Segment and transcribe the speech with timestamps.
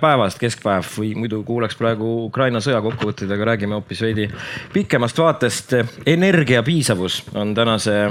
[0.00, 4.28] päevast, keskpäev või muidu kuulaks praegu Ukraina sõja kokkuvõtteid, aga räägime hoopis veidi
[4.72, 5.74] pikemast vaatest.
[6.06, 8.10] energia piisavus on tänase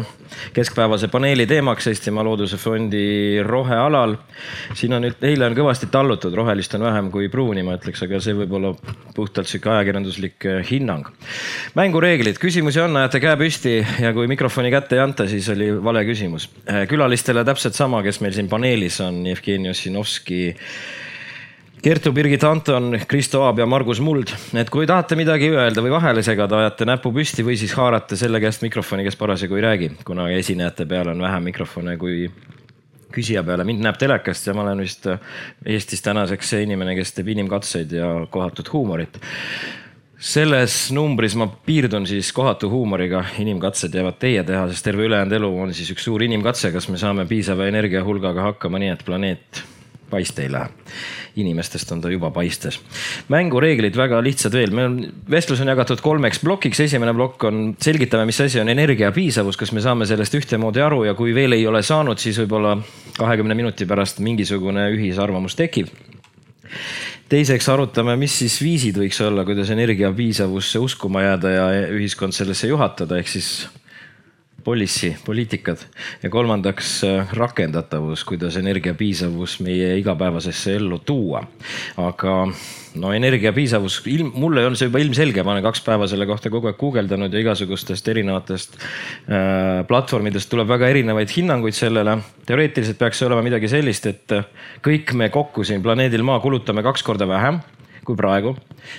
[0.53, 4.15] keskpäevase paneeli teemaks Eestimaa Looduse Fondi rohealal.
[4.73, 8.19] siin on nüüd, eile on kõvasti tallutud, rohelist on vähem kui pruuni, ma ütleks, aga
[8.23, 8.73] see võib olla
[9.15, 11.07] puhtalt sihuke ajakirjanduslik eh, hinnang.
[11.75, 16.05] mängureeglid, küsimusi on, ajate käe püsti ja kui mikrofoni kätte ei anta, siis oli vale
[16.07, 16.49] küsimus.
[16.65, 20.41] Eh, külalistele täpselt sama, kes meil siin paneelis on, Jevgeni Ossinovski
[21.81, 24.31] Kertu, Birgit Anton, Kristo Aab ja Margus Muld.
[24.57, 28.41] et kui tahate midagi öelda või vahele segada, ajate näpu püsti või siis haarate selle
[28.41, 32.31] käest mikrofoni, kes parasjagu ei räägi, kuna esinejate peal on vähem mikrofone kui
[33.13, 33.63] küsija peale.
[33.63, 35.05] mind näeb telekast ja ma olen vist
[35.65, 39.21] Eestis tänaseks see inimene, kes teeb inimkatseid ja kohatut huumorit
[40.17, 45.53] selles numbris ma piirdun siis kohatu huumoriga, inimkatsed jäävad teie teha, sest terve ülejäänud elu
[45.61, 49.65] on siis üks suur inimkatse, kas me saame piisava energiahulgaga hakkama, nii et planeet
[50.09, 50.69] paista ei lähe.
[51.37, 52.79] inimestest on ta juba paistes.
[53.29, 54.97] mängureeglid väga lihtsad veel, meil on,
[55.29, 56.79] vestlus on jagatud kolmeks plokiks.
[56.79, 61.03] esimene plokk on, selgitame, mis asi on energia piisavus, kas me saame sellest ühtemoodi aru
[61.03, 62.77] ja kui veel ei ole saanud, siis võib-olla
[63.17, 65.91] kahekümne minuti pärast mingisugune ühisarvamus tekib
[67.29, 72.69] teiseks arutame, mis siis viisid võiks olla, kuidas energia piisavusse uskuma jääda ja ühiskond sellesse
[72.71, 73.67] juhatada, ehk siis
[74.67, 75.79] policy, poliitikad
[76.23, 81.39] ja kolmandaks äh, rakendatavus, kuidas energiapiisavus meie igapäevasesse ellu tuua.
[82.03, 82.33] aga
[82.99, 86.67] no energiapiisavus, ilm, mulle on see juba ilmselge, ma olen kaks päeva selle kohta kogu
[86.67, 92.17] aeg guugeldanud ja igasugustest erinevatest äh, platvormidest tuleb väga erinevaid hinnanguid sellele.
[92.49, 94.37] teoreetiliselt peaks see olema midagi sellist, et
[94.83, 97.63] kõik me kokku siin planeedil Maa kulutame kaks korda vähem
[98.07, 98.53] kui praegu.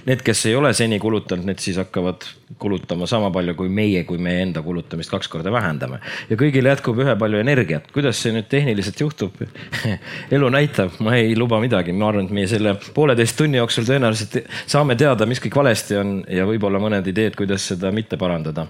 [0.04, 2.26] Need, kes ei ole seni kulutanud, need siis hakkavad
[2.60, 6.00] kulutama sama palju kui meie, kui meie enda kulutamist kaks korda vähendame.
[6.28, 7.88] ja kõigil jätkub ühepalju energiat.
[7.92, 9.40] kuidas see nüüd tehniliselt juhtub
[10.36, 14.50] elu näitab, ma ei luba midagi, ma arvan, et meie selle pooleteist tunni jooksul tõenäoliselt
[14.66, 18.66] saame teada, mis kõik valesti on ja võib-olla mõned ideed, kuidas seda mitte parandada.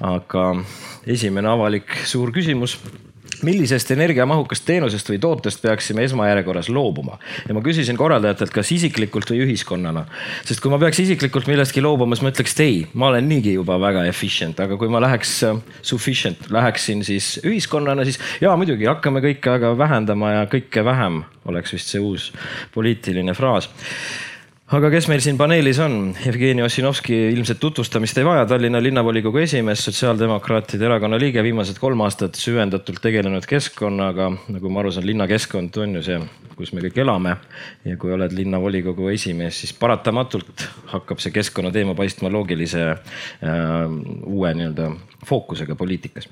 [0.00, 0.48] aga
[1.06, 2.78] esimene avalik suur küsimus
[3.46, 7.18] millisest energiamahukast teenusest või tootest peaksime esmajärjekorras loobuma?
[7.48, 10.06] ja ma küsisin korraldajatelt, kas isiklikult või ühiskonnana.
[10.44, 13.56] sest kui ma peaks isiklikult millestki loobuma, siis ma ütleks, et ei, ma olen niigi
[13.56, 18.88] juba väga efficient, aga kui ma läheks uh, sufficient, läheksin siis ühiskonnana, siis ja muidugi
[18.88, 22.30] hakkame kõike aga vähendama ja kõike vähem oleks vist see uus
[22.74, 23.70] poliitiline fraas
[24.66, 26.10] aga kes meil siin paneelis on?
[26.18, 32.34] Jevgeni Ossinovski ilmselt tutvustamist ei vaja, Tallinna linnavolikogu esimees, Sotsiaaldemokraatide Erakonna liige, viimased kolm aastat
[32.40, 34.32] süvendatult tegelenud keskkonnaga.
[34.50, 36.18] nagu ma aru saan, linnakeskkond on ju see,
[36.58, 37.36] kus me kõik elame.
[37.84, 43.00] ja kui oled linnavolikogu esimees, siis paratamatult hakkab see keskkonnateema paistma loogilise äh,
[44.26, 44.90] uue nii-öelda
[45.26, 46.26] fookusega poliitikas.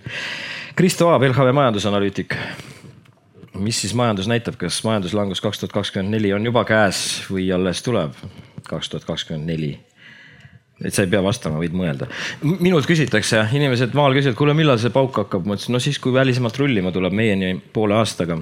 [0.75, 2.35] Kristo Aab, LHV majandusanalüütik
[3.59, 7.83] mis siis majandus näitab, kas majanduslangus kaks tuhat kakskümmend neli on juba käes või alles
[7.87, 8.17] tuleb
[8.69, 9.75] kaks tuhat kakskümmend neli?
[10.83, 12.09] et sa ei pea vastama, võid mõelda.
[12.43, 16.13] minult küsitakse, inimesed maal küsivad, kuule, millal see pauk hakkab, ma ütlesin, no siis, kui
[16.13, 18.41] välismaalt rullima tuleb meieni poole aastaga.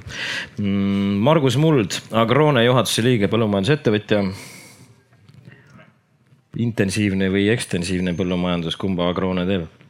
[0.56, 4.25] Mm, Margus Muld, Agrone juhatuse liige, põllumajandusettevõtja.
[6.62, 9.81] intensiivne või ekstensiivne põllumajandus, kumba Agrone teeb?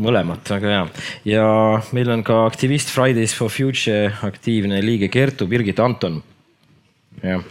[0.00, 0.84] Mõlemat, väga hea.
[1.28, 1.46] ja
[1.96, 6.22] meil on ka aktivist Fridays for Future aktiivne liige Kertu Birgit Anton.
[7.22, 7.44] jah,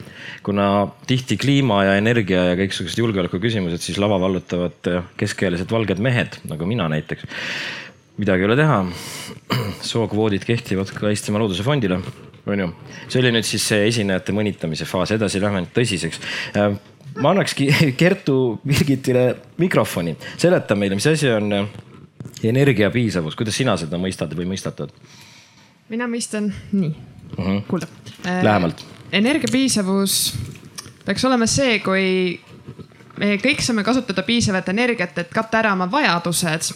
[0.44, 0.68] kuna
[1.08, 6.68] tihti kliima ja energia ja kõiksugused julgeoleku küsimused siis lava vallutavad keskealised valged mehed, nagu
[6.68, 7.26] mina näiteks.
[8.18, 8.84] midagi ei ole teha.
[9.94, 12.02] sookvoodid kehtivad ka Eestimaa Looduse Fondile,
[12.46, 12.74] on ju.
[13.08, 16.20] see oli nüüd siis see esinejate mõnitamise faas, edasi lähme nüüd tõsiseks
[17.22, 19.26] ma annakski Kertu Birgitile
[19.62, 21.52] mikrofoni, seleta meile, mis asi on
[22.44, 24.94] energiapiisavus, kuidas sina seda mõistad või mõistatad?
[25.90, 27.58] mina mõistan nii uh mhm.
[27.58, 27.62] -huh..
[27.68, 27.88] kuulda.
[28.24, 28.82] Lähemalt.
[28.82, 30.34] Äh, energiapiisavus
[31.06, 32.40] peaks olema see, kui
[33.20, 36.74] me kõik saame kasutada piisavat energiat, et katta ära oma vajadused.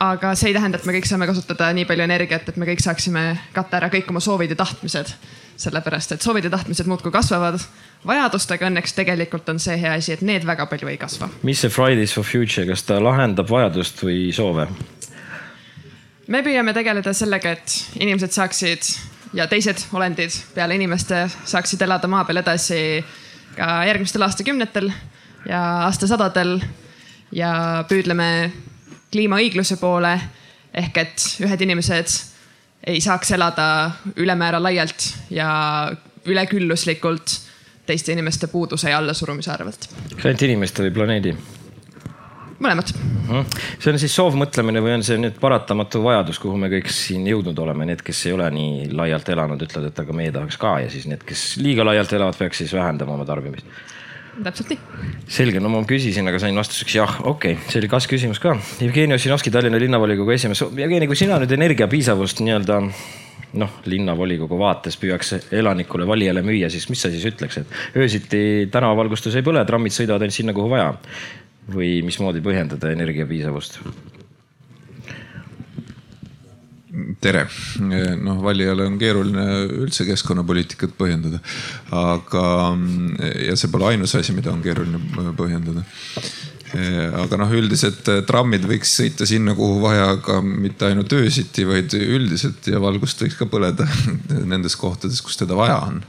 [0.00, 2.80] aga see ei tähenda, et me kõik saame kasutada nii palju energiat, et me kõik
[2.80, 5.12] saaksime katta ära kõik oma soovid ja tahtmised
[5.60, 7.60] sellepärast et soovid ja tahtmised muudkui kasvavad.
[8.06, 11.28] vajadustega õnneks tegelikult on see hea asi, et need väga palju ei kasva.
[11.42, 14.68] mis see Fridays for Future, kas ta lahendab vajadust või soove?
[16.26, 18.92] me püüame tegeleda sellega, et inimesed saaksid
[19.34, 23.04] ja teised olendid peale inimeste saaksid elada maa peal edasi
[23.56, 24.90] ka järgmistel aastakümnetel
[25.48, 26.58] ja aastasadadel
[27.32, 28.50] ja püüdleme
[29.12, 30.14] kliimaõigluse poole
[30.74, 32.29] ehk et ühed inimesed
[32.86, 35.50] ei saaks elada ülemäära laialt ja
[36.24, 37.38] ülekülluslikult
[37.86, 39.88] teiste inimeste puuduse ja allasurumise arvelt.
[40.14, 41.34] kas ainult inimeste või planeedi?
[42.60, 42.92] mõlemat.
[43.80, 47.58] see on siis soovmõtlemine või on see nüüd paratamatu vajadus, kuhu me kõik siin jõudnud
[47.58, 50.90] oleme, need, kes ei ole nii laialt elanud, ütlevad, et aga meie tahaks ka ja
[50.92, 53.66] siis need, kes liiga laialt elavad, peaks siis vähendama oma tarbimist
[54.46, 55.06] täpselt nii.
[55.30, 58.56] selge, no ma küsisin, aga sain vastuseks jah, okei okay., see oli kas-küsimus ka.
[58.82, 60.62] Jevgeni Ossinovski, Tallinna linnavolikogu esimees.
[60.76, 62.80] Jevgeni, kui sina nüüd energiapiisavust nii-öelda
[63.60, 68.42] noh, linnavolikogu vaates püüaks elanikule, valijale müüa, siis mis sa siis ütleks, et öösiti
[68.72, 70.94] tänavavalgustus ei põle, trammid sõidavad ainult sinna, kuhu vaja?
[71.70, 73.78] või mismoodi põhjendada energiapiisavust?
[77.22, 77.44] Tere,
[78.20, 79.46] noh valijale on keeruline
[79.82, 81.40] üldse keskkonnapoliitikat põhjendada,
[81.96, 82.44] aga
[83.46, 85.00] ja see pole ainus asi, mida on keeruline
[85.38, 85.84] põhjendada.
[87.24, 92.68] aga noh, üldiselt trammid võiks sõita sinna, kuhu vaja, aga mitte ainult öösiti, vaid üldiselt
[92.70, 93.88] ja valgust võiks ka põleda
[94.52, 96.04] nendes kohtades, kus teda vaja on.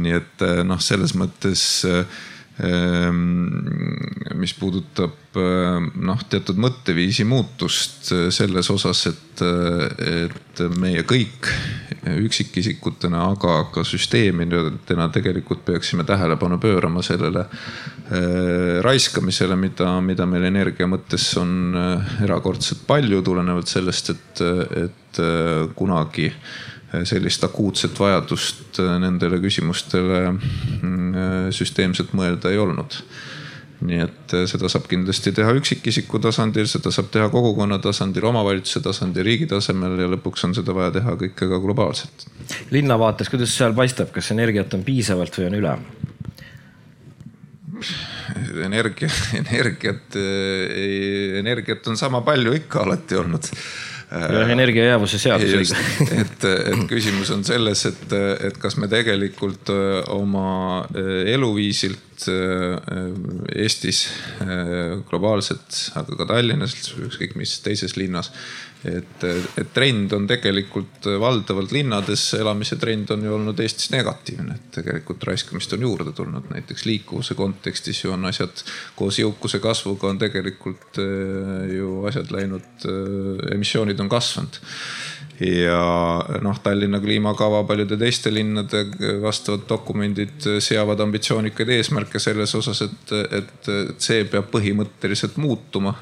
[0.00, 1.84] nii et noh, selles mõttes
[4.34, 11.50] mis puudutab Äh, noh, teatud mõtteviisi muutust äh, selles osas, et, äh, et meie kõik
[12.06, 17.42] üksikisikutena, aga ka süsteemidena tegelikult peaksime tähelepanu pöörama sellele
[18.86, 21.74] raiskamisele, mida, mida meil energia mõttes on
[22.22, 24.44] erakordselt palju, tulenevalt sellest, et,
[24.84, 25.20] et
[25.74, 26.30] kunagi
[27.04, 33.00] sellist akuutset vajadust nendele küsimustele mm, süsteemselt mõelda ei olnud
[33.84, 38.82] nii et äh, seda saab kindlasti teha üksikisiku tasandil, seda saab teha kogukonna tasandil, omavalitsuse
[38.84, 42.26] tasandil, riigi tasemel ja lõpuks on seda vaja teha kõike ka globaalselt.
[42.72, 45.74] linna vaates, kuidas seal paistab, kas energiat on piisavalt või on üle?
[48.64, 49.10] energia,
[49.42, 53.52] energiat, äh, energiat on sama palju ikka alati olnud
[54.52, 55.72] energia jäävuse seadus.
[56.06, 58.16] et, et küsimus on selles, et,
[58.48, 60.84] et kas me tegelikult äh, oma
[61.34, 63.98] eluviisilt Eestis
[65.10, 68.30] globaalselt, aga ka Tallinnas, ükskõik mis teises linnas
[68.84, 69.24] et,
[69.58, 75.24] et trend on tegelikult valdavalt linnades elamise trend on ju olnud Eestis negatiivne, et tegelikult
[75.30, 78.62] raiskamist on juurde tulnud, näiteks liikuvuse kontekstis ju on asjad
[78.98, 84.60] koos jõukuse kasvuga on tegelikult eh, ju asjad läinud, eh, emissioonid on kasvanud.
[85.36, 85.80] Ja
[86.40, 88.86] noh, Tallinna kliimakava, paljude teiste linnade
[89.20, 93.68] vastavad dokumendid seavad ambitsioonikaid eesmärke selles osas, et, et
[94.00, 95.92] see peab põhimõtteliselt muutuma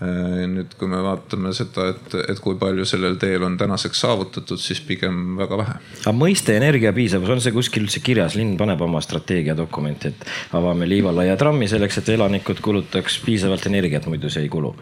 [0.00, 4.80] nüüd, kui me vaatame seda, et, et kui palju sellel teel on tänaseks saavutatud, siis
[4.86, 5.74] pigem väga vähe.
[6.00, 11.36] aga mõiste energiapiisavus, on see kuskil üldse kirjas, linn paneb oma strateegiadokumenti, et avame Liivalaia
[11.40, 14.72] trammi selleks, et elanikud kulutaks piisavalt energiat, muidu see ei kulu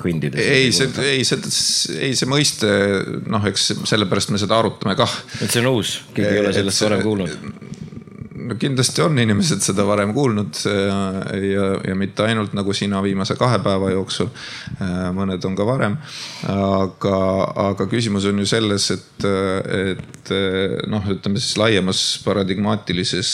[0.00, 0.40] kõndides?
[0.40, 2.70] ei, see, ei, see, ei see mõiste,
[3.28, 5.20] noh, eks sellepärast me seda arutame kah.
[5.40, 7.84] et see on uus, keegi ei ole sellest varem kuulnud
[8.44, 10.98] no kindlasti on inimesed seda varem kuulnud ja,
[11.38, 14.30] ja, ja mitte ainult nagu sina viimase kahe päeva jooksul.
[15.16, 15.96] mõned on ka varem,
[16.50, 17.18] aga,
[17.68, 19.28] aga küsimus on ju selles, et,
[19.80, 20.34] et
[20.90, 23.30] noh, ütleme siis laiemas paradigmaatilises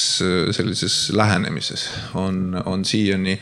[0.57, 3.39] sellises lähenemises on, on siiani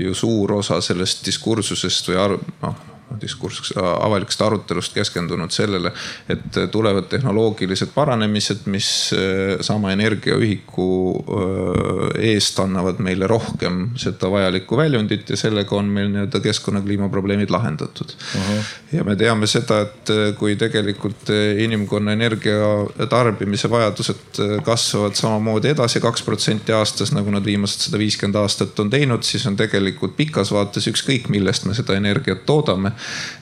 [0.00, 2.22] ju suur osa sellest diskursusest või
[2.62, 2.89] noh
[3.20, 5.92] diskurss, avalikust arutelust keskendunud sellele,
[6.30, 10.88] et tulevad tehnoloogilised paranemised, mis eh, sama energiaühiku
[11.20, 17.50] eh, eest annavad meile rohkem seda vajalikku väljundit ja sellega on meil nii-öelda keskkonna kliimaprobleemid
[17.50, 18.50] lahendatud uh.
[18.50, 18.72] -huh.
[18.92, 26.22] ja me teame seda, et kui tegelikult inimkonna energia tarbimise vajadused kasvavad samamoodi edasi kaks
[26.22, 30.88] protsenti aastas, nagu nad viimased sada viiskümmend aastat on teinud, siis on tegelikult pikas vaates
[30.90, 32.92] ükskõik, millest me seda energiat toodame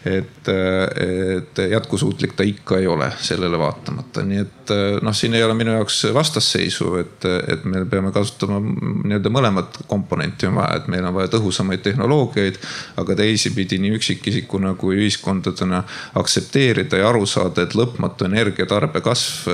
[0.05, 4.73] et, et jätkusuutlik ta ikka ei ole sellele vaatamata, nii et
[5.03, 10.49] noh, siin ei ole minu jaoks vastasseisu, et, et me peame kasutama nii-öelda mõlemat komponenti
[10.49, 12.59] on vaja, et meil on vaja tõhusamaid tehnoloogiaid.
[12.97, 15.83] aga teisipidi nii üksikisikuna kui ühiskondadena
[16.19, 19.49] aktsepteerida ja aru saada, et lõpmatu energiatarbe kasv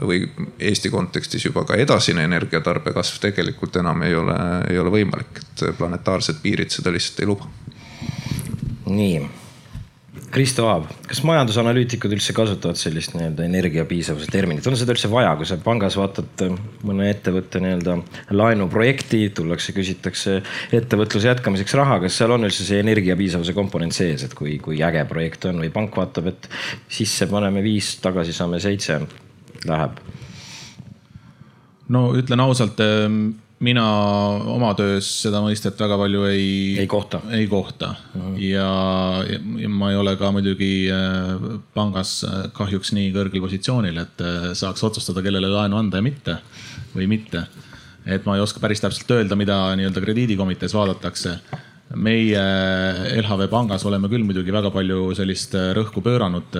[0.00, 0.24] või
[0.58, 4.36] Eesti kontekstis juba ka edasine energiatarbe kasv tegelikult enam ei ole,
[4.70, 7.48] ei ole võimalik, et planetaarsed piirid seda lihtsalt ei luba.
[8.86, 9.43] nii
[10.34, 15.46] Kristo Aab, kas majandusanalüütikud üldse kasutavad sellist nii-öelda energiapiisavuse terminit, on seda üldse vaja, kui
[15.46, 17.94] sa pangas vaatad äh, mõne ettevõtte nii-öelda
[18.34, 20.40] laenuprojekti, tullakse, küsitakse
[20.74, 25.04] ettevõtluse jätkamiseks raha, kas seal on üldse see energiapiisavuse komponent sees, et kui, kui äge
[25.10, 26.50] projekt on või pank vaatab, et
[26.98, 28.98] sisse paneme viis, tagasi saame seitse,
[29.70, 30.02] läheb?
[31.94, 33.84] no ütlen ausalt ähm, mina
[34.52, 36.46] oma töös seda mõistet väga palju ei.
[36.82, 37.20] ei kohta.
[37.32, 38.38] ei kohta mm -hmm.
[38.42, 38.70] ja,
[39.62, 44.50] ja ma ei ole ka muidugi äh, pangas äh, kahjuks nii kõrgel positsioonil, et äh,
[44.52, 46.38] saaks otsustada, kellele laenu anda ja mitte
[46.96, 47.46] või mitte.
[48.06, 51.38] et ma ei oska päris täpselt öelda, mida nii-öelda krediidikomitees vaadatakse
[51.94, 52.42] meie
[53.22, 56.56] LHV pangas oleme küll muidugi väga palju sellist rõhku pööranud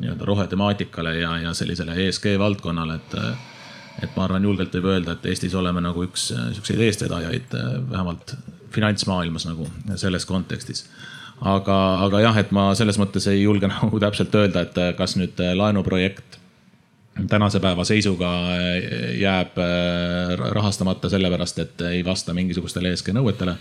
[0.00, 3.53] nii-öelda rohetemaatikale ja, ja sellisele ESG valdkonnale, et
[4.02, 7.54] et ma arvan, julgelt võib öelda, et Eestis oleme nagu üks siukseid eestvedajaid
[7.90, 8.36] vähemalt
[8.74, 9.68] finantsmaailmas nagu
[10.00, 10.86] selles kontekstis
[11.42, 15.40] aga, aga jah, et ma selles mõttes ei julge nagu täpselt öelda, et kas nüüd
[15.58, 16.40] laenuprojekt
[17.30, 18.28] tänase päeva seisuga
[19.14, 19.58] jääb
[20.56, 23.54] rahastamata sellepärast, et ei vasta mingisugustele ESG nõuetele.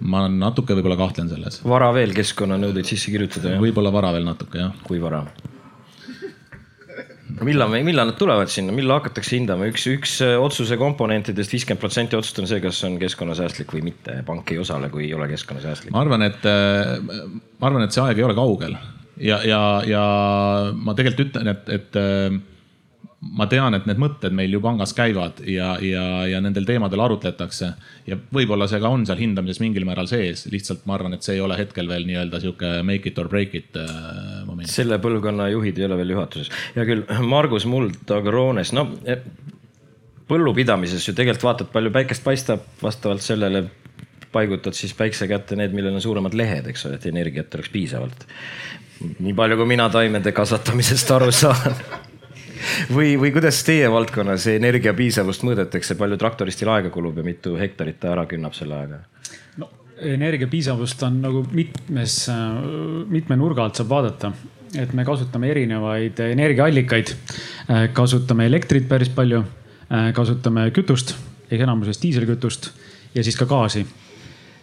[0.00, 1.60] ma natuke võib-olla kahtlen selles.
[1.64, 3.62] vara veel keskkonnanõudeid sisse kirjutada, jah?
[3.62, 4.74] võib-olla vara veel natuke, jah.
[4.82, 5.24] kui vara?
[7.44, 12.18] Millal, millal nad tulevad sinna, millal hakatakse hindama, üks, üks äh, otsuse komponentidest, viiskümmend protsenti
[12.18, 14.20] otsust on see, kas on keskkonnasäästlik või mitte.
[14.26, 15.94] pank ei osale, kui ei ole keskkonnasäästlik.
[15.94, 16.94] ma arvan, et, äh,
[17.58, 18.78] ma arvan, et see aeg ei ole kaugel
[19.20, 20.04] ja, ja, ja
[20.74, 22.38] ma tegelikult ütlen, et, et äh,
[23.18, 27.72] ma tean, et need mõtted meil ju pangas käivad ja, ja, ja nendel teemadel arutletakse.
[28.06, 31.34] ja võib-olla see ka on seal hindamises mingil määral sees, lihtsalt ma arvan, et see
[31.34, 33.90] ei ole hetkel veel nii-öelda sihuke make it or break it äh,
[34.46, 34.70] moment.
[34.70, 36.52] selle põlvkonna juhid ei ole veel juhatuses.
[36.76, 39.18] hea küll, Margus Muld Agroones, no e,
[40.30, 43.64] põllupidamises ju tegelikult vaatad, palju päikest paistab, vastavalt sellele
[44.30, 48.28] paigutad siis päikse kätte need, millel on suuremad lehed, eks ole, et energiat oleks piisavalt.
[49.18, 51.82] nii palju, kui mina taimede kasvatamisest aru saan
[52.94, 58.00] või, või kuidas teie valdkonnas energia piisavust mõõdetakse, palju traktoristil aega kulub ja mitu hektarit
[58.02, 59.02] ta ära künnab selle ajaga?
[59.62, 62.20] no energia piisavust on nagu mitmes,
[63.10, 64.32] mitme nurga alt saab vaadata
[64.76, 67.14] et me kasutame erinevaid energiaallikaid.
[67.92, 69.42] kasutame elektrit päris palju,
[70.14, 71.14] kasutame kütust
[71.48, 72.70] ehk enamuses diiselkütust
[73.14, 73.86] ja siis ka gaasi.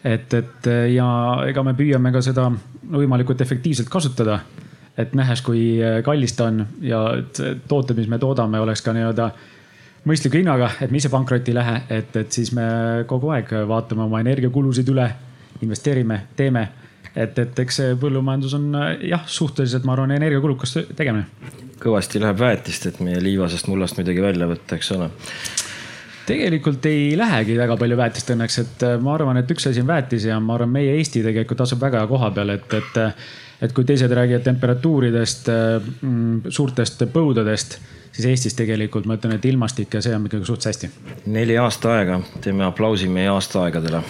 [0.04, 1.08] et, et ja
[1.48, 2.52] ega me püüame ka seda
[2.92, 4.40] võimalikult efektiivselt kasutada
[4.98, 7.02] et nähes, kui äh, kallis ta on ja
[7.68, 9.30] tooted, mis me toodame, oleks ka nii-öelda
[10.06, 12.66] mõistliku hinnaga, et me ise pankrotti ei lähe, et, et siis me
[13.10, 15.10] kogu aeg vaatame oma energiakulusid üle,
[15.66, 16.68] investeerime, teeme.
[17.16, 21.28] et, et eks see põllumajandus on äh, jah, suhteliselt, ma arvan, energiakulukas tegemine.
[21.82, 25.12] kõvasti läheb väetist, et meie liivasest mullast midagi välja võtta, eks ole
[26.26, 29.90] tegelikult ei lähegi väga palju väetist õnneks, et äh, ma arvan, et üks asi on
[29.90, 33.02] väetis ja ma arvan, meie Eesti tegelikult asub väga hea koha peal, et, et
[33.62, 37.80] et kui teised räägivad temperatuuridest, äh, mm, suurtest põudadest,
[38.12, 40.90] siis Eestis tegelikult ma ütlen, et ilmastik ja see on ikkagi suht hästi.
[41.26, 44.04] neli aasta aega, teeme aplausi meie aastaaegadele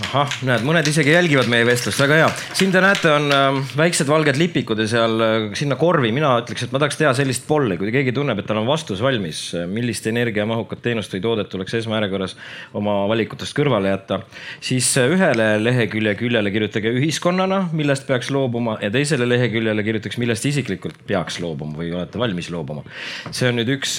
[0.00, 2.28] ahah, näed, mõned isegi jälgivad meie vestlust, väga hea.
[2.56, 6.64] siin te näete, on äh, väiksed valged lipikud ja seal äh, sinna korvi, mina ütleks,
[6.66, 9.66] et ma tahaks teha sellist polli, kui keegi tunneb, et tal on vastus valmis, äh,
[9.68, 12.36] millist energiamahukat teenust või toodet tuleks esmajärjekorras
[12.78, 14.22] oma valikutest kõrvale jätta,
[14.64, 20.48] siis äh, ühele lehekülje küljele kirjutage ühiskonnana, millest peaks loobuma ja teisele leheküljele kirjutaks, millest
[20.48, 22.86] isiklikult peaks loobuma või olete valmis loobuma.
[23.30, 23.98] see on nüüd üks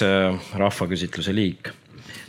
[0.58, 1.74] rahvaküsitluse liik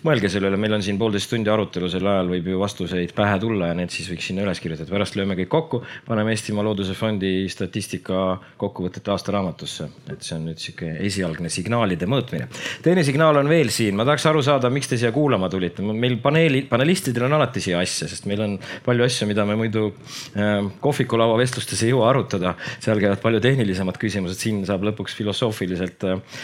[0.06, 3.38] mõelge selle üle, meil on siin poolteist tundi arutelu, sel ajal võib ju vastuseid pähe
[3.42, 6.94] tulla ja need siis võiks sinna üles kirjutada, pärast lööme kõik kokku, paneme Eestimaa Looduse
[6.98, 9.88] Fondi statistika kokkuvõtete aastaraamatusse.
[10.12, 12.48] et see on nüüd sihuke esialgne signaalide mõõtmine.
[12.86, 16.18] teine signaal on veel siin, ma tahaks aru saada, miks te siia kuulama tulite, meil
[16.22, 20.62] paneeli, panelistidel on alati siia asja, sest meil on palju asju, mida me muidu äh,
[20.82, 22.56] kohvikulava vestlustes ei jõua arutada.
[22.80, 26.42] seal käivad palju tehnilisemad küsimused, siin saab lõpuks filosoofiliselt äh,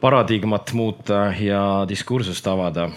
[0.00, 2.90] paradigmat muuta ja diskursust avada.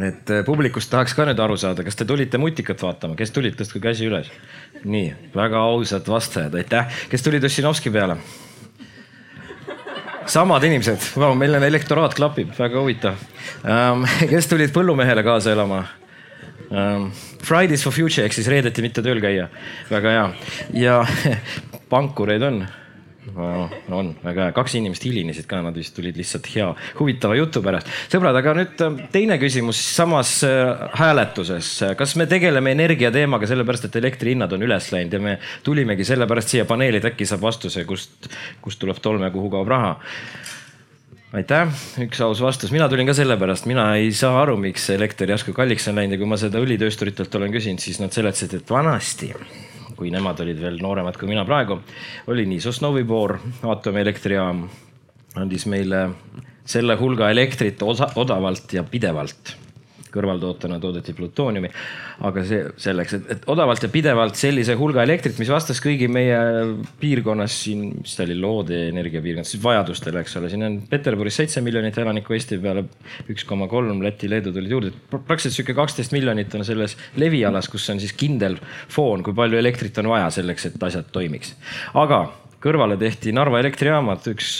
[0.00, 3.56] et eh, publikust tahaks ka nüüd aru saada, kas te tulite Mutikat vaatama, kes tulid,
[3.58, 4.30] tõstke käsi üles.
[4.84, 7.02] nii, väga ausad vastajad, aitäh.
[7.10, 8.16] kes tulid Ossinovski peale?
[10.30, 13.16] samad inimesed, meil on elektoraat klapib, väga huvitav
[13.64, 14.04] um,.
[14.30, 15.84] kes tulid põllumehele kaasa elama
[16.70, 17.10] um,?
[17.44, 19.48] Fridays for future ehk siis reedeti mitte tööl käia,
[19.90, 20.28] väga hea
[20.84, 21.00] ja
[21.92, 22.62] pankureid on
[23.36, 27.90] on väga hea, kaks inimest hilinesid ka, nad vist tulid lihtsalt hea, huvitava jutu pärast.
[28.12, 31.72] sõbrad, aga nüüd äh, teine küsimus samas äh, hääletuses.
[31.98, 35.36] kas me tegeleme energiateemaga sellepärast, et elektrihinnad on üles läinud ja me
[35.66, 38.30] tulimegi sellepärast siia paneeli, et äkki saab vastuse, kust,
[38.64, 39.98] kust tuleb tolm ja kuhu kaob raha?
[41.36, 41.68] aitäh,
[42.02, 45.86] üks aus vastus, mina tulin ka sellepärast, mina ei saa aru, miks elekter järsku kalliks
[45.92, 49.30] on läinud ja kui ma seda õlitöösturitelt olen küsinud, siis nad seletasid, et vanasti
[50.00, 51.76] kui nemad olid veel nooremad kui mina praegu,
[52.32, 53.36] oli nii Sosnovi Bor,
[53.68, 54.62] aatomieelektrijaam,
[55.36, 56.06] andis meile
[56.64, 59.52] selle hulga elektrit osa, odavalt ja pidevalt
[60.12, 61.70] kõrvaltootena toodeti plutooniumi.
[62.26, 66.38] aga see selleks, et, et odavalt ja pidevalt sellise hulga elektrit, mis vastas kõigi meie
[67.00, 71.98] piirkonnas siin, mis ta oli, loode energiapiirkonnas, vajadustele, eks ole, siin on Peterburis seitse miljonit
[71.98, 72.84] elanikku, Eesti peale
[73.30, 74.92] üks koma kolm, Läti, Leedu tulid juurde.
[75.10, 79.98] praktiliselt sihuke kaksteist miljonit on selles levialas, kus on siis kindel foon, kui palju elektrit
[80.02, 81.54] on vaja selleks, et asjad toimiks.
[81.94, 82.26] aga
[82.60, 84.58] kõrvale tehti Narva elektrijaamad, üks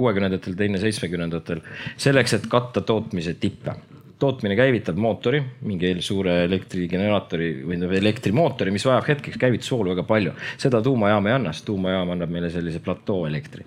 [0.00, 1.62] kuuekümnendatel, teine seitsmekümnendatel,
[2.00, 3.76] selleks, et katta tootmise tippe
[4.20, 10.34] tootmine käivitab mootori, mingi suure elektrigeneraatori või elektrimootori, mis vajab hetkeks käivitusvoolu väga palju.
[10.60, 13.64] seda tuumajaam ei anna, sest tuumajaam annab meile sellise platoo elektri.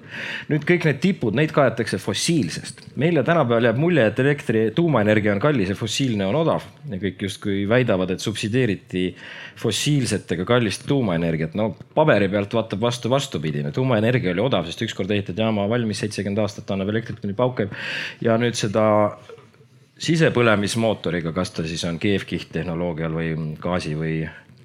[0.49, 2.85] nüüd kõik need tipud, neid kaetakse fossiilsest.
[2.95, 7.25] meile tänapäeval jääb mulje, et elektri, tuumaenergia on kallis ja fossiilne on odav ja kõik
[7.27, 9.15] justkui väidavad, et subsideeriti
[9.57, 11.55] fossiilsetega kallist tuumaenergiat.
[11.55, 16.45] no paberi pealt vaatab vastu vastupidine, tuumaenergia oli odav, sest ükskord ehitati jaama valmis, seitsekümmend
[16.45, 17.73] aastat annab elektrit kuni pauk käib
[18.21, 18.83] ja nüüd seda
[19.97, 24.15] sisepõlemismootoriga, kas ta siis on keevkiht tehnoloogial või gaasi või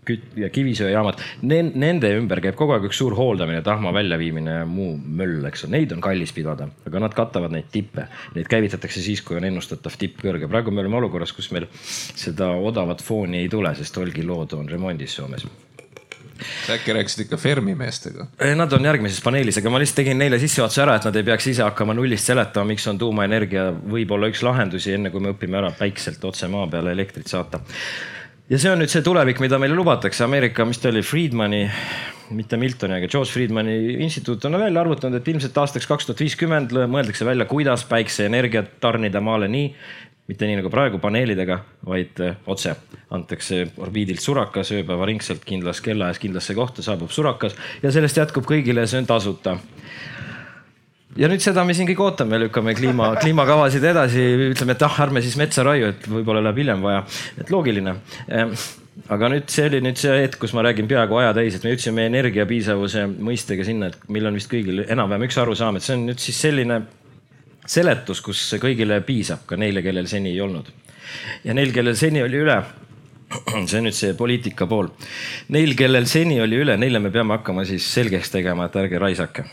[0.08, 4.97] küt- ja kivisöejaamad, nende ümber käib kogu aeg üks suur hooldamine, tahma väljaviimine ja muu
[4.97, 8.08] möll, eks ole, neid on kallis pidada, aga nad katavad neid tippe.
[8.37, 10.49] Neid käivitatakse siis, kui on ennustatav tipp kõrge.
[10.49, 15.18] praegu me oleme olukorras, kus meil seda odavat fooni ei tule, sest Olkiluoto on remondis
[15.20, 15.44] Soomes
[16.66, 18.28] sa äkki rääkisid ikka Fermi meestega?
[18.59, 21.49] Nad on järgmises paneelis, aga ma lihtsalt tegin neile sissejuhatuse ära, et nad ei peaks
[21.52, 25.73] ise hakkama nullist seletama, miks on tuumaenergia võib-olla üks lahendusi, enne kui me õpime ära
[25.78, 27.62] päikselt otse maa peale elektrit saata.
[28.49, 30.25] ja see on nüüd see tulevik, mida meile lubatakse.
[30.25, 31.66] Ameerika, mis ta oli, Friedmani,
[32.30, 36.75] mitte Miltoni, aga George Friedmani instituut on välja arvutanud, et ilmselt aastaks kaks tuhat viiskümmend
[36.90, 39.73] mõeldakse välja, kuidas päikseenergiat tarnida maale nii,
[40.28, 41.58] mitte nii nagu praegu paneelidega,
[41.88, 42.75] vaid eh, otse.
[43.16, 49.00] Antakse orbiidilt surakas ööpäevaringselt kindlas kellaajas kindlasse kohta, saabub surakas ja sellest jätkub kõigile see
[49.00, 49.56] on tasuta.
[51.16, 55.25] ja nüüd seda me siin kõik ootame, lükkame kliima, kliimakavasid edasi, ütleme, et ah, ärme
[55.25, 57.00] siis metsa raiu, et võib-olla läheb hiljem vaja,
[57.40, 57.97] et loogiline.
[58.28, 58.52] Ehm,
[59.08, 61.73] aga nüüd see oli nüüd see hetk, kus ma räägin peaaegu aja täis, et me
[61.73, 66.04] jõudsime energiapiisavuse mõistega sinna, et meil on vist kõigil enam-vähem üks arusaam, et see on
[66.11, 66.82] nüüd siis selline
[67.69, 70.71] seletus, kus kõigile piisab, ka neile, kellel seni ei olnud.
[71.45, 72.59] ja neil, kellel seni oli üle,
[73.69, 74.91] see on nüüd see poliitika pool.
[75.55, 79.45] Neil, kellel seni oli üle, neile me peame hakkama siis selgeks tegema, et ärge raisake.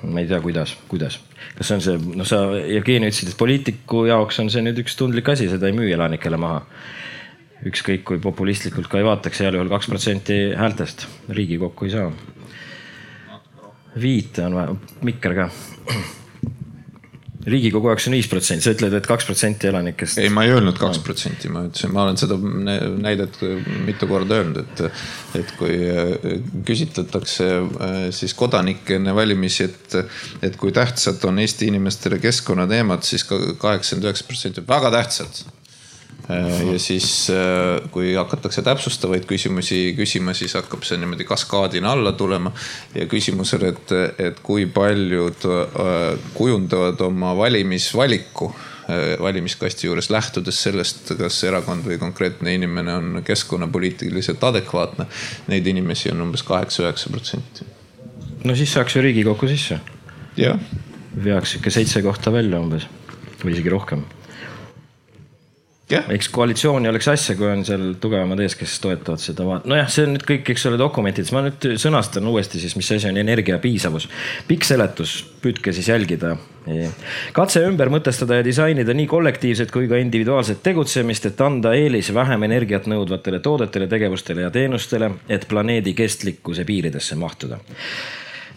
[0.00, 1.18] ma ei tea, kuidas, kuidas,
[1.58, 4.96] kas see on see, noh, sa Jevgeni ütlesid, et poliitiku jaoks on see nüüd üks
[4.96, 6.62] tundlik asi, seda ei müü elanikele maha.
[7.68, 12.08] ükskõik kui populistlikult ka ei vaataks, heal juhul kaks protsenti häältest Riigikokku ei saa.
[14.00, 15.50] viite on vaja, mikker ka
[17.46, 20.18] riigikogu on viis protsenti, sa ütled, et kaks protsenti elanikest.
[20.20, 22.36] ei, ma ei öelnud kaks protsenti, ma ütlesin, ma olen seda
[23.00, 23.38] näidet
[23.86, 24.82] mitu korda öelnud, et,
[25.40, 29.96] et kui äh, küsitletakse äh, siis kodanikke enne valimisi, et,
[30.44, 34.66] et kui tähtsad on Eesti inimestele keskkonnateemad siis, siis kaheksakümmend üheksa protsenti.
[34.68, 35.42] Väga tähtsad.
[35.46, 35.59] Äh,
[36.72, 42.52] ja siis, äh, kui hakatakse täpsustavaid küsimusi küsima, siis hakkab see niimoodi kaskaadina alla tulema.
[42.94, 48.52] ja küsimus on, et, et kui paljud äh, kujundavad oma valimisvaliku
[49.22, 55.06] valimiskasti juures, lähtudes sellest, kas erakond või konkreetne inimene on keskkonnapoliitiliselt adekvaatne.
[55.46, 57.68] Neid inimesi on umbes kaheksa-üheksa protsenti.
[58.44, 59.78] no siis saaks ju Riigikokku sisse.
[60.36, 60.58] jah.
[61.24, 62.88] veaks ikka seitse kohta välja umbes
[63.44, 64.02] või isegi rohkem
[65.92, 66.06] yeah..
[66.14, 70.06] eks koalitsiooni oleks asja, kui on seal tugevamad ees, kes toetavad seda vaat-, nojah, see
[70.06, 73.58] on nüüd kõik, eks ole, dokumentides, ma nüüd sõnastan uuesti siis, mis asi on energia
[73.62, 74.08] piisavus.
[74.48, 76.36] pikk seletus, püüdke siis jälgida.
[77.36, 82.42] katse ümber mõtestada ja disainida nii kollektiivset kui ka individuaalset tegutsemist, et anda eelis vähem
[82.46, 87.58] energiat nõudvatele toodetele, tegevustele ja teenustele, et planeedi kestlikkuse piiridesse mahtuda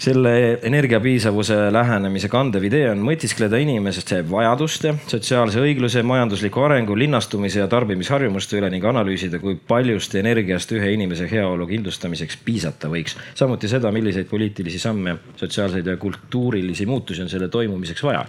[0.03, 7.69] selle energiapiisavuse lähenemise kandev idee on mõtiskleda inimeste vajaduste, sotsiaalse õigluse, majandusliku arengu, linnastumise ja
[7.71, 13.15] tarbimisharjumuste üle ning analüüsida, kui paljust energiast ühe inimese heaolu kindlustamiseks piisata võiks.
[13.39, 18.25] samuti seda, milliseid poliitilisi samme, sotsiaalseid ja kultuurilisi muutusi on selle toimumiseks vaja.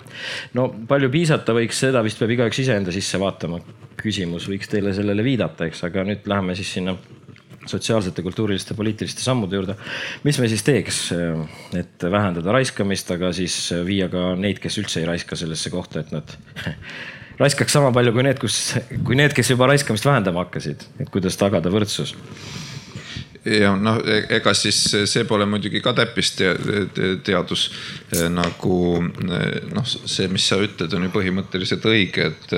[0.55, 3.61] no palju piisata võiks, seda vist peab igaüks iseenda sisse vaatama.
[4.05, 6.95] küsimus võiks teile sellele viidata, eks, aga nüüd läheme siis sinna
[7.71, 9.77] sotsiaalsete, kultuuriliste, poliitiliste sammude juurde.
[10.25, 11.01] mis me siis teeks,
[11.79, 16.13] et vähendada raiskamist, aga siis viia ka neid, kes üldse ei raiska sellesse kohta, et
[16.15, 16.37] nad
[17.43, 18.61] raiskaks sama palju kui need, kus,
[19.07, 22.15] kui need, kes juba raiskamist vähendama hakkasid, et kuidas tagada võrdsus
[23.45, 24.79] ja noh, e-, ega siis
[25.11, 27.69] see pole muidugi ka täppisteadus
[28.33, 32.55] nagu noh, see, mis sa ütled, on ju põhimõtteliselt õige, et,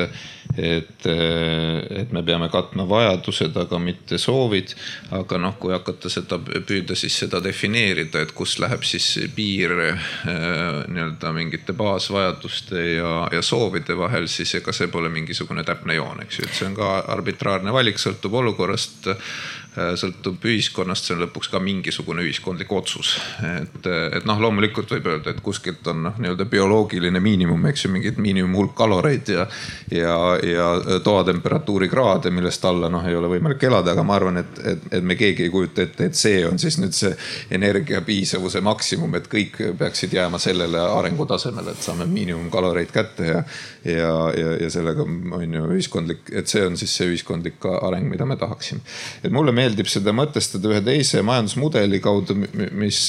[0.56, 4.74] et, et me peame katma vajadused, aga mitte soovid.
[5.16, 9.74] aga noh, kui hakata seda püüda siis seda defineerida, et kus läheb siis piir
[10.26, 16.40] nii-öelda mingite baasvajaduste ja, ja soovide vahel, siis ega see pole mingisugune täpne joon, eks
[16.40, 19.10] ju, et see on ka arbitraarne valik, sõltub olukorrast
[19.76, 23.16] sõltub ühiskonnast, see on lõpuks ka mingisugune ühiskondlik otsus.
[23.44, 27.92] et, et noh, loomulikult võib öelda, et kuskilt on noh, nii-öelda bioloogiline miinimum, eks ju,
[27.92, 29.46] mingid miinimumhulk kaloreid ja,
[29.92, 30.68] ja, ja
[31.04, 35.04] toatemperatuuri kraade, millest alla noh, ei ole võimalik elada, aga ma arvan, et, et, et
[35.04, 37.12] me keegi ei kujuta ette, et see on siis nüüd see
[37.56, 43.42] energia piisavuse maksimum, et kõik peaksid jääma sellele arengutasemele, et saame miinimumkaloreid kätte ja,
[43.86, 48.26] ja, ja, ja sellega on ju ühiskondlik, et see on siis see ühiskondlik areng, mida
[48.28, 48.82] me tahaksime.
[49.22, 52.38] et mulle meeldib seda mõtestada ühe teise majandusmudeli kaudu,
[52.72, 53.00] mis,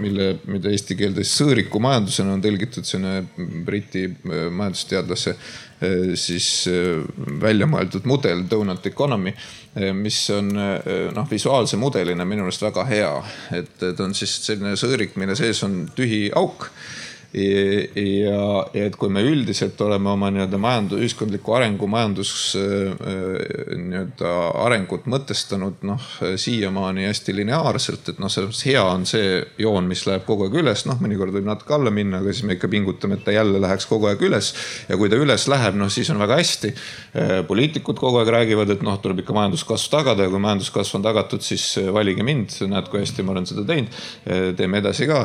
[0.00, 3.28] mille, mida eesti keelde sõõriku majandusena on tõlgitud, see on
[3.66, 7.04] Briti äh, majandusteadlase äh, siis äh,
[7.42, 9.34] välja mõeldud mudel, donut economy
[9.74, 13.08] mis on noh, visuaalse mudelina minu meelest väga hea,
[13.58, 16.68] et ta on siis selline sõõrik, mille sees on tühi auk
[17.34, 18.38] ja,
[18.74, 22.92] ja et kui me üldiselt oleme oma nii-öelda majandus, ühiskondliku arengu, majandus äh,
[23.80, 26.04] nii-öelda arengut mõtestanud noh,
[26.40, 30.58] siiamaani hästi lineaarselt, et noh, selles mõttes hea on see joon, mis läheb kogu aeg
[30.62, 33.62] üles, noh, mõnikord võib natuke alla minna, aga siis me ikka pingutame, et ta jälle
[33.62, 34.52] läheks kogu aeg üles.
[34.88, 36.72] ja kui ta üles läheb, noh siis on väga hästi.
[37.18, 41.08] Äh, poliitikud kogu aeg räägivad, et noh, tuleb ikka majanduskasv tagada ja kui majanduskasv on
[41.08, 44.02] tagatud, siis äh, valige mind, näed, kui hästi ma olen seda teinud.
[44.56, 45.24] teeme edasi ka.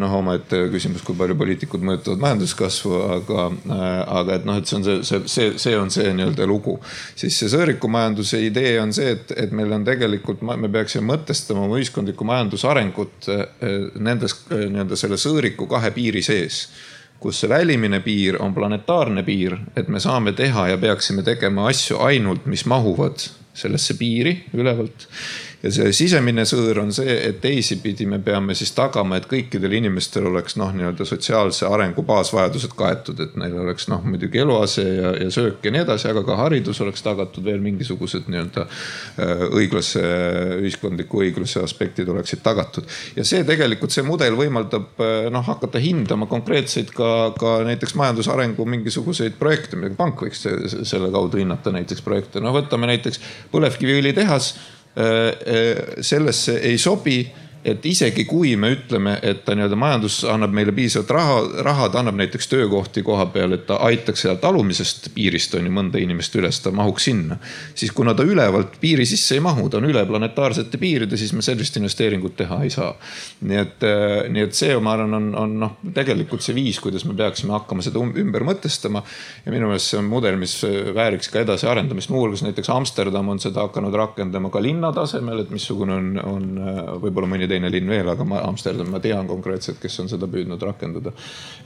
[0.00, 3.84] noh, omaette küsimus, kui palju poliitikud mõjutavad majanduskasvu, aga, äh,
[4.20, 6.78] aga et noh, et see on see, see, see, see on see nii-öelda lugu.
[7.16, 11.78] siis see sõõrikumajanduse idee on see, et, et meil on tegelikult, me peaksime mõtestama oma
[11.80, 13.46] ühiskondlikku majandusarengut äh,
[14.00, 16.66] nendes äh, nii-öelda selle sõõriku kahe piiri sees
[17.24, 22.02] kus see välimine piir on planetaarne piir, et me saame teha ja peaksime tegema asju
[22.04, 23.22] ainult, mis mahuvad
[23.54, 25.06] sellesse piiri ülevalt
[25.64, 30.26] ja see sisemine sõõr on see, et teisipidi me peame siis tagama, et kõikidel inimestel
[30.28, 35.30] oleks noh, nii-öelda sotsiaalse arengu baasvajadused kaetud, et neil oleks noh, muidugi eluase ja, ja
[35.32, 40.04] söök ja nii edasi, aga ka haridus oleks tagatud, veel mingisugused nii-öelda äh, õiglase,
[40.60, 42.90] ühiskondliku õigluse aspektid oleksid tagatud.
[43.16, 48.68] ja see tegelikult, see mudel võimaldab äh, noh, hakata hindama konkreetseid ka, ka näiteks majandusarengu
[48.76, 53.22] mingisuguseid projekte, pank võiks selle kaudu hinnata näiteks projekte, no võtame näiteks
[53.52, 54.52] põlevkiviõlitehas
[56.00, 57.32] sellesse ei sobi
[57.64, 62.02] et isegi kui me ütleme, et ta nii-öelda majandus annab meile piisavalt raha, raha, ta
[62.02, 66.36] annab näiteks töökohti koha peal, et ta aitaks sealt alumisest piirist on ju mõnda inimest
[66.36, 67.38] üles, ta mahuks sinna.
[67.74, 71.42] siis kuna ta ülevalt piiri sisse ei mahu, ta on üle planetaarsete piiride, siis me
[71.42, 72.92] sellist investeeringut teha ei saa.
[73.40, 77.06] nii et, äh, nii et see, ma arvan, on, on noh, tegelikult see viis, kuidas
[77.08, 79.02] me peaksime hakkama seda um-, ümber mõtestama.
[79.46, 80.58] ja minu meelest see on mudel, mis
[80.94, 85.96] vääriks ka edasiarendamist, muuhulgas näiteks Amsterdam on seda hakanud rakendama ka linna tasemel, et missugune
[85.96, 86.46] on, on
[87.00, 90.62] võib-olla mõni teine linn veel, aga ma Amsterdam, ma tean konkreetselt, kes on seda püüdnud
[90.62, 91.14] rakendada.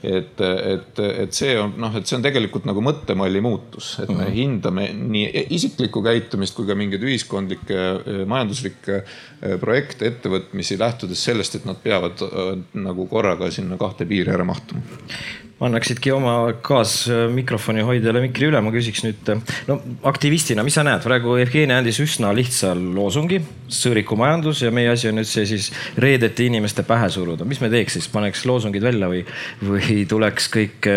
[0.02, 4.24] et, et, et see on noh, et see on tegelikult nagu mõttemalli muutus, et me
[4.24, 4.36] -hmm.
[4.36, 11.68] hindame nii isiklikku käitumist kui ka mingeid ühiskondlikke, majanduslikke eh, projekte, ettevõtmisi, lähtudes sellest, et
[11.68, 18.22] nad peavad eh, nagu korraga sinna kahte piiri ära mahtuma ma annaksidki oma kaasmikrofoni hoidjale
[18.22, 19.30] mikri üle, ma küsiks nüüd,
[19.66, 23.40] no aktivistina, mis sa näed, praegu Jevgeni andis üsna lihtsa loosungi,
[23.80, 27.98] sõõrikumajandus ja meie asi on nüüd see siis reedeti inimeste pähe suruda, mis me teeks
[27.98, 29.24] siis, paneks loosungid välja või,
[29.64, 30.90] või tuleks kõik,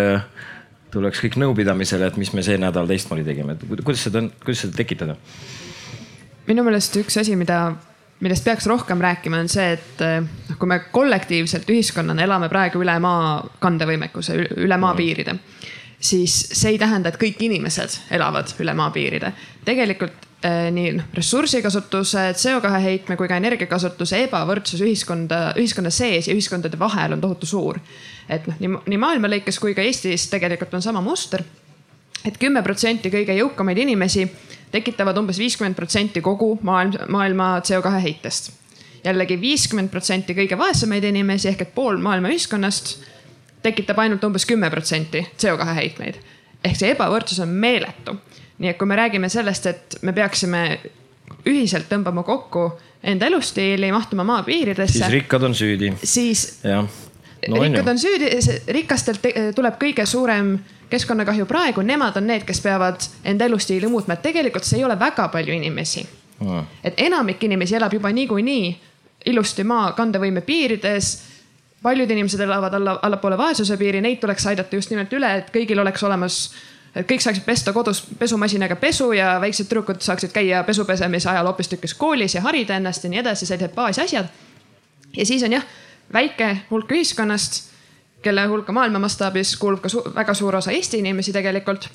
[0.93, 4.77] tuleks kõik nõupidamisele, et mis me see nädal teistmoodi tegime, et kuidas seda, kuidas seda
[4.77, 5.17] tekitada?
[6.45, 7.63] minu meelest üks asi, mida
[8.21, 12.97] millest peaks rohkem rääkima, on see, et noh, kui me kollektiivselt ühiskonnana elame praegu üle
[13.01, 15.37] maa kandevõimekuse, üle maapiiride,
[16.01, 19.33] siis see ei tähenda, et kõik inimesed elavad üle maapiiride.
[19.65, 26.37] tegelikult eh, nii noh, ressursikasutuse, CO2 heitme kui ka energiakasutuse ebavõrdsus ühiskonda, ühiskonna sees ja
[26.37, 27.79] ühiskondade vahel on tohutu suur.
[28.29, 31.43] et noh, nii, nii maailma lõikes kui ka Eestis tegelikult on sama muster
[32.25, 34.25] et kümme protsenti kõige jõukamaid inimesi
[34.71, 38.51] tekitavad umbes viiskümmend protsenti kogu maailm, maailma CO2 heitest.
[39.03, 42.97] jällegi viiskümmend protsenti kõige vaesemaid inimesi ehk et pool maailma ühiskonnast
[43.61, 46.15] tekitab ainult umbes kümme protsenti CO2 heitmeid.
[46.63, 48.15] ehk see ebavõrdsus on meeletu.
[48.57, 50.79] nii et kui me räägime sellest, et me peaksime
[51.45, 52.71] ühiselt tõmbama kokku
[53.03, 54.99] enda elustiili, mahtuma maapiiridesse.
[54.99, 55.93] siis rikkad on süüdi.
[56.03, 56.59] siis.
[57.47, 58.29] No, rikkad on süüdi,
[58.67, 59.25] rikastelt
[59.55, 60.55] tuleb kõige suurem
[60.91, 64.99] keskkonnakahju praegu, nemad on need, kes peavad enda elustiili muutma, et tegelikult see ei ole
[64.99, 66.05] väga palju inimesi.
[66.41, 66.63] Mm..
[66.83, 68.69] et enamik inimesi elab juba niikuinii
[69.29, 71.11] ilusti maa kandevõime piirides.
[71.81, 75.79] paljud inimesed elavad alla, allapoole vaesuse piiri, neid tuleks aidata just nimelt üle, et kõigil
[75.81, 76.39] oleks olemas
[76.95, 81.47] et kõik saaksid pesta kodus pesumasinaga pesu ja väiksed tüdrukud saaksid käia pesu pesemise ajal
[81.47, 84.27] hoopistükkis koolis ja harida ennast ja nii edasi, sellised baasasjad.
[85.17, 85.65] ja siis on jah,
[86.13, 87.71] väike hulk ühiskonnast
[88.21, 91.89] kelle hulka maailma mastaabis kuulub ka su väga suur osa Eesti inimesi tegelikult.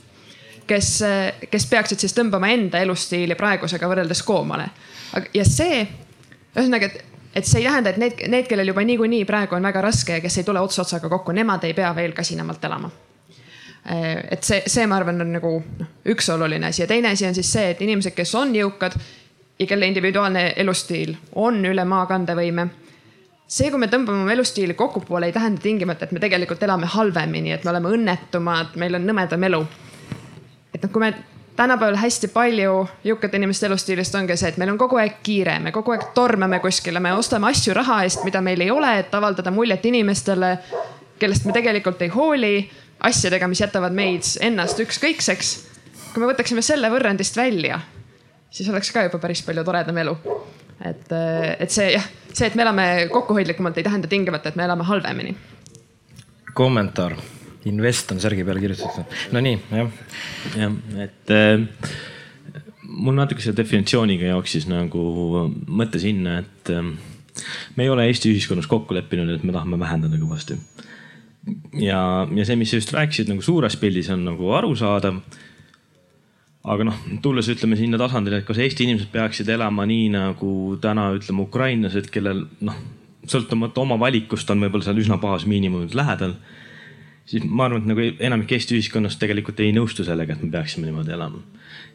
[0.66, 1.02] kes,
[1.50, 4.64] kes peaksid siis tõmbama enda elustiili praegusega võrreldes koomale.
[5.34, 5.86] ja see,
[6.56, 9.80] ühesõnaga, et, et see ei tähenda, et need, need, kellel juba niikuinii praegu on väga
[9.80, 12.90] raske ja kes ei tule ots otsaga kokku, nemad ei pea veel kasinemalt elama
[14.30, 17.34] et see, see, ma arvan, on nagu noh, üks oluline asi ja teine asi on
[17.34, 18.96] siis see, et inimesed, kes on jõukad
[19.58, 22.66] ja kelle individuaalne elustiil on üle maakandevõime
[23.46, 27.54] see, kui me tõmbame oma elustiili kokkupoole, ei tähenda tingimata, et me tegelikult elame halvemini,
[27.54, 29.64] et me oleme õnnetumad, meil on nõmedam elu.
[30.74, 31.12] et noh, kui me
[31.56, 32.72] tänapäeval hästi palju
[33.06, 36.58] jõukate inimeste elustiilist ongi see, et meil on kogu aeg kiire, me kogu aeg tormame
[36.60, 40.56] kuskile, me ostame asju raha eest, mida meil ei ole, et avaldada muljet inimestele,
[41.18, 42.52] kellest me tegelikult ei hooli,
[43.06, 45.56] asjadega, mis jätavad meid ennast ükskõikseks.
[46.12, 47.80] kui me võtaksime selle võrrandist välja,
[48.50, 50.16] siis oleks ka juba päris palju toredam elu
[50.84, 54.66] et, äh, et see jah, see, et me elame kokkuhoidlikumalt, ei tähenda tingimata, et me
[54.66, 55.36] elame halvemini.
[56.56, 57.16] kommentaar,
[57.68, 59.90] invest on särgi peale kirjutatud, no nii, jah.
[60.56, 61.90] jah, et äh,
[62.86, 65.04] mul natuke selle definitsiooniga jooksis nagu
[65.66, 66.92] mõte sinna, et äh,
[67.76, 70.58] me ei ole Eesti ühiskonnas kokku leppinud, et me tahame vähendada kõvasti.
[71.80, 72.00] ja,
[72.34, 75.20] ja see, mis sa just rääkisid nagu suures pildis on nagu arusaadav
[76.66, 80.50] aga noh, tulles ütleme sinna tasandile, et kas Eesti inimesed peaksid elama nii nagu
[80.82, 82.78] täna ütleme ukrainlased, kellel noh,
[83.30, 86.36] sõltumata oma valikust on võib-olla seal üsna baasmiinimumid lähedal.
[87.26, 90.86] siis ma arvan, et nagu enamik Eesti ühiskonnast tegelikult ei nõustu sellega, et me peaksime
[90.86, 91.42] niimoodi elama.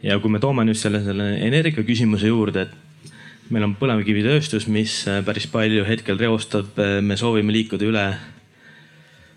[0.04, 5.04] ja kui me toome nüüd selle, selle energia küsimuse juurde, et meil on põlevkivitööstus, mis
[5.26, 8.41] päris palju hetkel reostab, me soovime liikuda üle Äh,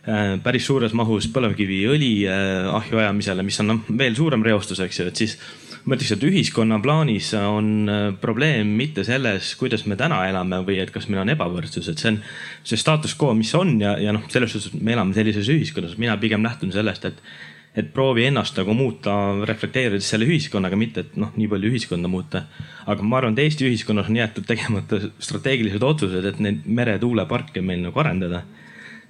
[0.05, 5.07] päris suures mahus põlevkiviõli äh, ahju ajamisele, mis on noh, veel suurem reostus, eks ju,
[5.09, 5.37] et siis
[5.85, 10.77] ma ütleks, et ühiskonna plaanis on äh, probleem mitte selles, kuidas me täna elame või
[10.83, 12.21] et kas meil on ebavõrdsus, et see on
[12.65, 16.19] see status quo, mis on ja, ja noh, selles suhtes me elame sellises ühiskonnas, mina
[16.21, 17.27] pigem lähtun sellest, et
[17.75, 19.13] et proovi ennast nagu muuta,
[19.49, 22.45] reflekteerides selle ühiskonnaga, mitte et noh, nii palju ühiskonda muuta.
[22.87, 27.83] aga ma arvan, et Eesti ühiskonnas on jäetud tegemata strateegilised otsused, et neid meretuuleparke meil
[27.83, 28.45] nagu arendada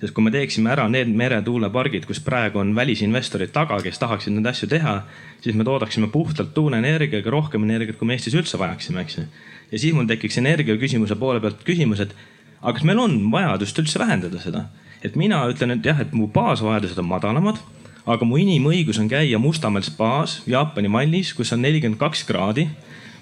[0.05, 4.51] sest kui me teeksime ära need meretuulepargid, kus praegu on välisinvestorid taga, kes tahaksid neid
[4.51, 4.99] asju teha,
[5.41, 9.27] siis me toodaksime puhtalt tuuleenergiaga rohkem energiat, kui me Eestis üldse vajaksime, eks ju.
[9.73, 12.13] ja siis mul tekiks energia küsimuse poole pealt küsimus, et
[12.61, 14.67] aga kas meil on vajadust üldse vähendada seda?
[15.05, 17.61] et mina ütlen, et jah, et mu baasvajadused on madalamad,
[18.05, 22.69] aga mu inimõigus on käia Mustamäel spaas Jaapani mallis, kus on nelikümmend kaks kraadi.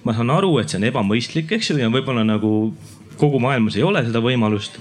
[0.02, 2.74] ma saan aru, et see on ebamõistlik, eks ju, ja võib-olla nagu
[3.18, 4.80] kogu maailmas ei ole seda võimalust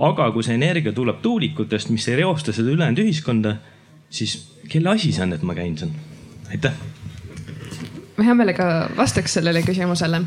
[0.00, 3.56] aga kui see energia tuleb tuulikutest, mis ei reosta seda ülejäänud ühiskonda,
[4.10, 5.92] siis kelle asi see on, et ma käin seal?
[6.50, 6.74] aitäh
[8.20, 8.64] ma hea meelega
[8.96, 10.20] vastaks sellele küsimusele.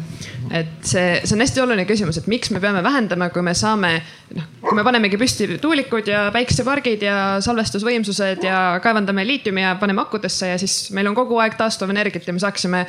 [0.54, 3.92] et see, see on hästi oluline küsimus, et miks me peame vähendama, kui me saame,
[4.34, 10.02] noh, kui me panemegi püsti tuulikud ja päiksepargid ja salvestusvõimsused ja kaevandame liitiumi ja paneme
[10.02, 12.86] akudesse ja siis meil on kogu aeg taastuvenergiat ja me saaksime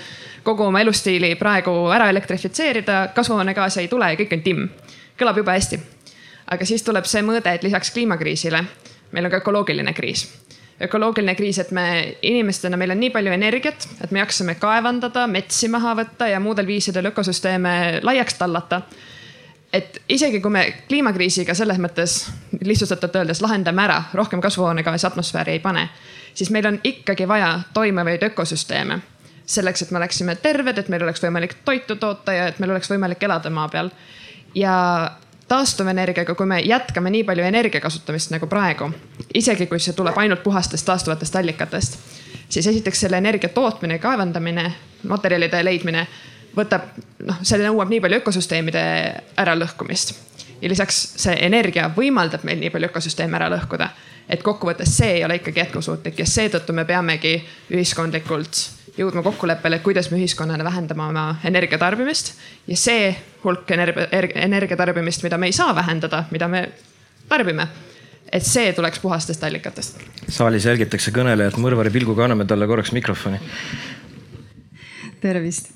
[0.47, 4.71] kogu oma elustiili praegu ära elektrifitseerida, kasvuhoonegaase ei tule ja kõik on timm.
[5.21, 5.83] kõlab jube hästi
[6.51, 8.65] aga siis tuleb see mõõde, et lisaks kliimakriisile
[9.15, 10.27] meil on ka ökoloogiline kriis
[10.81, 15.69] ökoloogiline kriis, et me inimestena, meil on nii palju energiat, et me jaksame kaevandada, metsi
[15.71, 18.83] maha võtta ja muudel viisidel ökosüsteeme laiaks tallata.
[19.75, 22.13] et isegi kui me kliimakriisiga selles mõttes
[22.63, 25.89] lihtsustatult öeldes lahendame ära, rohkem kasvuhoonegaasi atmosfääri ei pane,
[26.35, 29.01] siis meil on ikkagi vaja toimivaid ökosüsteeme
[29.47, 32.91] selleks, et me oleksime terved, et meil oleks võimalik toitu toota ja et meil oleks
[32.91, 33.91] võimalik elada maa peal.
[34.55, 35.11] ja
[35.55, 38.91] taastuvenergiaga, kui me jätkame nii palju energia kasutamist nagu praegu,
[39.35, 41.99] isegi kui see tuleb ainult puhastest taastuvatest allikatest,
[42.49, 44.67] siis esiteks selle energia tootmine, kaevandamine,
[45.09, 46.07] materjalide leidmine
[46.57, 46.95] võtab,
[47.27, 48.85] noh, see nõuab nii palju ökosüsteemide
[49.43, 50.15] äralõhkumist.
[50.63, 53.89] ja lisaks see energia võimaldab meil nii palju ökosüsteeme ära lõhkuda.
[54.29, 57.35] et kokkuvõttes see ei ole ikkagi jätkusuutlik ja seetõttu me peamegi
[57.71, 58.63] ühiskondlikult
[58.99, 62.35] jõudma kokkuleppele, kuidas me ühiskonnana vähendame oma energiatarbimist.
[62.67, 66.69] ja see hulk energia, energiatarbimist, mida me ei saa vähendada, mida me
[67.29, 67.69] tarbime
[68.33, 70.01] et see tuleks puhastest allikatest.
[70.29, 73.39] saalis jälgitakse kõnelejat mõrvari pilguga, anname talle korraks mikrofoni.
[75.21, 75.71] tervist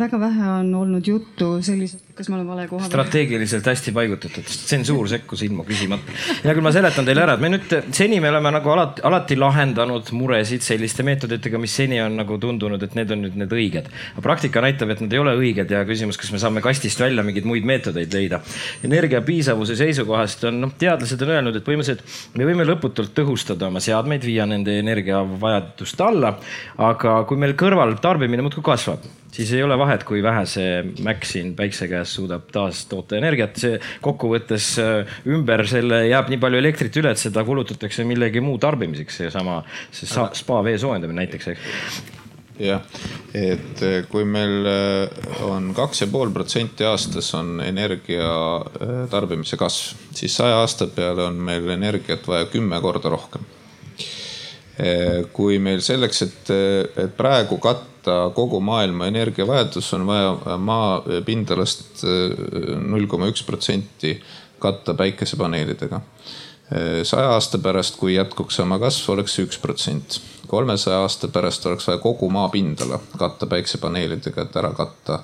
[0.00, 2.90] väga vähe on olnud juttu sellisest, kas ma olen vale koha peal?
[2.90, 6.14] strateegiliselt hästi paigutatud, tsensuur sekkus ilma küsimata.
[6.44, 9.38] hea küll, ma seletan teile ära, et me nüüd seni me oleme nagu alati, alati
[9.40, 13.92] lahendanud muresid selliste meetoditega, mis seni on nagu tundunud, et need on nüüd need õiged.
[14.24, 17.48] praktika näitab, et need ei ole õiged ja küsimus, kas me saame kastist välja mingeid
[17.48, 18.40] muid meetodeid leida.
[18.86, 23.82] energia piisavuse seisukohast on noh, teadlased on öelnud, et põhimõtteliselt me võime lõputult tõhustada oma
[23.84, 26.36] seadmeid, viia nende energiavajadust alla.
[26.90, 31.24] aga kui meil kõrval tarbimine muudkui kasvab siis ei ole vahet, kui vähe see Mac
[31.28, 36.60] siin päikse käes suudab taas toota energiat, see kokkuvõttes äh, ümber selle jääb nii palju
[36.60, 39.60] elektrit üle, et seda kulutatakse millegi muu tarbimiseks, seesama
[39.94, 42.00] see spa vee soojendamine näiteks, eks.
[42.60, 42.82] Jah,
[43.32, 44.66] et äh, kui meil
[45.46, 48.26] on kaks ja pool protsenti aastas on energia
[49.12, 53.46] tarbimise kasv, siis saja aasta peale on meil energiat vaja kümme korda rohkem.
[55.36, 56.50] Kui meil selleks, et,
[57.02, 57.89] et praegu katta
[58.34, 62.36] kogu maailma energiavajadus, on vaja maapindalast eh,
[62.80, 64.16] null koma üks protsenti
[64.60, 66.00] katta päikesepaneelidega.
[67.02, 70.20] Saja aasta pärast, kui jätkuks sama kasv, oleks see üks protsent.
[70.46, 75.18] kolmesaja aasta pärast oleks vaja kogu maapindala katta päikesepaneelidega, et ära katta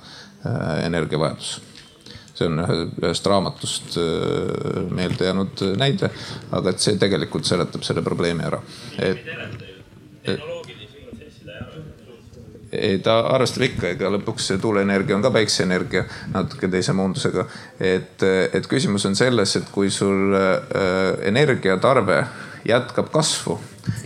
[0.83, 1.53] energiavajadus
[2.37, 2.61] see on
[3.01, 6.11] ühest raamatust äh, meelde jäänud näide,
[6.53, 8.61] aga et see tegelikult seletab selle probleemi ära,
[9.01, 9.25] et,
[10.25, 10.56] et
[12.79, 17.47] ei, ta arvestab ikka, ega lõpuks tuuleenergia on ka päikseenergia natuke teise moodusega.
[17.81, 22.25] et, et küsimus on selles, et kui sul äh, energiatarve
[22.69, 23.61] jätkab kasvu,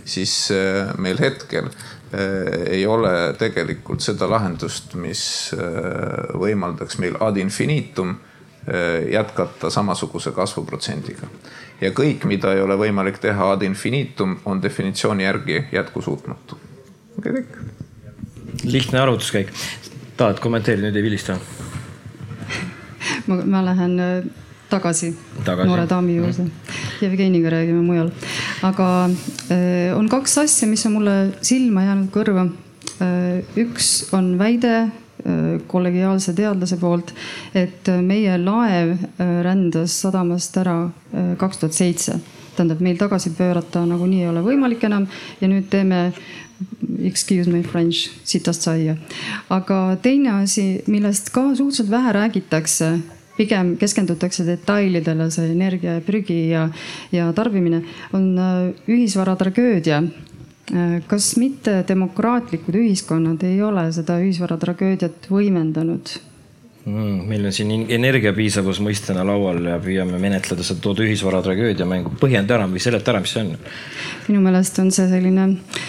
[0.05, 5.23] siis äh, meil hetkel äh, ei ole tegelikult seda lahendust, mis
[5.57, 8.19] äh, võimaldaks meil ad infinitum
[9.09, 11.25] jätkata samasuguse kasvuprotsendiga.
[11.81, 16.59] ja kõik, mida ei ole võimalik teha ad infinitum, on definitsiooni järgi jätkusuutmatu.
[17.17, 17.80] ongi kõik.
[18.63, 19.51] Lihtne arvutuskäik.
[20.17, 21.39] tahad kommenteerida, nüüd ei vilista?
[23.27, 23.99] ma, ma lähen
[24.71, 25.11] tagasi,
[25.45, 25.67] tagasi.
[25.67, 26.47] noore daami juurde.
[27.01, 28.11] Jevgeniga räägime mujal.
[28.63, 28.87] aga
[29.51, 32.47] äh, on kaks asja, mis on mulle silma jäänud kõrva
[33.01, 33.41] äh,.
[33.59, 37.13] üks on väide äh, kollegiaalse teadlase poolt,
[37.55, 42.19] et meie laev äh, rändas sadamast ära äh, kaks tuhat seitse.
[42.55, 45.05] tähendab, meil tagasi pöörata nagunii ei ole võimalik enam
[45.41, 46.11] ja nüüd teeme
[47.03, 48.97] excuse me french, sitast saia.
[49.49, 52.91] aga teine asi, millest ka suhteliselt vähe räägitakse
[53.37, 56.67] pigem keskendutakse detailidele, see energia ja prügi ja,
[57.13, 57.83] ja tarbimine
[58.17, 58.57] on äh,
[58.91, 60.01] ühisvara tragöödia.
[60.71, 66.13] Äh, kas mitte demokraatlikud ühiskonnad ei ole seda ühisvara tragöödiat võimendanud?
[66.81, 72.15] Mm, meil on siin energiapiisavus mõistena laual ja püüame menetleda seda tood ühisvara tragöödia mängu.
[72.21, 73.51] põhjenda ära või seleta ära, mis see on?
[74.27, 75.83] minu meelest on see selline äh,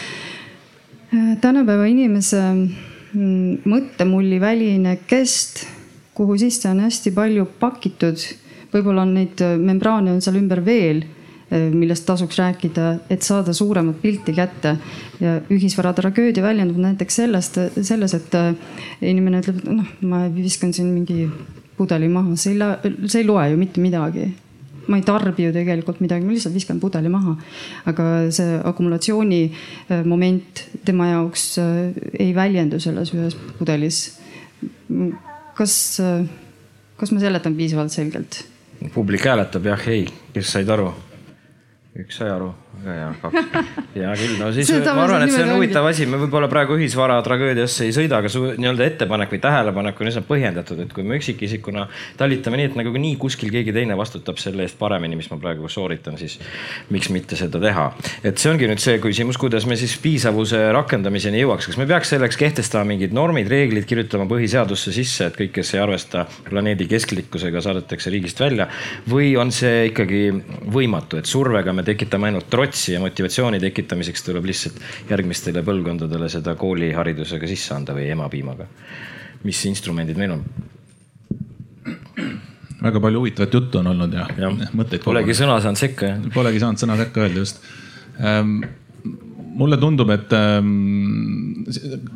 [1.40, 5.66] tänapäeva inimese mm, mõttemulli väline kest
[6.14, 8.20] kuhu sisse on hästi palju pakitud.
[8.72, 11.03] võib-olla on neid äh, membraane on seal ümber veel,
[11.53, 14.77] äh, millest tasuks rääkida, et saada suuremat pilti kätte.
[15.20, 18.55] ja ühisvara tragöödia väljendub näiteks sellest, selles, et äh,
[19.01, 21.29] inimene ütleb, noh, ma viskan siin mingi
[21.77, 24.33] pudeli maha, see ei, see ei loe ju mitte midagi
[24.88, 27.37] ma ei tarbi ju tegelikult midagi, ma lihtsalt viskan pudeli maha.
[27.87, 29.42] aga see akumulatsiooni
[30.05, 31.47] moment tema jaoks
[32.18, 34.05] ei väljendu selles ühes pudelis
[35.55, 35.75] kas,
[36.97, 38.42] kas ma seletan piisavalt selgelt?
[38.95, 40.90] publik hääletab jah, ei, kes said aru?
[42.03, 42.51] üks sai aru,
[42.83, 43.66] väga hea, kaks.
[43.97, 46.77] hea küll, no siis Seda ma arvan, et see on huvitav asi, me võib-olla praegu
[46.79, 51.05] ühisvara tragöödiasse ei sõida, aga su nii-öelda ettepanek või tähelepanek on üsna põhjendatud, et kui
[51.07, 51.87] me üksikisikuna
[52.21, 55.68] talitame nii, et nagu nii kuskil keegi teine vastutab selle eest paremini, mis ma praegu
[55.73, 56.38] sooritan, siis
[56.95, 57.88] miks mitte seda teha.
[58.25, 62.14] et see ongi nüüd see küsimus, kuidas me siis piisavuse rakendamiseni jõuaks, kas me peaks
[62.14, 67.62] selleks kehtestama mingid normid, reeglid, kirjutama põhiseadusesse sisse, et kõik, kes ei arvesta planeedi kestlikkusega,
[67.62, 68.68] saadetakse riigist välja?
[69.11, 70.25] Või on see ikkagi
[70.73, 74.78] võimatu, et survega me me tekitame ainult trotsi ja motivatsiooni tekitamiseks tuleb lihtsalt
[75.11, 78.68] järgmistele põlvkondadele seda kooliharidusega sisse anda või emapiimaga.
[79.42, 80.44] mis instrumendid meil on?
[82.82, 84.50] väga palju huvitavat juttu on olnud ja, ja.
[84.74, 85.02] mõtteid.
[85.04, 86.22] Polegi sõna saanud sekka jah?
[86.35, 87.62] Polegi saanud sõna sekka öelda just
[88.18, 88.62] ähm,
[89.54, 90.70] mulle tundub, et ähm,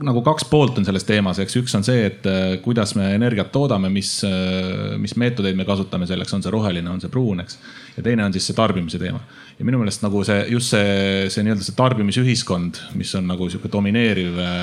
[0.04, 3.52] nagu kaks poolt on selles teemas, eks üks on see, et äh, kuidas me energiat
[3.54, 7.58] toodame, mis äh,, mis meetodeid me kasutame selleks, on see roheline, on see pruun, eks.
[7.96, 9.22] ja teine on siis see tarbimise teema
[9.56, 13.70] ja minu meelest nagu see, just see, see nii-öelda see tarbimisühiskond, mis on nagu sihuke
[13.72, 14.60] domineeriv äh,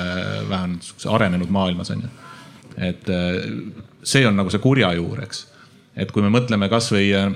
[0.50, 2.12] vähemalt sihukese arenenud maailmas on ju.
[2.90, 3.40] et äh,
[4.06, 5.46] see on nagu see kurja juur, eks.
[5.96, 7.28] et kui me mõtleme kasvõi äh,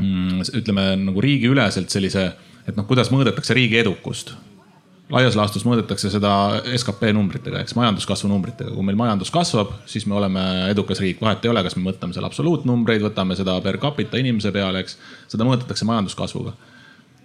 [0.00, 2.30] mm, ütleme nagu riigiüleselt sellise,
[2.66, 4.34] et noh, kuidas mõõdetakse riigi edukust
[5.12, 6.32] laias laastus mõõdetakse seda
[6.76, 8.72] skp numbritega, eks majanduskasvu numbritega.
[8.74, 10.42] kui meil majandus kasvab, siis me oleme
[10.72, 14.52] edukas riik, vahet ei ole, kas me võtame seal absoluutnumbreid, võtame seda per capita inimese
[14.52, 14.98] peale, eks.
[15.32, 16.52] seda mõõdetakse majanduskasvuga.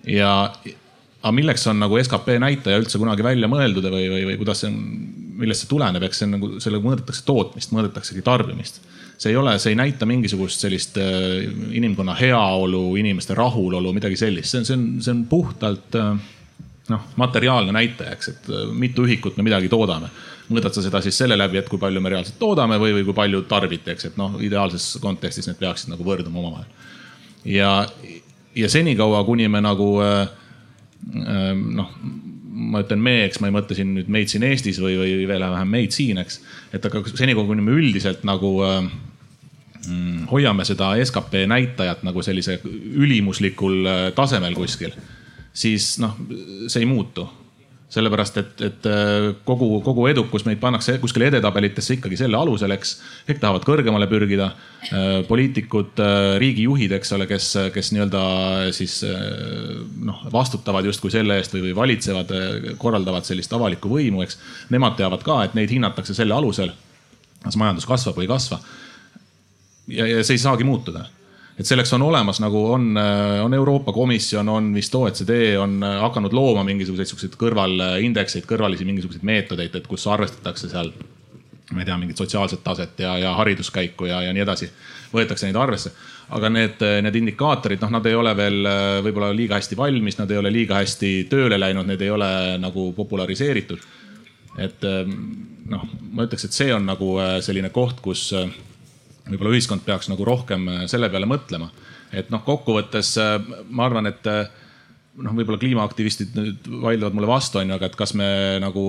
[0.08, 0.32] ja,
[1.24, 4.72] aga milleks on nagu skp näitaja üldse kunagi välja mõeldud või, või, või kuidas see
[4.72, 4.80] on,
[5.44, 8.84] millest see tuleneb, eks see on nagu, sellega mõõdetakse tootmist, mõõdetaksegi tarbimist
[9.24, 11.44] see ei ole, see ei näita mingisugust sellist äh,
[11.78, 16.16] inimkonna heaolu, inimeste rahulolu, midagi sellist, see on, see on, see on puhtalt äh,
[16.92, 20.12] noh, materiaalne näitaja, eks, et mitu ühikut me midagi toodame.
[20.50, 23.16] mõõdad sa seda siis selle läbi, et kui palju me reaalselt toodame või, või kui
[23.16, 26.68] palju tarbite, eks, et noh, ideaalses kontekstis need peaksid nagu võrduma omavahel.
[27.46, 27.88] ja,
[28.56, 29.96] ja senikaua, kuni me nagu
[31.04, 31.90] noh
[32.54, 35.44] ma ütlen me, eks ma ei mõtle siin nüüd meid siin Eestis või, või veel
[35.44, 36.40] vähem meid siin, eks.
[36.76, 38.78] et aga senikaua, kuni me üldiselt nagu äh,
[39.88, 44.94] mm, hoiame seda skp näitajat nagu sellise ülimuslikul äh, tasemel kuskil,
[45.54, 46.18] siis noh,
[46.68, 47.28] see ei muutu
[47.94, 52.94] sellepärast et, et äh, kogu, kogu edukus meid pannakse kuskile edetabelitesse ikkagi selle alusel, eks.
[53.28, 54.50] kõik tahavad kõrgemale pürgida.
[54.90, 58.24] Äh, poliitikud, äh, riigijuhid, eks ole, kes, kes nii-öelda
[58.76, 62.34] siis noh, vastutavad justkui selle eest või, või valitsevad,
[62.82, 64.40] korraldavad sellist avalikku võimu, eks.
[64.74, 66.74] Nemad teavad ka, et neid hinnatakse selle alusel,
[67.44, 68.62] kas majandus kasvab või ei kasva.
[69.92, 71.06] ja, ja see ei saagi muutuda
[71.60, 76.00] et selleks on olemas nagu on, äh, on Euroopa Komisjon, on vist OECD on äh,
[76.02, 80.90] hakanud looma mingisuguseid siukseid kõrvalindekseid, kõrvalisi mingisuguseid meetodeid, et kus arvestatakse seal
[81.74, 84.70] ma ei tea, mingit sotsiaalset taset ja, ja hariduskäiku ja, ja nii edasi.
[85.14, 85.92] võetakse neid arvesse,
[86.34, 90.32] aga need, need indikaatorid, noh, nad ei ole veel äh, võib-olla liiga hästi valmis, nad
[90.34, 92.30] ei ole liiga hästi tööle läinud, need ei ole
[92.62, 93.90] nagu populariseeritud.
[94.58, 98.28] et noh, ma ütleks, et see on nagu selline koht, kus
[99.30, 101.70] võib-olla ühiskond peaks nagu rohkem äh, selle peale mõtlema.
[102.14, 103.38] et noh, kokkuvõttes äh,
[103.70, 104.50] ma arvan, et äh,
[105.24, 108.28] noh, võib-olla kliimaaktivistid nüüd vaidlevad mulle vastu, on ju, aga et kas me
[108.62, 108.84] nagu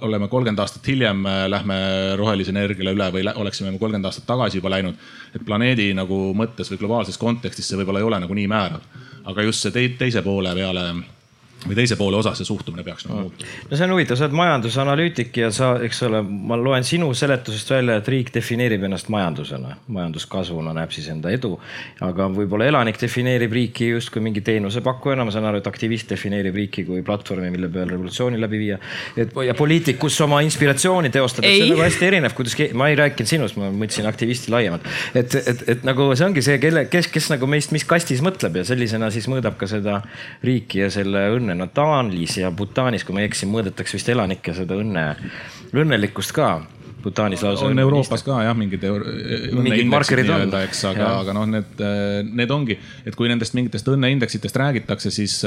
[0.00, 1.22] oleme kolmkümmend aastat hiljem,
[1.52, 1.78] lähme
[2.18, 4.98] rohelisele energiale üle või oleksime kolmkümmend aastat tagasi juba läinud.
[5.34, 8.84] et planeedi nagu mõttes või globaalses kontekstis see võib-olla ei ole nagu nii määrav.
[9.24, 10.90] aga just see teise poole peale
[11.66, 13.48] või teise poole osas see suhtumine peaks nagu muutuma.
[13.70, 17.72] no see on huvitav, sa oled majandusanalüütik ja sa, eks ole, ma loen sinu seletusest
[17.74, 21.52] välja, et riik defineerib ennast majandusena, majanduskasvuna näeb siis enda edu.
[22.06, 26.86] aga võib-olla elanik defineerib riiki justkui mingi teenusepakkujana, ma saan aru, et aktivist defineerib riiki
[26.88, 28.80] kui platvormi, mille peal revolutsiooni läbi viia.
[29.16, 32.96] et ja poliitik, kus oma inspiratsiooni teostada, see on nagu hästi erinev, kuidas, ma ei
[33.02, 34.88] rääkinud sinust, ma mõtlesin aktivisti laiemalt.
[35.14, 38.62] et, et, et nagu see ongi see, kelle, kes, kes nagu meist, mis kastis mõtleb
[38.62, 40.00] ja sellisena siis mõõdab ka seda
[40.46, 41.58] riiki ja selle õnne õnne.
[41.58, 45.06] no Taanis ja Bhutanis, kui ma ei eksi, mõõdetakse vist elanike seda õnne,
[45.74, 46.60] õnnelikkust ka
[47.02, 47.66] Bhutanis lausa.
[47.66, 48.84] on Euroopas ka jah, mingid,
[49.56, 51.82] mingid markerid on, eks, aga, aga noh, need,
[52.30, 52.76] need ongi,
[53.06, 55.40] et kui nendest mingitest õnneindeksitest räägitakse, siis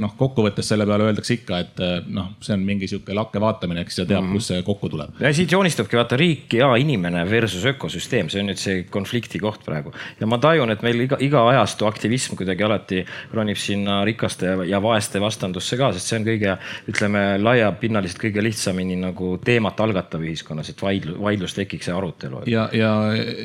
[0.00, 1.82] noh, kokkuvõttes selle peale öeldakse ikka, et
[2.12, 4.38] noh, see on mingi sihuke lakke vaatamine, eks ja teab mm, -hmm.
[4.38, 5.20] kus see kokku tuleb.
[5.20, 9.64] ja siit joonistubki vaata riik ja inimene versus ökosüsteem, see on nüüd see konflikti koht
[9.64, 9.92] praegu.
[10.20, 13.04] ja ma tajun, et meil iga, iga ajastu aktivism kuidagi alati
[13.34, 16.56] ronib sinna rikaste ja vaeste vastandusse ka, sest see on kõige,
[16.88, 22.42] ütleme laiapinnaliselt kõige lihtsamini nagu teemat algatav ühiskonnas, et vaid vaidlus, vaidlus tekiks ja arutelu.
[22.46, 22.94] ja, ja,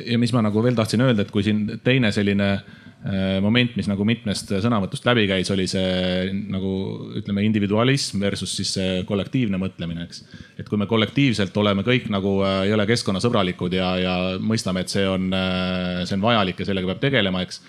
[0.06, 3.88] ja mis ma nagu veel tahtsin öelda, et kui siin teine selline äh, moment, mis
[3.90, 6.72] nagu mitmest sõnavõtust läbi käis, oli see nagu
[7.20, 10.24] ütleme, individualism versus siis see kollektiivne mõtlemine, eks.
[10.58, 14.92] et kui me kollektiivselt oleme kõik nagu äh, ei ole keskkonnasõbralikud ja, ja mõistame, et
[14.92, 17.62] see on, äh, see on vajalik ja sellega peab tegelema, eks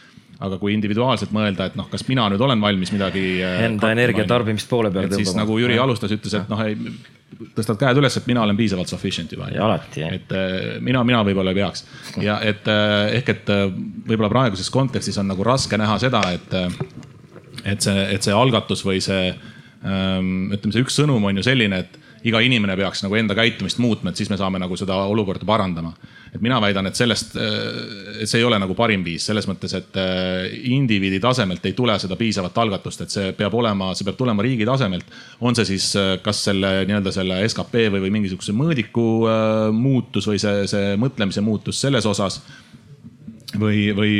[0.46, 3.40] aga kui individuaalselt mõelda, et noh, kas mina nüüd olen valmis midagi.
[3.40, 5.24] Enda energia tarbimist poole peale tõmbama.
[5.24, 6.76] siis nagu Jüri alustas, ütles, et noh, ei
[7.56, 9.50] tõstad käed üles, et mina olen piisavalt sufficient juba.
[9.62, 10.14] alati jah.
[10.14, 11.86] et äh, mina, mina võib-olla ei peaks
[12.24, 13.66] ja et äh, ehk, et äh,
[14.08, 16.56] võib-olla praeguses kontekstis on nagu raske näha seda, et,
[17.66, 21.84] et see, et see algatus või see ähm, ütleme, see üks sõnum on ju selline,
[21.86, 25.46] et iga inimene peaks nagu enda käitumist muutma, et siis me saame nagu seda olukorda
[25.46, 25.94] parandama.
[26.36, 29.72] Et mina väidan, et sellest, äh, et see ei ole nagu parim viis selles mõttes,
[29.78, 34.20] et äh, indiviidi tasemelt ei tule seda piisavat algatust, et see peab olema, see peab
[34.20, 35.08] tulema riigi tasemelt.
[35.42, 39.08] on see siis äh, kas selle nii-öelda selle skp või, või mingisuguse mõõdiku
[39.76, 42.42] muutus või see, see mõtlemise muutus selles osas
[43.60, 44.14] või, või,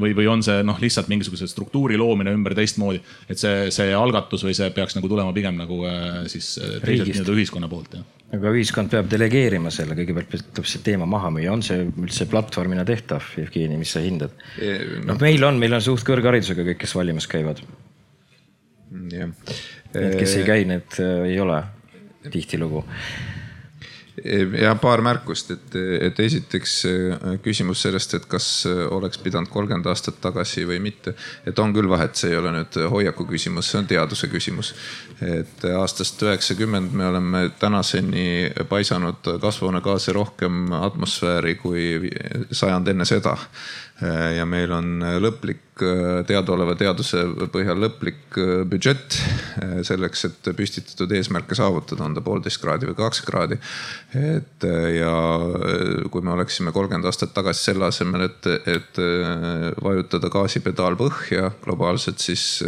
[0.00, 3.00] või, või on see noh, lihtsalt mingisuguse struktuuri loomine ümber teistmoodi.
[3.30, 7.10] et see, see algatus või see peaks nagu tulema pigem nagu äh, siis äh, teiselt
[7.12, 8.06] nii-öelda ühiskonna poolt jah.
[8.36, 12.86] aga ühiskond peab delegeerima selle, kõigepealt tuleb see teema maha müüa, on see üldse platvormina
[12.88, 14.36] tehtav, Jevgeni, mis sa hindad?
[15.06, 17.62] noh, meil on, meil on suht kõrgharidusega kõik, kes valimas käivad.
[19.10, 19.36] jah.
[19.90, 21.64] Need, kes ei käi, need äh, ei ole
[22.30, 22.84] tihtilugu
[24.60, 25.76] ja paar märkust, et,
[26.08, 31.14] et esiteks äh, küsimus sellest, et kas äh, oleks pidanud kolmkümmend aastat tagasi või mitte.
[31.46, 34.74] et on küll vahet, see ei ole nüüd hoiaku küsimus, see on teaduse küsimus.
[35.20, 42.10] et aastast üheksakümmend me oleme tänaseni paisanud kasvuhoonegaase rohkem atmosfääri kui
[42.50, 43.36] sajand enne seda
[44.36, 45.69] ja meil on lõplik Äh,
[46.28, 47.22] teadaoleva teaduse
[47.52, 49.16] põhjal lõplik äh, budžett
[49.60, 53.58] äh, selleks, et püstitatud eesmärke saavutada, on ta poolteist kraadi või kaks kraadi.
[54.16, 54.64] et
[54.94, 55.12] ja
[56.10, 59.00] kui me oleksime kolmkümmend aastat tagasi selle asemel, et, et
[59.82, 62.62] vajutada gaasipedaal põhja globaalselt siis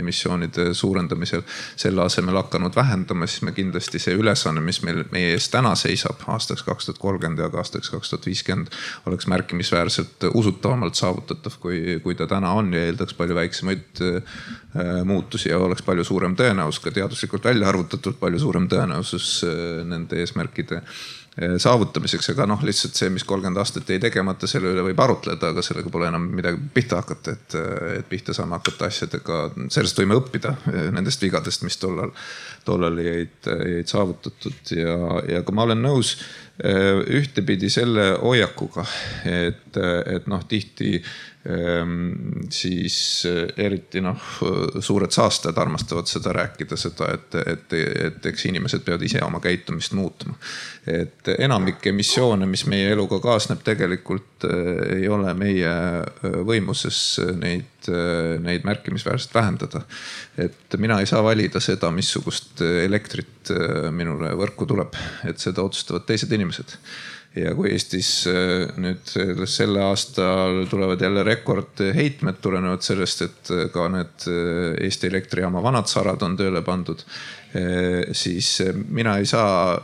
[0.00, 1.44] emissioonide suurendamisel,
[1.76, 6.24] selle asemel hakanud vähendama, siis me kindlasti see ülesanne, mis meil meie ees täna seisab
[6.32, 8.72] aastaks kaks tuhat kolmkümmend ja ka aastaks kaks tuhat viiskümmend,
[9.10, 14.38] oleks märkimisväärselt usutavamalt saavutatav, kui, kui ta ta täna on ja eeldaks palju väiksemaid äh,
[15.04, 20.20] muutusi ja oleks palju suurem tõenäosus, ka teaduslikult välja arvutatud palju suurem tõenäosus äh, nende
[20.22, 21.14] eesmärkide äh,
[21.58, 25.64] saavutamiseks, aga noh, lihtsalt see, mis kolmkümmend aastat jäi tegemata, selle üle võib arutleda, aga
[25.66, 27.56] sellega pole enam midagi pihta hakata, et,
[27.98, 29.40] et pihta saame hakata asjadega,
[29.74, 30.54] sellest võime õppida,
[30.94, 32.14] nendest vigadest, mis tollal,
[32.64, 34.74] tollal jäid, jäid saavutatud.
[34.78, 34.96] Ja,
[35.34, 36.14] ja ka ma olen nõus
[36.54, 38.86] ühtepidi selle hoiakuga,
[39.26, 39.74] et,
[40.14, 41.00] et noh, tihti
[42.50, 42.96] siis
[43.28, 44.20] eh, eriti noh,
[44.80, 47.74] suured saastajad armastavad seda rääkida, seda, et, et,
[48.06, 50.38] et eks inimesed peavad ise oma käitumist muutma.
[50.88, 57.90] et enamik emissioone, mis meie eluga kaasneb, tegelikult eh, ei ole meie eh, võimuses neid,
[58.40, 59.84] neid märkimisväärselt vähendada.
[60.40, 63.52] et mina ei saa valida seda, missugust elektrit
[63.92, 64.96] minule võrku tuleb,
[65.28, 66.78] et seda otsustavad teised inimesed
[67.38, 69.14] ja kui Eestis äh, nüüd
[69.50, 75.90] sel aastal tulevad jälle rekordheitmed tulenevalt sellest, et äh, ka need äh, Eesti Elektrijaama vanad
[75.90, 77.02] sarad on tööle pandud,
[78.18, 78.48] siis
[78.90, 79.76] mina ei saa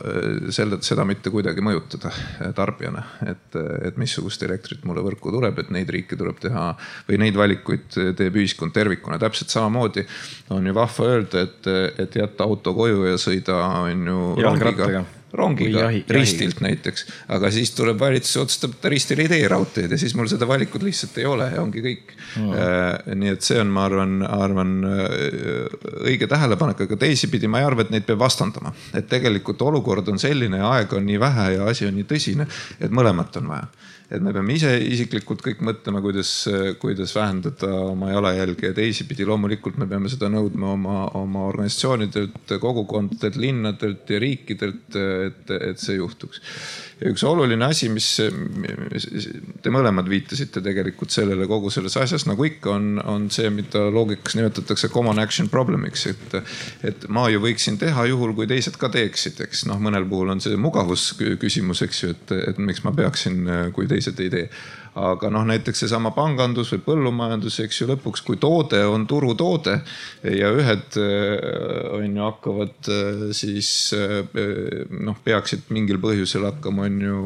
[0.51, 2.09] selle, seda mitte kuidagi mõjutada
[2.57, 3.55] tarbijana, et,
[3.87, 6.65] et missugust elektrit mulle võrku tuleb, et neid riike tuleb teha
[7.07, 9.21] või neid valikuid teeb ühiskond tervikuna.
[9.23, 10.03] täpselt samamoodi
[10.51, 11.71] on ju vahva öelda, et,
[12.03, 15.05] et jätta auto koju ja sõida on ju rongiga
[15.37, 16.67] rongiga jahi, ristilt jahi.
[16.67, 17.05] näiteks.
[17.35, 20.47] aga siis tuleb valitsus, otsustab, et ta ristil ei tee raudteed ja siis mul seda
[20.47, 22.49] valikut lihtsalt ei ole ja ongi kõik mm..
[22.51, 27.69] Äh, nii et see on, ma arvan, arvan äh, õige tähelepanek, aga teisipidi ma ei
[27.69, 28.73] arva, et neid peab vastandama.
[28.97, 32.47] et tegelikult olukord on selline ja aega on nii vähe ja asi on nii tõsine,
[32.79, 33.69] et mõlemat on vaja
[34.11, 36.31] et me peame ise isiklikult kõik mõtlema, kuidas,
[36.81, 43.39] kuidas vähendada oma jalajälge ja teisipidi loomulikult me peame seda nõudma oma, oma organisatsioonidelt, kogukondadelt,
[43.39, 46.43] linnadelt ja riikidelt, et, et see juhtuks
[47.01, 48.07] ja üks oluline asi, mis
[49.61, 54.37] te mõlemad viitasite tegelikult sellele kogu selles asjas, nagu ikka on, on see, mida loogikas
[54.37, 56.37] nimetatakse common action problem'iks, et.
[56.85, 60.41] et ma ju võiksin teha juhul, kui teised ka teeksid, eks noh, mõnel puhul on
[60.43, 64.47] see mugavusküsimus, eks ju, et, et miks ma peaksin, kui teised ei tee.
[65.01, 69.77] Aga noh, näiteks seesama pangandus või põllumajandus, eks ju, lõpuks kui toode on turutoode
[70.27, 74.19] ja ühed äh, on ju hakkavad äh, siis äh,
[74.91, 77.21] noh, peaksid mingil põhjusel hakkama, on ju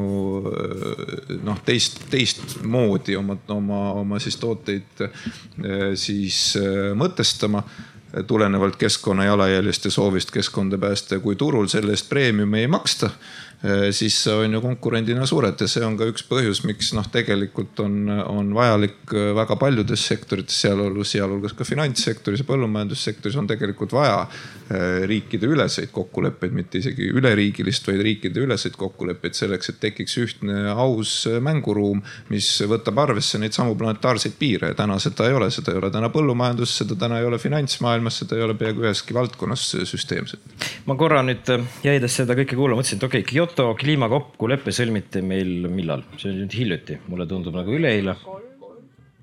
[1.47, 5.01] noh, teist, teistmoodi oma, oma, oma siis tooteid
[5.97, 6.53] siis
[6.97, 7.63] mõtestama
[8.27, 11.17] tulenevalt keskkonna jalajäljest ja soovist keskkonda päästa.
[11.17, 13.09] Ja kui turul selle eest preemiumi ei maksta
[13.95, 18.09] siis on ju konkurendina suured ja see on ka üks põhjus, miks noh, tegelikult on,
[18.09, 24.19] on vajalik äh, väga paljudes sektorites, sealhulgas, sealhulgas ka finantssektoris ja põllumajandussektoris on tegelikult vaja
[24.25, 32.03] äh, riikideüleseid kokkuleppeid, mitte isegi üleriigilist, vaid riikideüleseid kokkuleppeid selleks, et tekiks ühtne aus mänguruum,
[32.33, 34.73] mis võtab arvesse neid samu planetaarseid piire.
[34.75, 38.37] täna seda ei ole, seda ei ole täna põllumajanduses, seda täna ei ole finantsmaailmas, seda
[38.37, 40.69] ei ole peaaegu üheski valdkonnas süsteemselt.
[40.85, 41.49] ma korra nüüd
[41.85, 46.03] jäides seda kõike kuulama, mõtlesin, et okei okay,, Kyoto kliimakokkulepe sõlmiti meil millal?
[46.17, 48.15] see oli nüüd hiljuti, mulle tundub nagu üleeile.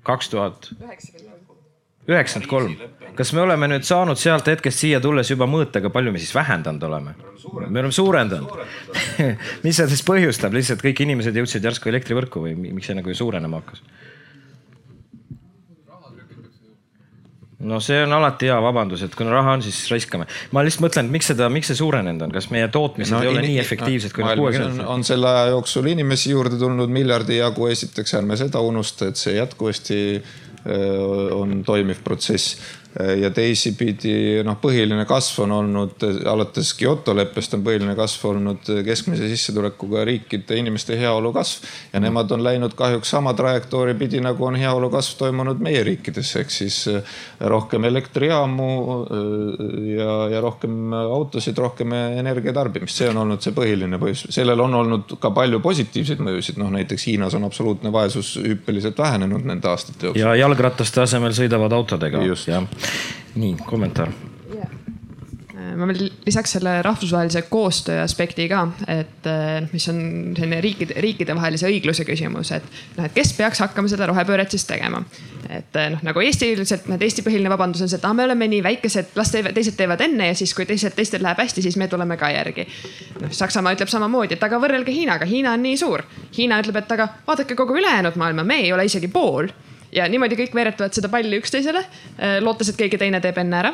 [0.03, 0.69] kaks tuhat
[2.07, 2.75] üheksakümmend kolm.
[3.15, 6.35] kas me oleme nüüd saanud sealt hetkest siia tulles juba mõõta, kui palju me siis
[6.35, 7.15] vähendanud oleme?
[7.69, 8.63] me oleme suurendanud
[9.65, 13.61] mis see siis põhjustab, lihtsalt kõik inimesed jõudsid järsku elektrivõrku või miks see nagu suurenema
[13.61, 13.83] hakkas?
[17.63, 20.27] No see on alati hea vabandus, et kuna raha on, siis raiskame.
[20.51, 23.31] ma lihtsalt mõtlen, et miks seda, miks see suurenenud on, kas meie tootmised no, ei
[23.31, 24.87] ole nii efektiivsed kui kuuekümnendatel?
[24.93, 29.37] on selle aja jooksul inimesi juurde tulnud miljardi jagu, esiteks ärme seda unusta, et see
[29.39, 29.99] jätkuvasti
[30.63, 32.55] on toimiv protsess
[32.93, 39.25] ja teisipidi noh, põhiline kasv on olnud alates Kyoto leppest on põhiline kasv olnud keskmise
[39.31, 41.65] sissetulekuga riikide inimeste heaolu kasv.
[41.93, 42.03] ja mm.
[42.05, 46.53] nemad on läinud kahjuks sama trajektoori pidi, nagu on heaolu kasv toimunud meie riikides, ehk
[46.53, 49.17] siis äh, rohkem elektrijaamu äh,
[49.95, 54.27] ja, ja rohkem autosid, rohkem energia tarbimist, see on olnud see põhiline põhjus.
[54.37, 59.49] sellel on olnud ka palju positiivseid mõjusid, noh näiteks Hiinas on absoluutne vaesus hüppeliselt vähenenud
[59.49, 60.21] nende aastate jooksul.
[60.21, 62.21] ja jalgrataste asemel sõidavad autodega.
[62.21, 62.69] jah
[63.35, 64.11] nii, kommentaar.
[65.77, 69.99] ma veel lisaks selle rahvusvahelise koostöö aspekti ka, et äh, mis on
[70.37, 72.65] selline riikide, riikidevahelise õigluse küsimus, et
[72.97, 75.03] noh, et kes peaks hakkama seda rohepööret siis tegema.
[75.49, 78.25] et äh, noh, nagu Eesti üldiselt, noh Eesti põhiline vabandus on see, et ah, me
[78.27, 81.63] oleme nii väikesed, las teevad, teised teevad enne ja siis, kui teised, teistel läheb hästi,
[81.65, 82.67] siis me tuleme ka järgi.
[83.21, 86.03] noh, Saksamaa ütleb samamoodi, et aga võrrelge Hiinaga, Hiina on nii suur.
[86.37, 89.53] Hiina ütleb, et aga vaadake kogu ülejäänud maailma, me ei ole isegi pool
[89.95, 91.83] ja niimoodi kõik veeretavad seda palli üksteisele,
[92.41, 93.73] lootes, et keegi teine teeb enne ära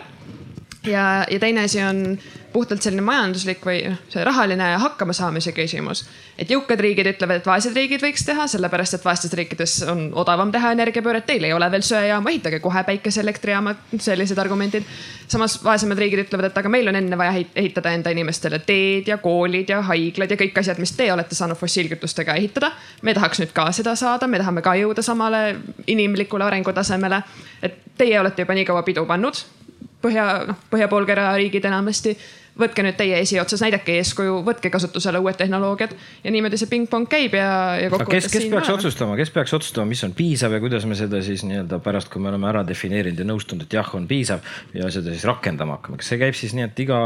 [0.85, 2.19] ja, ja teine asi on
[2.53, 6.05] puhtalt selline majanduslik või noh, see rahaline hakkamasaamise küsimus.
[6.39, 10.51] et jõukad riigid ütlevad, et vaesed riigid võiks teha, sellepärast et vaestes riikides on odavam
[10.51, 14.87] teha energiapööret, teil ei ole veel söejaama, ehitage kohe päikeseelektrijaamad, sellised argumendid.
[15.27, 19.17] samas vaesemad riigid ütlevad, et aga meil on enne vaja ehitada enda inimestele teed ja
[19.17, 22.71] koolid ja haiglad ja kõik asjad, mis te olete saanud fossiilkütustega ehitada.
[23.01, 27.23] me tahaks nüüd ka seda saada, me tahame ka jõuda samale inimlikule arengutasemele.
[27.61, 29.58] et teie olete juba nii kaua pidu pannud
[30.03, 32.17] põhja, noh põhjapoolkera riigid enamasti.
[32.59, 35.93] võtke nüüd teie esiotsas, näidake eeskuju, võtke kasutusele uued tehnoloogiad
[36.25, 38.27] ja niimoodi see pingpong käib ja, ja kokkuvõttes.
[38.27, 38.79] kes, kes peaks olema.
[38.81, 42.19] otsustama, kes peaks otsustama, mis on piisav ja kuidas me seda siis nii-öelda pärast, kui
[42.19, 44.43] me oleme ära defineerinud ja nõustunud, et jah, on piisav
[44.75, 46.01] ja seda siis rakendama hakkame.
[46.01, 46.99] kas see käib siis nii, et iga,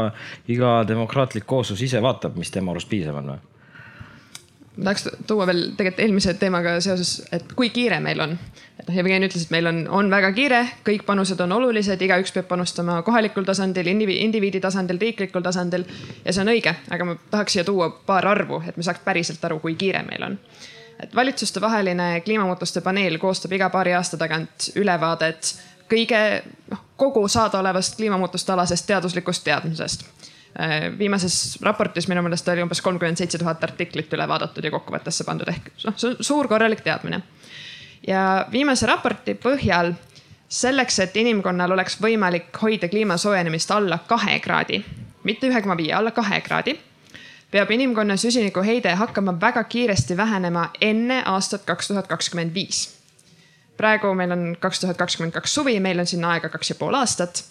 [0.50, 3.42] iga demokraatlik kooslus ise vaatab, mis tema arust piisav on või?
[4.76, 8.36] Ma tahaks tuua veel tegelikult eelmise teemaga seoses, et kui kiire meil on.
[8.78, 12.34] et noh, Jevgeni ütles, et meil on, on väga kiire, kõik panused on olulised, igaüks
[12.34, 15.86] peab panustama kohalikul tasandil, indiviidi tasandil, riiklikul tasandil.
[16.24, 19.44] ja see on õige, aga ma tahaks siia tuua paar arvu, et me saaks päriselt
[19.44, 20.38] aru, kui kiire meil on.
[21.02, 25.54] et valitsustevaheline kliimamuutuste paneel koostab iga paari aasta tagant ülevaadet
[25.90, 26.20] kõige,
[26.70, 30.06] noh kogu saadaolevast kliimamuutuste alasest teaduslikust teadmisest
[30.98, 35.48] viimases raportis minu meelest oli umbes kolmkümmend seitse tuhat artiklit üle vaadatud ja kokkuvõttesse pandud
[35.50, 37.22] ehk noh, see on suur korralik teadmine.
[38.06, 39.94] ja viimase raporti põhjal
[40.48, 44.82] selleks, et inimkonnal oleks võimalik hoida kliima soojenemist alla kahe kraadi,
[45.24, 46.76] mitte ühe koma viie, alla kahe kraadi,
[47.50, 52.90] peab inimkonna süsinikuheide hakkama väga kiiresti vähenema enne aastat kaks tuhat kakskümmend viis.
[53.76, 56.94] praegu meil on kaks tuhat kakskümmend kaks suvi, meil on sinna aega kaks ja pool
[56.94, 57.44] aastat.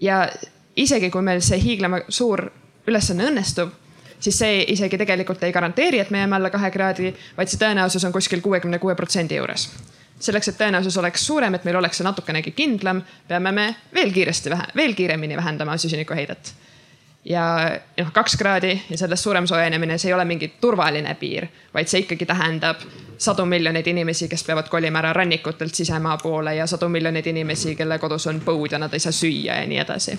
[0.00, 0.28] ja
[0.76, 2.46] isegi kui meil see hiiglama suur
[2.86, 3.72] ülesanne õnnestub,
[4.20, 8.04] siis see isegi tegelikult ei garanteeri, et me jääme alla kahe kraadi, vaid see tõenäosus
[8.06, 9.68] on kuskil kuuekümne kuue protsendi juures.
[10.24, 13.64] selleks, et tõenäosus oleks suurem, et meil oleks see natukenegi kindlam, peame me
[13.94, 16.54] veel kiiresti vähe, veel kiiremini vähendama süsinikuheidet
[17.24, 17.42] ja
[17.98, 22.04] noh, kaks kraadi ja sellest suurem soojenemine, see ei ole mingi turvaline piir, vaid see
[22.04, 22.84] ikkagi tähendab
[23.18, 27.98] sadu miljoneid inimesi, kes peavad kolima ära rannikutelt sisemaa poole ja sadu miljoneid inimesi, kelle
[27.98, 30.18] kodus on põud ja nad ei saa süüa ja nii edasi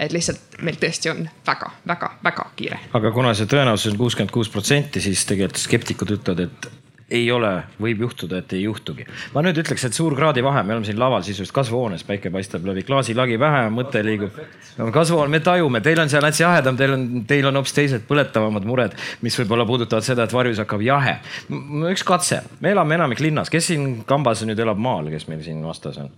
[0.00, 2.80] et lihtsalt meil tõesti on väga-väga-väga kiire.
[2.96, 6.79] aga kuna see tõenäosus on kuuskümmend kuus protsenti, siis tegelikult skeptikud ütlevad, et
[7.10, 7.50] ei ole,
[7.82, 9.04] võib juhtuda, et ei juhtugi.
[9.34, 12.84] ma nüüd ütleks, et suur kraadivahe, me oleme siin laval sisuliselt kasvuhoones, päike paistab läbi
[12.86, 14.36] klaasilagi pähe, mõte liigub.
[14.94, 18.68] kasvuhoone, me tajume, teil on seal hästi jahedam, teil on, teil on hoopis teised põletavamad
[18.68, 18.94] mured,
[19.26, 21.16] mis võib-olla puudutavad seda, et varjus hakkab jahe.
[21.90, 25.64] üks katse, me elame enamik linnas, kes siin kambas nüüd elab maal, kes meil siin
[25.66, 26.14] vastas on?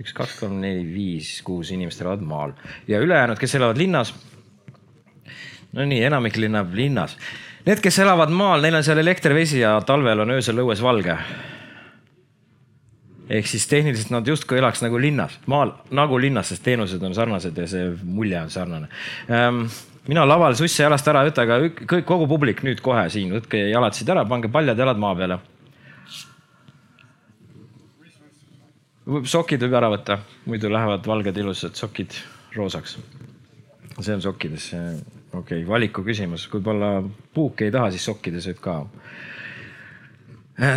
[0.00, 2.54] üks, kaks, kolm, neli, viis, kuus inimest elavad maal
[2.88, 4.14] ja ülejäänud, kes elavad linnas.
[5.72, 7.16] no nii, enamik elab linnas.
[7.62, 11.16] Need, kes elavad maal, neil on seal elekter, vesi ja talvel on öösel õues valge.
[13.32, 17.56] ehk siis tehniliselt nad justkui elaks nagu linnas, maal nagu linnas, sest teenused on sarnased
[17.56, 18.88] ja see mulje on sarnane
[19.30, 19.62] ähm,
[20.08, 23.62] mina laval susse jalast ära ei võta, aga kõik, kogu publik nüüd kohe siin, võtke
[23.70, 25.38] jalad siit ära, pange paljad jalad maa peale
[29.26, 32.14] sokid võib ära võtta, muidu lähevad valged ilusad sokid
[32.56, 32.98] roosaks.
[34.00, 34.72] see on sokkides,
[35.32, 37.02] okei okay,, valiku küsimus, võib-olla
[37.34, 38.74] puuki ei taha, siis sokkides võib ka.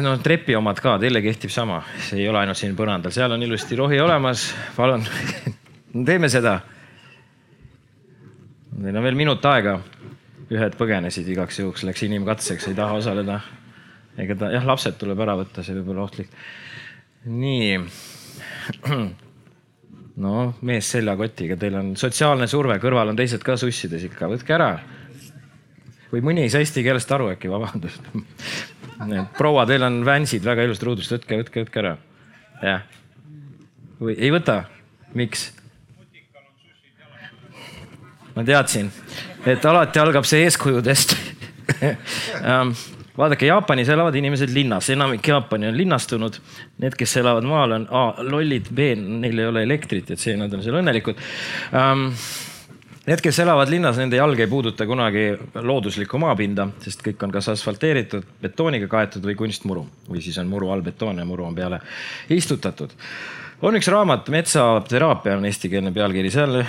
[0.01, 3.43] No trepi omad ka, teile kehtib sama, see ei ole ainult siin põrandal, seal on
[3.43, 4.47] ilusti rohi olemas,
[4.78, 5.03] palun
[6.08, 6.60] teeme seda.
[8.76, 9.80] Teil on veel minut aega.
[10.45, 13.39] ühed põgenesid igaks juhuks, läks inimkatseks, ei taha osaleda.
[14.18, 16.30] ega ta, jah, lapsed tuleb ära võtta, see võib olla ohtlik.
[17.26, 17.80] nii
[20.22, 24.70] no mees seljakotiga, teil on sotsiaalne surve, kõrval on teised ka sussides ikka, võtke ära.
[26.11, 28.07] või mõni ei saa eesti keelest aru äkki, vabandust.
[29.39, 31.97] proua, teil on vänsid väga ilusad ruudust, võtke, võtke, võtke ära.
[32.63, 32.88] jah.
[33.99, 34.63] või ei võta,
[35.13, 35.51] miks?
[38.36, 38.91] ma teadsin,
[39.47, 41.16] et alati algab see eeskujudest
[42.41, 42.76] um,
[43.18, 46.39] vaadake, Jaapanis elavad inimesed linnas, enamik Jaapani on linnastunud.
[46.84, 50.53] Need, kes elavad maal, on A lollid, B neil ei ole elektrit, et see, nad
[50.53, 51.22] on seal õnnelikud
[51.72, 52.09] um,
[53.05, 55.28] Need, kes elavad linnas, nende jalg ei puuduta kunagi
[55.61, 60.72] looduslikku maapinda, sest kõik on kas asfalteeritud, betooniga kaetud või kunstmuru või siis on muru
[60.74, 61.78] all betoon ja muru on peale
[62.34, 62.95] istutatud.
[63.61, 66.63] on üks raamat, Metsateraapia on eestikeelne pealkiri, seal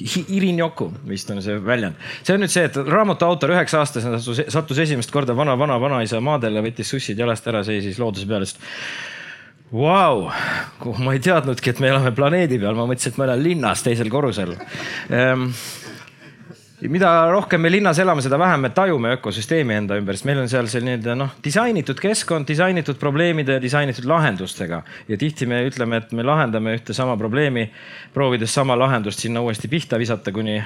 [0.00, 1.96] Irinjoku vist on see väljend.
[2.22, 6.20] see on nüüd see, et raamatu autor üheksa aastasena sattus esimest korda vana, vana, vanaisa
[6.20, 8.58] maadele, võttis sussid jalast ära, seisis looduse peal, ütles
[9.72, 10.28] Vau,
[11.02, 14.06] ma ei teadnudki, et me elame planeedi peal, ma mõtlesin, et ma elan linnas teisel
[14.12, 15.48] korrusel ehm,
[16.92, 20.50] mida rohkem me linnas elame, seda vähem me tajume ökosüsteemi enda ümber, sest meil on
[20.50, 24.82] seal selline noh, disainitud keskkond, disainitud probleemide ja disainitud lahendustega.
[25.08, 27.70] ja tihti me ütleme, et me lahendame ühte sama probleemi,
[28.14, 30.60] proovides sama lahendust sinna uuesti pihta visata, kuni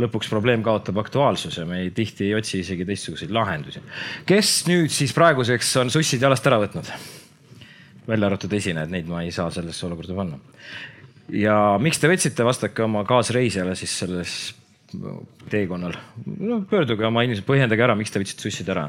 [0.00, 3.80] lõpuks probleem kaotab aktuaalsuse, me ei, tihti ei otsi isegi teistsuguseid lahendusi.
[4.26, 6.92] kes nüüd siis praeguseks on sussid jalast ära võtnud?
[8.06, 10.38] välja arvatud esinejad, neid ma ei saa sellesse olukorda panna.
[11.32, 14.36] ja miks te võtsite, vastake oma kaasreisijale siis selles
[15.50, 15.96] teekonnal.
[16.24, 18.88] no pöörduge oma inimesed, põhjendage ära, miks te võtsite sussid ära.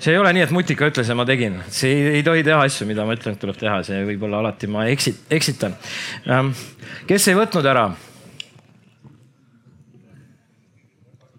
[0.00, 2.60] see ei ole nii, et mutika ütles ja ma tegin, see ei, ei tohi teha
[2.66, 5.76] asju, mida ma ütlen, et tuleb teha, see võib-olla alati ma eksit-, eksitan.
[6.28, 6.54] Ähm,
[7.08, 7.90] kes ei võtnud ära?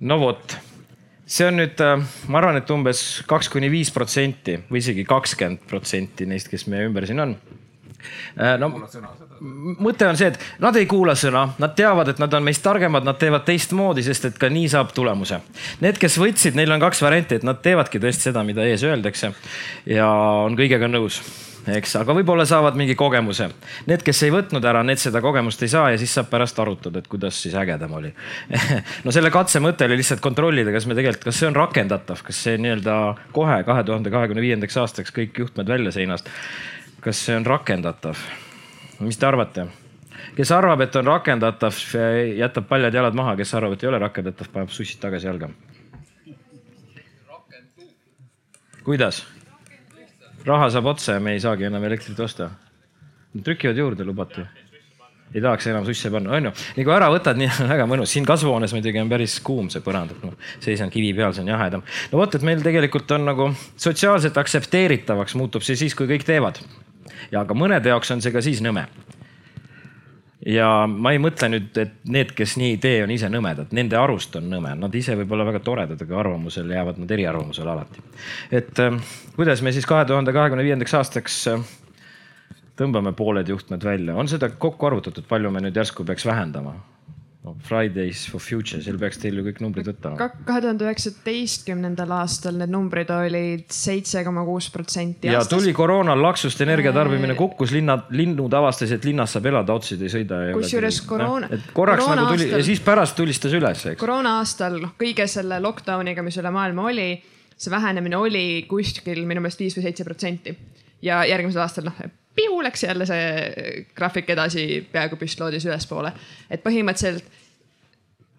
[0.01, 0.57] no vot,
[1.29, 5.65] see on nüüd, äh, ma arvan, et umbes kaks kuni viis protsenti või isegi kakskümmend
[5.69, 7.35] protsenti neist, kes meie ümber siin on
[8.37, 8.69] Äh, no
[9.41, 13.05] mõte on see, et nad ei kuula sõna, nad teavad, et nad on meist targemad,
[13.07, 15.41] nad teevad teistmoodi, sest et ka nii saab tulemuse.
[15.81, 19.33] Need, kes võtsid, neil on kaks varianti, et nad teevadki tõesti seda, mida ees öeldakse
[19.89, 20.09] ja
[20.47, 21.21] on kõigega nõus
[21.69, 23.47] eks, aga võib-olla saavad mingi kogemuse.
[23.85, 27.01] Need, kes ei võtnud ära, need seda kogemust ei saa ja siis saab pärast arutada,
[27.01, 28.09] et kuidas siis ägedam oli
[29.05, 32.43] no selle katse mõte oli lihtsalt kontrollida, kas me tegelikult, kas see on rakendatav, kas
[32.47, 32.97] see nii-öelda
[33.35, 36.29] kohe kahe tuhande kahekümne viiendaks aastaks kõik juhtmed välja seinast
[37.01, 38.17] kas see on rakendatav?
[39.01, 39.67] Mis te arvate?
[40.35, 41.77] kes arvab, et on rakendatav,
[42.37, 45.51] jätab paljad jalad maha, kes arvab, et ei ole rakendatav, paneb sussid tagasi jalga.
[48.85, 49.23] kuidas?
[50.45, 52.49] raha saab otsa ja me ei saagi enam elektrit osta.
[53.43, 54.45] trükivad juurde, lubati
[55.31, 56.51] ei tahaks enam susse panna, onju.
[56.75, 58.11] nii kui ära võtad, nii on väga mõnus.
[58.11, 61.53] siin kasvuhoones muidugi on päris kuum see põrand, et noh, seisan kivi peal, see on
[61.53, 61.85] jahedam.
[62.11, 66.59] no vot, et meil tegelikult on nagu sotsiaalselt aktsepteeritavaks muutub see siis, kui kõik teevad
[67.31, 68.85] ja ka mõnede jaoks on see ka siis nõme.
[70.45, 73.97] ja ma ei mõtle nüüd, et need, kes nii ei tee, on ise nõmedad, nende
[73.97, 78.01] arust on nõme, nad ise võib olla väga toredad, aga arvamusel jäävad nad eriarvamusele alati.
[78.51, 78.97] et äh,
[79.35, 81.67] kuidas me siis kahe tuhande kahekümne viiendaks aastaks äh,
[82.79, 86.79] tõmbame pooled juhtmed välja, on seda kokku arvutatud, palju me nüüd järsku peaks vähendama?
[87.43, 90.27] No Fridays for Future, seal peaks teil ju kõik numbrid võtta olema.
[90.45, 95.31] kahe tuhande üheksateistkümnendal aastal need numbrid olid seitse koma kuus protsenti.
[95.31, 100.13] ja tuli koroonal laksust energiatarbimine kukkus, linnad, linnud avastasid, et linnas saab elada, otsid ei
[100.13, 100.43] sõida.
[100.53, 101.49] kusjuures koroona.
[101.73, 104.01] korraks koroona nagu tuli aastal, ja siis pärast tulistas üles, eks.
[104.01, 107.09] koroona aastal noh, kõige selle lockdown'iga, mis üle maailma oli,
[107.57, 110.53] see vähenemine oli kuskil minu meelest viis või seitse protsenti
[111.01, 112.01] ja järgmisel aastal noh
[112.35, 116.13] pihu läks jälle see graafik edasi peaaegu püstloodis ülespoole.
[116.49, 117.25] et põhimõtteliselt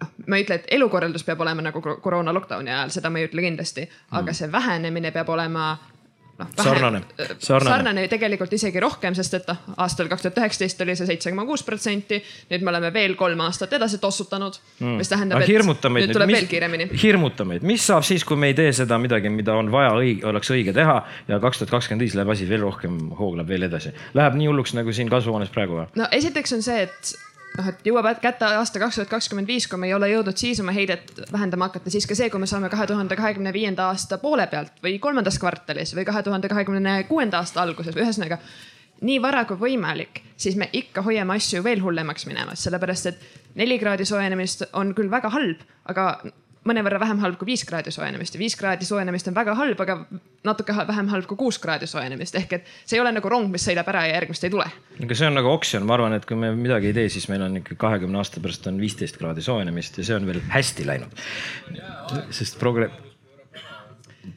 [0.00, 3.28] noh, ma ei ütle, et elukorraldus peab olema nagu koroona lockdown'i ajal, seda ma ei
[3.28, 4.38] ütle kindlasti, aga mm.
[4.38, 5.72] see vähenemine peab olema
[6.38, 6.48] noh.
[6.56, 7.02] sarnane,
[7.38, 11.32] sarnane., sarnane tegelikult isegi rohkem, sest et noh, aastal kaks tuhat üheksateist oli see seitse
[11.32, 12.20] koma kuus protsenti.
[12.50, 16.38] nüüd me oleme veel kolm aastat edasi tossutanud mm., mis tähendab, et nüüd tuleb mis,
[16.38, 16.88] veel kiiremini.
[17.02, 19.96] hirmuta meid, mis saab siis, kui me ei tee seda midagi, mida on vaja
[20.30, 23.92] oleks õige teha ja kaks tuhat kakskümmend viis läheb asi veel rohkem, hoogleb veel edasi.
[24.18, 25.90] Läheb nii hulluks nagu siin kasvuhoones praegu või?
[25.98, 27.14] no esiteks on see, et
[27.58, 30.60] noh, et jõuab kätte aasta kaks tuhat kakskümmend viis, kui me ei ole jõudnud siis
[30.62, 34.18] oma heidet vähendama hakata, siis ka see, kui me saame kahe tuhande kahekümne viienda aasta
[34.22, 38.38] poole pealt või kolmandas kvartalis või kahe tuhande kahekümne kuuenda aasta alguses, ühesõnaga
[39.02, 43.24] nii vara kui võimalik, siis me ikka hoiame asju veel hullemaks minemas, sellepärast et
[43.58, 46.06] neli kraadi soojenemist on küll väga halb, aga
[46.68, 49.96] mõnevõrra vähem halb kui viis kraadi soojenemist ja viis kraadi soojenemist on väga halb, aga
[50.46, 53.66] natuke vähem halb kui kuus kraadi soojenemist ehk et see ei ole nagu rong, mis
[53.66, 54.66] sõidab ära ja järgmist ei tule.
[55.02, 57.42] aga see on nagu oksjon, ma arvan, et kui me midagi ei tee, siis meil
[57.46, 61.24] on ikka kahekümne aasta pärast on viisteist kraadi soojenemist ja see on veel hästi läinud.
[62.30, 62.92] sest progre-,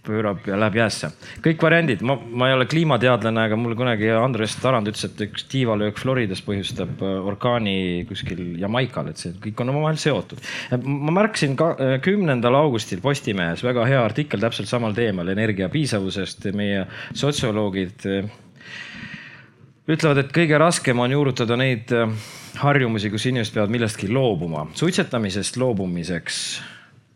[0.06, 1.10] pöörab ja läheb jäässe.
[1.46, 5.46] kõik variandid, ma, ma ei ole kliimateadlane, aga mul kunagi Andres Tarand ütles, et üks
[5.52, 10.42] tiivalöök Floridas põhjustab äh, orkaani kuskil Jamaikal, et see kõik on omavahel seotud.
[10.82, 16.50] ma märkasin ka äh, kümnendal augustil Postimehes väga hea artikkel täpselt samal teemal energiapiisavusest.
[16.58, 18.32] meie sotsioloogid äh,
[19.86, 21.92] ütlevad, et kõige raskem on juurutada neid
[22.58, 24.66] harjumusi, kus inimesed peavad millestki loobuma.
[24.74, 26.40] suitsetamisest loobumiseks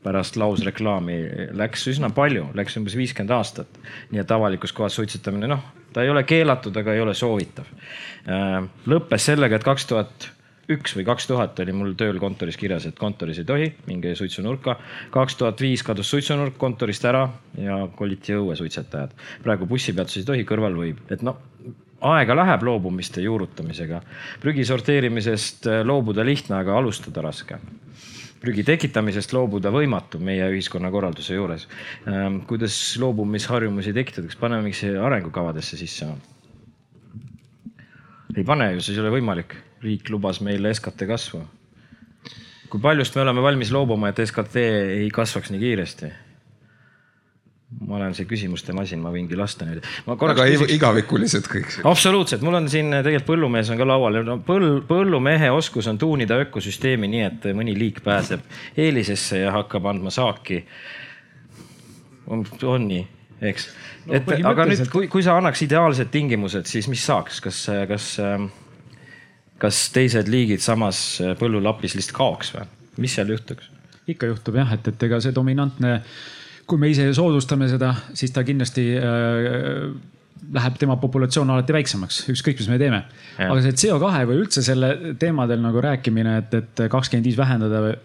[0.04, 1.18] pärast lausreklaami
[1.60, 3.80] läks üsna palju, läks umbes viiskümmend aastat.
[4.12, 7.68] nii et avalikus kohas suitsetamine, noh, ta ei ole keelatud, aga ei ole soovitav.
[8.30, 10.30] Äh, lõppes sellega, et kaks tuhat
[10.70, 14.78] üks või kaks tuhat oli mul tööl kontoris kirjas, et kontoris ei tohi, minge suitsunurka.
[15.12, 17.28] kaks tuhat viis kadus suitsunurk kontorist ära
[17.58, 19.16] ja koliti õue suitsetajad.
[19.44, 21.42] praegu bussipeatuses ei tohi, kõrval võib, et noh
[22.02, 24.02] aega läheb loobumiste juurutamisega.
[24.40, 27.60] prügi sorteerimisest äh, loobuda lihtne, aga alustada raske.
[28.40, 31.68] Prügi tekitamisest loobuda võimatu meie ühiskonnakorralduse juures.
[32.08, 36.10] Ähm, kuidas loobumisharjumusi tekitada, kas paneme mingi arengukavadesse sisse?
[38.38, 39.58] ei pane ju, siis ei ole võimalik.
[39.80, 41.42] riik lubas meile SKT kasvu.
[42.70, 44.56] kui paljust me oleme valmis loobuma, et SKT
[45.02, 46.12] ei kasvaks nii kiiresti?
[47.70, 49.86] Ma olen see küsimuste masin, ma võingi lasta nüüd.
[50.10, 50.72] aga küsiks...
[50.74, 51.76] igavikulised kõik.
[51.88, 54.40] absoluutselt, mul on siin tegelikult põllumees on ka laual no,.
[54.46, 58.42] põll, põllumehe oskus on tuunida ökosüsteemi nii, et mõni liik pääseb
[58.78, 60.64] eelisesse ja hakkab andma saaki.
[62.34, 63.06] on, on nii,
[63.52, 63.70] eks
[64.08, 64.18] no,?
[64.18, 67.62] et aga nüüd, kui, kui sa annaks ideaalsed tingimused, siis mis saaks, kas,
[67.92, 68.10] kas,
[69.62, 72.66] kas teised liigid samas põllulapis lihtsalt kaoks või?
[73.06, 73.70] mis seal juhtuks?
[74.10, 76.00] ikka juhtub jah, et, et ega see dominantne
[76.70, 79.90] kui me ise soodustame seda, siis ta kindlasti äh,
[80.54, 83.02] läheb tema populatsioon alati väiksemaks, ükskõik, mis me teeme.
[83.44, 87.96] aga see CO2 või üldse selle teemadel nagu rääkimine, et, et kakskümmend viis vähendada või.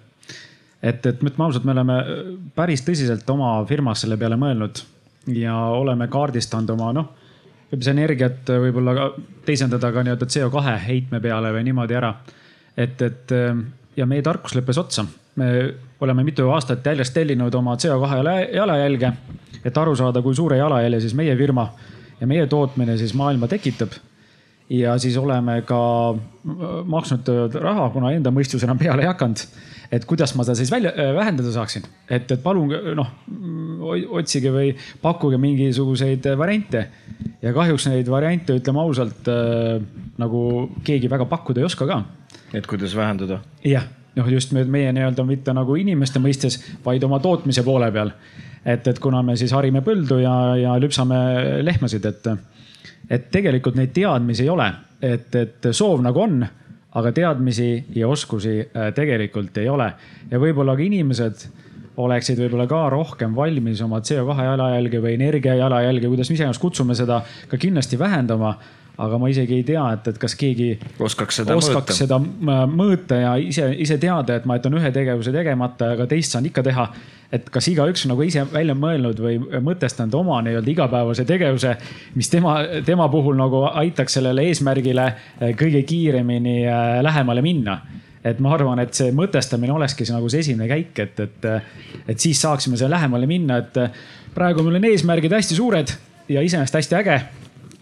[0.82, 1.98] et, et ütleme ausalt, me oleme
[2.56, 4.82] päris tõsiselt oma firmas selle peale mõelnud
[5.34, 7.12] ja oleme kaardistanud oma noh,
[7.74, 9.06] see energiat võib-olla ka
[9.46, 12.14] teisendada ka nii-öelda CO2 heitme peale või niimoodi ära.
[12.76, 13.36] et, et
[13.96, 15.06] ja meie tarkus lõppes otsa
[15.40, 15.50] me
[16.04, 19.12] oleme mitu aastat järjest tellinud oma CO2 jalajälge,
[19.64, 21.68] et aru saada, kui suure jalajälje siis meie firma
[22.20, 23.96] ja meie tootmine siis maailma tekitab.
[24.70, 25.78] ja siis oleme ka
[26.88, 27.28] maksnud
[27.60, 29.42] raha, kuna enda mõistus enam peale ei hakanud.
[29.92, 33.10] et kuidas ma seda siis välja, vähendada saaksin, et, et palun noh,
[34.08, 36.86] otsige või pakkuge mingisuguseid variante.
[37.42, 39.82] ja kahjuks neid variante, ütleme ausalt äh,
[40.18, 42.02] nagu keegi väga pakkuda ei oska ka.
[42.52, 43.42] et kuidas vähendada?
[43.64, 43.84] jah
[44.16, 48.12] noh, just meie nii-öelda mitte nagu inimeste mõistes, vaid oma tootmise poole peal.
[48.64, 51.16] et, et kuna me siis harime põldu ja, ja lüpsame
[51.62, 52.28] lehmasid, et,
[53.10, 54.70] et tegelikult neid teadmisi ei ole,
[55.02, 56.44] et, et soov nagu on,
[56.94, 59.92] aga teadmisi ja oskusi äh, tegelikult ei ole.
[60.30, 61.46] ja võib-olla ka inimesed
[61.96, 66.94] oleksid võib-olla ka rohkem valmis oma CO2 jalajälge või energia jalajälge, kuidas me iganes kutsume
[66.98, 68.54] seda, ka kindlasti vähendama
[68.96, 70.68] aga ma isegi ei tea, et, et kas keegi
[71.02, 75.34] oskaks seda oskaks mõõta, seda mõõta ja ise, ise teada, et ma jätan ühe tegevuse
[75.34, 76.86] tegemata, aga teist saan ikka teha.
[77.34, 81.72] et kas igaüks nagu ise välja mõelnud või mõtestanud oma nii-öelda igapäevase tegevuse,
[82.14, 87.80] mis tema, tema puhul nagu aitaks sellele eesmärgile äh, kõige kiiremini äh, lähemale minna.
[88.24, 91.48] Et ma arvan, et see mõtestamine olekski nagu see esimene käik, et, et,
[92.08, 93.82] et siis saaksime selle lähemale minna, et
[94.34, 95.90] praegu meil on eesmärgid hästi suured
[96.30, 97.18] ja iseenesest hästi äge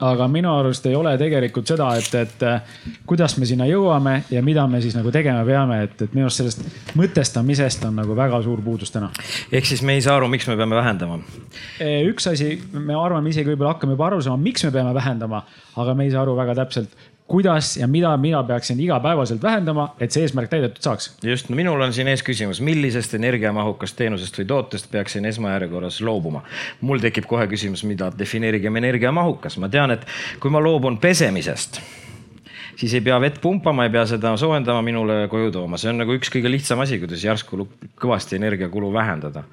[0.03, 2.79] aga minu arust ei ole tegelikult seda, et, et äh,
[3.09, 6.43] kuidas me sinna jõuame ja mida me siis nagu tegema peame, et, et minu arust
[6.43, 9.11] sellest mõtestamisest on nagu väga suur puudus täna.
[9.53, 11.21] ehk siis me ei saa aru, miks me peame vähendama?
[12.09, 15.45] üks asi, me arvame isegi võib-olla hakkame juba aru saama, miks me peame vähendama,
[15.83, 16.99] aga me ei saa aru väga täpselt
[17.33, 21.09] kuidas ja mida mina peaksin igapäevaselt vähendama, et see eesmärk täidetud saaks?
[21.25, 26.43] just, no minul on siin ees küsimus, millisest energiamahukast teenusest või tootest peaksin esmajärjekorras loobuma?
[26.85, 30.05] mul tekib kohe küsimus, mida defineerigem energiamahukas, ma tean, et
[30.45, 31.81] kui ma loobun pesemisest
[32.77, 36.13] siis ei pea vett pumpama, ei pea seda soojendama, minule koju tooma, see on nagu
[36.19, 37.65] üks kõige lihtsam asi, kuidas järsku
[38.01, 39.45] kõvasti energiakulu vähendada.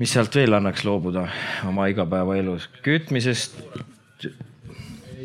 [0.00, 1.28] mis sealt veel annaks loobuda
[1.68, 3.60] oma igapäevaelus, kütmisest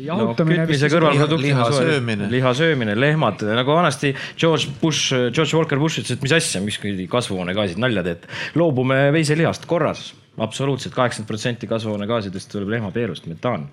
[0.04, 0.66] jahutamine no,.
[0.66, 1.42] kütmise kõrvalprodukt.
[1.42, 2.30] liha söömine.
[2.32, 6.80] liha söömine, lehmad, nagu vanasti George Bush, George Walker Bush ütles, et mis asja, mis
[7.10, 8.30] kasvuhoonegaasid, nalja teete.
[8.58, 13.68] loobume veiselihast korras, absoluutselt kaheksakümmend protsenti kasvuhoonegaasidest tuleb lehmapeerust, metaan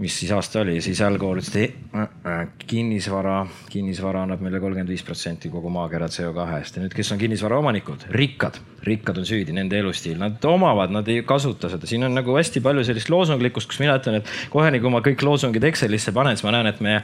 [0.00, 4.60] mis siis aasta oli, siis Al Gore ütles, et äh, äh, kinnisvara, kinnisvara annab meile
[4.62, 9.28] kolmkümmend viis protsenti kogu maakera CO2-st ja nüüd, kes on kinnisvara omanikud, rikkad, rikkad on
[9.28, 13.12] süüdi, nende elustiil, nad omavad, nad ei kasuta seda, siin on nagu hästi palju sellist
[13.12, 16.54] loosunglikkust, kus mina ütlen, et kohe nii kui ma kõik loosungid Excelisse panen, siis ma
[16.56, 16.96] näen, et me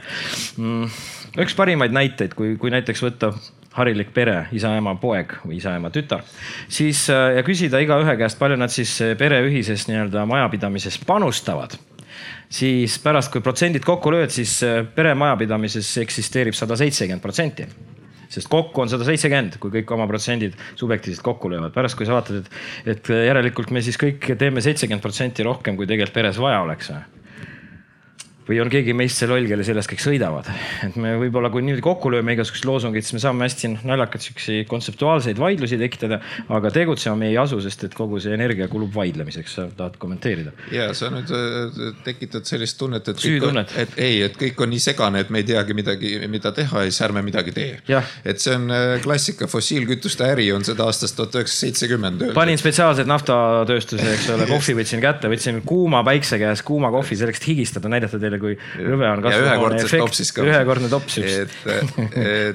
[0.57, 0.97] mm,
[1.45, 3.29] üks parimaid näiteid, kui, kui näiteks võtta
[3.77, 6.25] harilik pere, isa, ema, poeg või isa, ema, tütar,
[6.65, 11.77] siis äh, ja küsida igaühe käest, palju nad siis pere ühises nii-öelda majapidamises panustavad
[12.49, 17.67] siis pärast, kui protsendid kokku lööd, siis äh, peremajapidamises eksisteerib sada seitsekümmend protsenti
[18.27, 21.71] sest kokku on sada seitsekümmend, kui kõik oma protsendid subjektiivselt kokku löövad.
[21.75, 22.57] pärast, kui sa vaatad, et,
[22.95, 26.91] et järelikult me siis kõik teeme seitsekümmend protsenti rohkem, kui tegelikult peres vaja oleks.
[28.47, 30.49] Või on keegi meist see loll, kelle seljas kõik sõidavad.
[30.85, 34.67] et me võib-olla, kui niimoodi kokku lööme igasuguseid loosungeid, siis me saame hästi naljakalt siukseid
[34.71, 36.19] kontseptuaalseid vaidlusi tekitada,
[36.49, 39.55] aga tegutsema me ei asu, sest et kogu see energia kulub vaidlemiseks.
[39.57, 40.53] sa tahad kommenteerida?
[40.71, 43.19] ja sa nüüd äh, tekitad sellist tunnet, et.
[43.21, 43.73] süütunnet.
[43.77, 46.91] et ei, et kõik on nii segane, et me ei teagi midagi, mida teha ja
[46.91, 47.77] siis ärme midagi tee.
[48.25, 52.25] et see on äh, klassika, fossiilkütuste äri on seda aastast tuhat üheksasada seitsekümmend.
[52.37, 57.41] panin spetsiaalselt naftatööstuse, eks ole, kohvi võtsin kätte, võtsin kuuma päikse käes kuuma kohvi selleks,
[57.41, 60.41] et higistada, näidata teile, kui rõve on kasvuhoone efekt.
[60.43, 61.55] ühekordne tops just.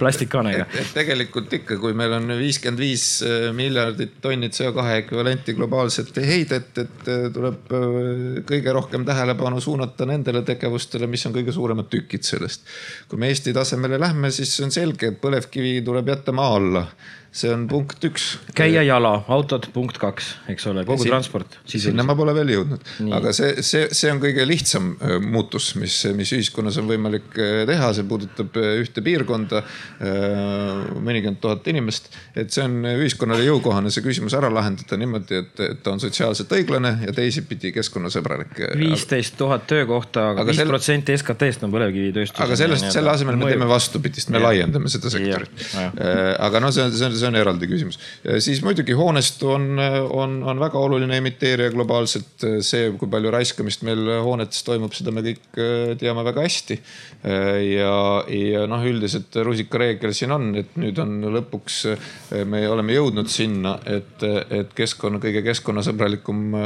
[0.01, 0.67] plastikkaanega.
[0.69, 6.21] et, et tegelikult ikka, kui meil on viiskümmend viis äh, miljardit tonni CO2 ekvivalenti globaalset
[6.27, 11.91] heidet, et äh, tuleb äh, kõige rohkem tähelepanu suunata nendele tegevustele, mis on kõige suuremad
[11.93, 12.69] tükid sellest.
[13.09, 16.87] kui me Eesti tasemele lähme, siis on selge, et põlevkivi tuleb jätta maa alla
[17.33, 18.27] see on punkt üks.
[18.53, 21.55] käia jala, autod punkt kaks, eks ole, kogu siin, transport.
[21.65, 25.97] sinna ma pole veel jõudnud, aga see, see, see on kõige lihtsam äh, muutus, mis,
[26.13, 29.63] mis ühiskonnas on võimalik äh, teha, see puudutab äh, ühte piirkonda,
[30.03, 32.11] mõnikümmend tuhat inimest.
[32.37, 36.53] et see on ühiskonnale jõukohane see küsimus ära lahendada niimoodi, et, et ta on sotsiaalselt
[36.53, 38.61] õiglane ja teisipidi keskkonnasõbralik.
[38.77, 42.45] viisteist tuhat töökohta, aga viis protsenti SKT-st on põlevkivitööstus.
[42.45, 44.51] aga sellest, selle asemel me teeme vastupidist, me ja.
[44.51, 45.67] laiendame seda sektorit.
[45.73, 47.99] aga noh, see on, see on see on eraldi küsimus.
[48.43, 52.49] siis muidugi hoonestu on, on, on väga oluline emiteerija globaalselt.
[52.61, 56.79] see, kui palju raiskamist meil hoonetes toimub, seda me kõik äh, teame väga hästi.
[57.23, 57.95] Äh, ja,
[58.29, 63.77] ja noh, üldiselt rusikareegel siin on, et nüüd on lõpuks, äh, me oleme jõudnud sinna,
[63.87, 66.57] et, et keskkonna, kõige keskkonnasõbralikum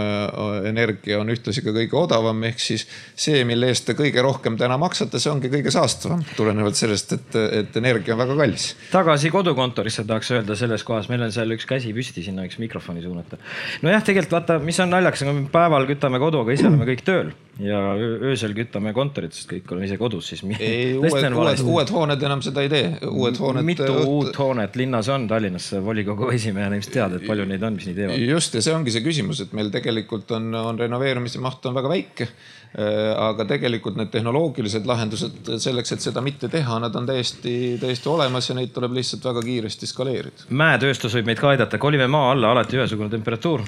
[0.66, 2.44] energia on ühtlasi ka kõige odavam.
[2.48, 6.78] ehk siis see, mille eest te kõige rohkem täna maksate, see ongi kõige saastavam, tulenevalt
[6.78, 8.68] sellest, et, et energia on väga kallis.
[8.92, 12.60] tagasi kodukontorisse tahaks öelda öelda selles kohas, meil on seal üks käsi püsti, sinna võiks
[12.62, 13.38] mikrofoni suunata.
[13.82, 17.02] nojah, tegelikult vaata, mis on naljakas, kui me päeval kütame kodu, aga ise oleme kõik
[17.06, 17.32] tööl
[17.62, 20.42] ja öösel kütame kontorit, sest kõik oleme ise kodus, siis.
[20.44, 23.66] uued, uued, uued hooned enam seda ei tee, uued hooned.
[23.66, 24.10] mitu õht...
[24.12, 27.96] uut hoonet linnas on, Tallinnas volikogu esimehena ilmselt tead, et palju neid on, mis nii
[27.96, 28.26] teevad.
[28.36, 31.92] just ja see ongi see küsimus, et meil tegelikult on, on renoveerimise maht on väga
[31.92, 32.30] väike
[32.76, 38.50] aga tegelikult need tehnoloogilised lahendused selleks, et seda mitte teha, nad on täiesti, täiesti olemas
[38.50, 40.48] ja neid tuleb lihtsalt väga kiiresti skaleerida.
[40.52, 43.64] mäetööstus võib meid ka aidata, kolime maa alla, alati ühesugune temperatuur.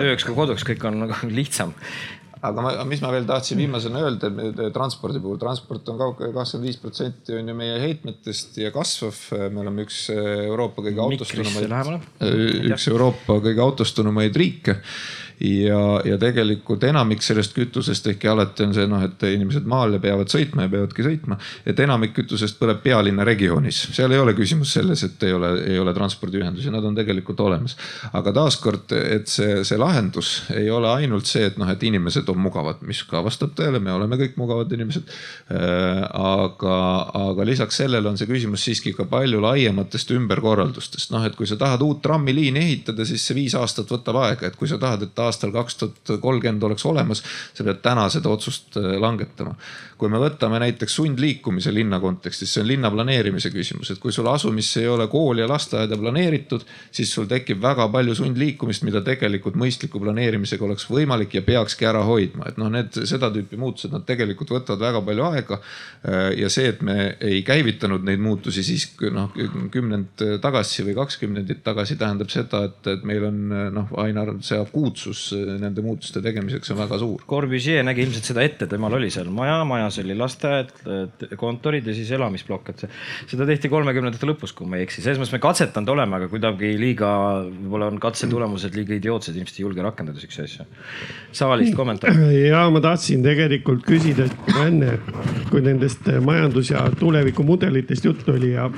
[0.00, 1.74] tööks kui koduks, kõik on nagu lihtsam
[2.46, 4.30] aga ma, mis ma veel tahtsin viimasena öelda
[4.74, 9.20] transpordi puhul, transport on kakskümmend viis protsenti on ju meie heitmetest ja kasvav.
[9.52, 11.76] me oleme üks Euroopa kõige autostunumaid,
[12.72, 14.80] üks Euroopa kõige autostunumaid riike
[15.40, 20.00] ja, ja tegelikult enamik sellest kütusest, ehkki alati on see noh, et inimesed maal ja
[20.02, 21.38] peavad sõitma ja peavadki sõitma.
[21.66, 25.78] et enamik kütusest põleb pealinna regioonis, seal ei ole küsimus selles, et ei ole, ei
[25.78, 27.76] ole transpordiühendusi, nad on tegelikult olemas.
[28.12, 32.40] aga taaskord, et see, see lahendus ei ole ainult see, et noh, et inimesed on
[32.40, 35.12] mugavad, mis ka vastab tõele, me oleme kõik mugavad inimesed.
[35.52, 36.78] Äh, aga,
[37.16, 41.58] aga lisaks sellele on see küsimus siiski ka palju laiematest ümberkorraldustest, noh, et kui sa
[41.60, 45.14] tahad uut trammiliini ehitada, siis see viis aastat võtab aega, et kui sa tahad, et
[45.26, 47.22] aastal kaks tuhat kolmkümmend oleks olemas,
[47.54, 49.56] sa pead täna seda otsust äh, langetama.
[49.96, 54.28] Kui me võtame näiteks sundliikumise linna kontekstis, see on linna planeerimise küsimus, et kui sul
[54.28, 59.56] asumisse ei ole kooli ja lasteaeda planeeritud, siis sul tekib väga palju sundliikumist, mida tegelikult
[59.56, 62.50] mõistliku planeerimisega oleks võimalik ja peakski ära hoidma.
[62.50, 65.60] et noh, need seda tüüpi muutused, nad tegelikult võtavad väga palju aega.
[66.04, 69.32] Äh, ja see, et me ei käivitanud neid muutusi siis noh
[69.72, 73.40] kümnend tagasi või kaks kümnendit tagasi, tähendab seda, et, et meil on
[73.74, 77.24] noh, aina see akuutsus äh, nende muutuste tegemiseks on väga suur.
[77.28, 80.72] Corbusier nägi ilmselt seda ette, temal oli seal maja, majas oli lasteaed,
[81.38, 82.84] kontorid ja siis elamisplokk, et
[83.30, 86.72] seda tehti kolmekümnendate lõpus, kui ma ei eksi, selles mõttes me katsetanud oleme, aga kuidagi
[86.80, 87.12] liiga,
[87.46, 90.68] võib-olla on katse tulemused liiga idiootsed, ilmselt ei julge rakendada siukseid asju.
[91.36, 92.18] saalist kommentaar.
[92.50, 94.28] ja ma tahtsin tegelikult küsida
[94.64, 94.98] enne,
[95.50, 98.70] kui nendest majandus ja tulevikumudelitest juttu oli ja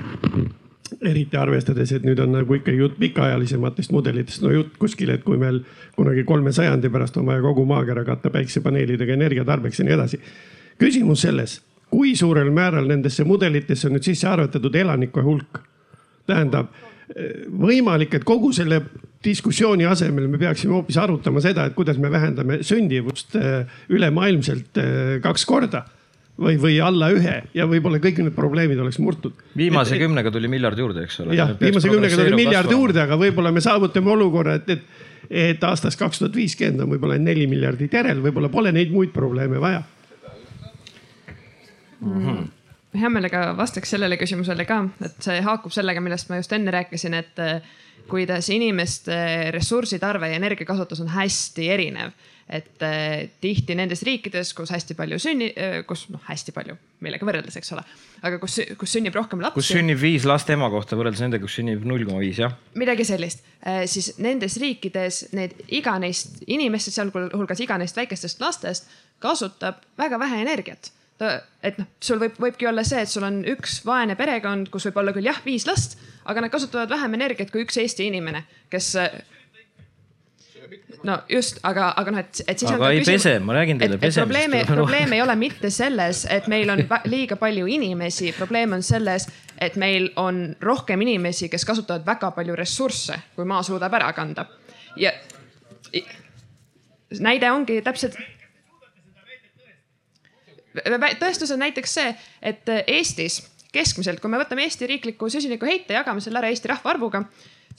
[1.04, 5.38] eriti arvestades, et nüüd on nagu ikkagi jutt pikaajalisematest mudelitest, no jutt kuskil, et kui
[5.40, 5.60] meil
[5.96, 10.22] kunagi kolme sajandi pärast on vaja kogu maakera katta päiksepaneelidega energiatarbeks ja nii edasi.
[10.78, 11.60] Küsimus selles,
[11.90, 15.64] kui suurel määral nendesse mudelitesse on nüüd sisse arvutatud elanike hulk?
[16.28, 16.68] tähendab
[17.58, 18.82] võimalik, et kogu selle
[19.24, 25.14] diskussiooni asemel me peaksime hoopis arutama seda, et kuidas me vähendame sündivust eh, ülemaailmselt eh,
[25.24, 25.82] kaks korda
[26.38, 29.40] või, või alla ühe ja võib-olla kõik need probleemid oleks murtud.
[29.56, 31.34] viimase et, kümnega tuli miljard juurde, eks ole.
[31.38, 35.06] jah, viimase kümnega tuli miljard juurde, aga võib-olla me saavutame olukorra, et, et,
[35.48, 39.58] et aastast kaks tuhat viiskümmend on võib-olla neli miljardit järel, võib-olla pole neid muid probleeme
[39.64, 39.82] vaja
[42.00, 42.22] mm.
[42.22, 42.46] -hmm
[42.98, 47.14] hea meelega vastaks sellele küsimusele ka, et see haakub sellega, millest ma just enne rääkisin,
[47.14, 47.42] et
[48.08, 52.16] kuidas inimeste ressursitarve ja energiakasutus on hästi erinev
[52.48, 57.26] et äh, tihti nendes riikides, kus hästi palju sünni äh,, kus noh, hästi palju, millega
[57.28, 57.82] võrreldes, eks ole,
[58.24, 59.60] aga kus, kus sünnib rohkem lapsi.
[59.60, 62.56] kus sünnib viis last ema kohta võrreldes nendega, kus sünnib null koma viis, jah.
[62.80, 63.44] midagi sellist
[63.92, 68.88] siis nendes riikides need iga neist inimestest, sealhulgas iga neist väikestest lastest
[69.20, 73.80] kasutab väga vähe energiat et noh, sul võib, võibki olla see, et sul on üks
[73.86, 75.98] vaene perekond, kus võib olla küll jah, viis last,
[76.30, 78.92] aga nad kasutavad vähem energiat kui üks Eesti inimene, kes
[81.06, 82.70] no just, aga, aga noh, et, et siis.
[82.70, 86.70] aga ei küsimus, pese, ma räägin teile probleem, probleem ei ole mitte selles, et meil
[86.72, 89.28] on liiga palju inimesi, probleem on selles,
[89.60, 94.46] et meil on rohkem inimesi, kes kasutavad väga palju ressursse, kui maa suudab ära kanda.
[94.98, 95.12] ja
[97.20, 98.18] näide ongi täpselt.
[101.20, 106.40] Tõestus on näiteks see, et Eestis keskmiselt, kui me võtame Eesti riikliku süsinikuheite, jagame selle
[106.40, 107.24] ära Eesti rahvaarvuga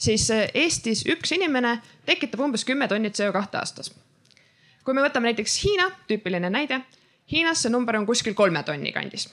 [0.00, 1.76] siis eh, Eestis üks inimene
[2.08, 3.92] tekitab umbes kümme tonni CO2 aastas.
[4.84, 6.80] kui me võtame näiteks Hiina, tüüpiline näide,
[7.30, 9.28] Hiinas see number on kuskil kolme tonni kandis.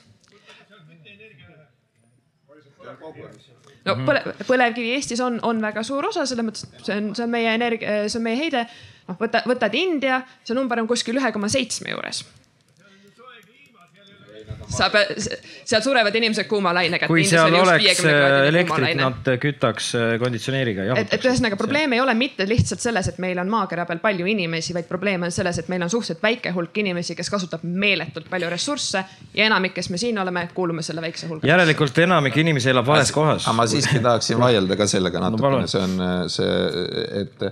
[3.85, 7.23] no põle, põlevkivi Eestis on, on väga suur osa, selles mõttes, et see on, see
[7.23, 8.65] on meie energia, see on meie heide.
[9.07, 12.25] noh, võta, võtad India, see number on kuskil ühe koma seitsme juures
[14.69, 15.13] sa pead,
[15.67, 17.07] seal surevad inimesed kuumalainega.
[17.07, 18.01] kui seal oleks
[18.47, 20.87] elektrit, nad kütaks äh, konditsioneeriga.
[20.99, 24.27] et, et ühesõnaga probleem ei ole mitte lihtsalt selles, et meil on maakera peal palju
[24.27, 28.29] inimesi, vaid probleem on selles, et meil on suhteliselt väike hulk inimesi, kes kasutab meeletult
[28.31, 29.03] palju ressursse
[29.33, 31.47] ja enamik, kes me siin oleme, kuulume selle väikse hulka.
[31.47, 33.47] järelikult enamik inimesi elab vales kohas.
[33.47, 36.53] aga ma siiski tahaksin vaielda ka sellega natukene no,, see on äh, see,
[37.23, 37.49] et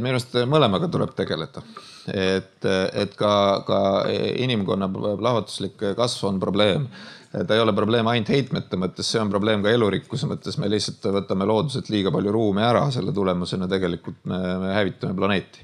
[0.00, 1.62] minu arust mõlemaga tuleb tegeleda.
[2.10, 3.32] Et, et ka,
[3.66, 3.80] ka
[4.10, 6.86] inimkonna plahvatuslik kasv on probleem.
[7.30, 11.04] Ta ei ole probleem ainult heitmete mõttes, see on probleem ka elurikkuse mõttes, me lihtsalt
[11.14, 15.62] võtame looduselt liiga palju ruumi ära, selle tulemusena tegelikult me, me hävitame planeeti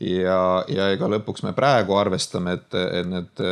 [0.00, 3.42] ja, ja ega lõpuks me praegu arvestame, et, et need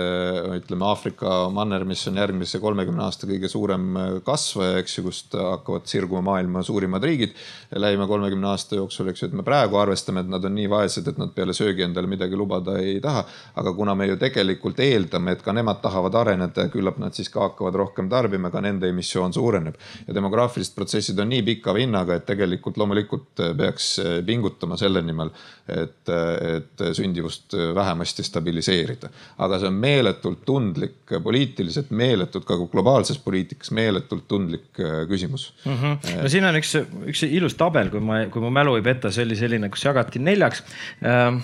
[0.58, 5.88] ütleme, Aafrika manner, mis on järgmise kolmekümne aasta kõige suurem kasvaja, eks ju, kust hakkavad
[5.88, 7.32] sirguma maailma suurimad riigid
[7.80, 11.08] lähima kolmekümne aasta jooksul, eks ju, et me praegu arvestame, et nad on nii vaesed,
[11.08, 13.24] et nad peale söögi endale midagi lubada ei taha.
[13.54, 17.30] aga kuna me ju tegelikult eeldame, et ka nemad tahavad areneda ja küllap nad siis
[17.32, 19.74] ka hakkavad rohkem tarbima, ka nende emissioon suureneb.
[20.06, 23.94] ja demograafilised protsessid on nii pika vinnaga, et tegelikult loomulikult peaks
[24.26, 25.32] pingutama selle nimel,
[25.68, 29.10] et et sündivust vähemasti stabiliseerida.
[29.38, 35.76] aga see on meeletult tundlik, poliitiliselt meeletult, ka globaalses poliitikas meeletult tundlik äh, küsimus mm.
[35.82, 36.22] -hmm.
[36.22, 36.74] no siin on üks,
[37.12, 40.22] üks ilus tabel, kui ma, kui mu mälu ei peta, see oli selline, kus jagati
[40.22, 40.64] neljaks
[41.04, 41.40] äh,.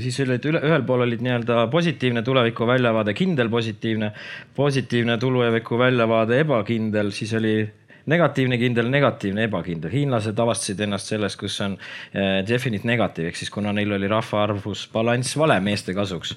[0.00, 4.12] siis olid üle, ühel pool olid nii-öelda positiivne tuleviku väljavaade, kindel positiivne,
[4.56, 7.56] positiivne tuleviku väljavaade, ebakindel, siis oli
[8.06, 9.92] negatiivne kindel, negatiivne ebakindel.
[9.92, 11.76] hiinlased avastasid ennast sellest, kus on
[12.12, 16.36] eh, definite negatiiv ehk siis kuna neil oli rahvaarvus balanss vale meeste kasuks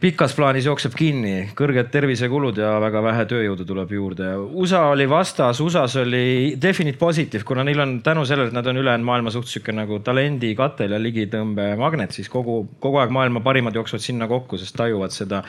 [0.00, 4.28] pikas plaanis jookseb kinni, kõrged tervisekulud ja väga vähe tööjõudu tuleb juurde.
[4.60, 8.76] USA oli vastas, USA-s oli definite positive, kuna neil on tänu sellele, et nad on
[8.82, 13.78] ülejäänud maailma suhtes sihuke nagu talendi katel ja ligitõmbemagnet, siis kogu, kogu aeg maailma parimad
[13.78, 15.40] jooksevad sinna kokku, sest tajuvad seda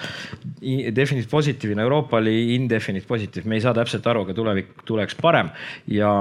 [0.95, 1.84] definite positive'ina.
[1.84, 5.52] Euroopa oli indefinite positive, me ei saa täpselt aru, aga tulevik tuleks parem
[5.91, 6.14] ja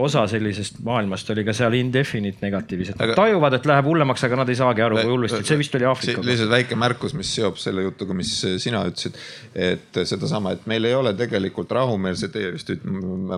[0.00, 3.20] osa sellisest maailmast oli ka seal indefinite negatiivis, et aga...
[3.20, 6.24] tajuvad, et läheb hullemaks, aga nad ei saagi aru, kui hullusti, see vist oli Aafrika.
[6.24, 9.18] lihtsalt väike märkus, mis seob selle jutuga, mis sina ütlesid.
[9.54, 12.70] et sedasama, et meil ei ole tegelikult rahumeelset, teie vist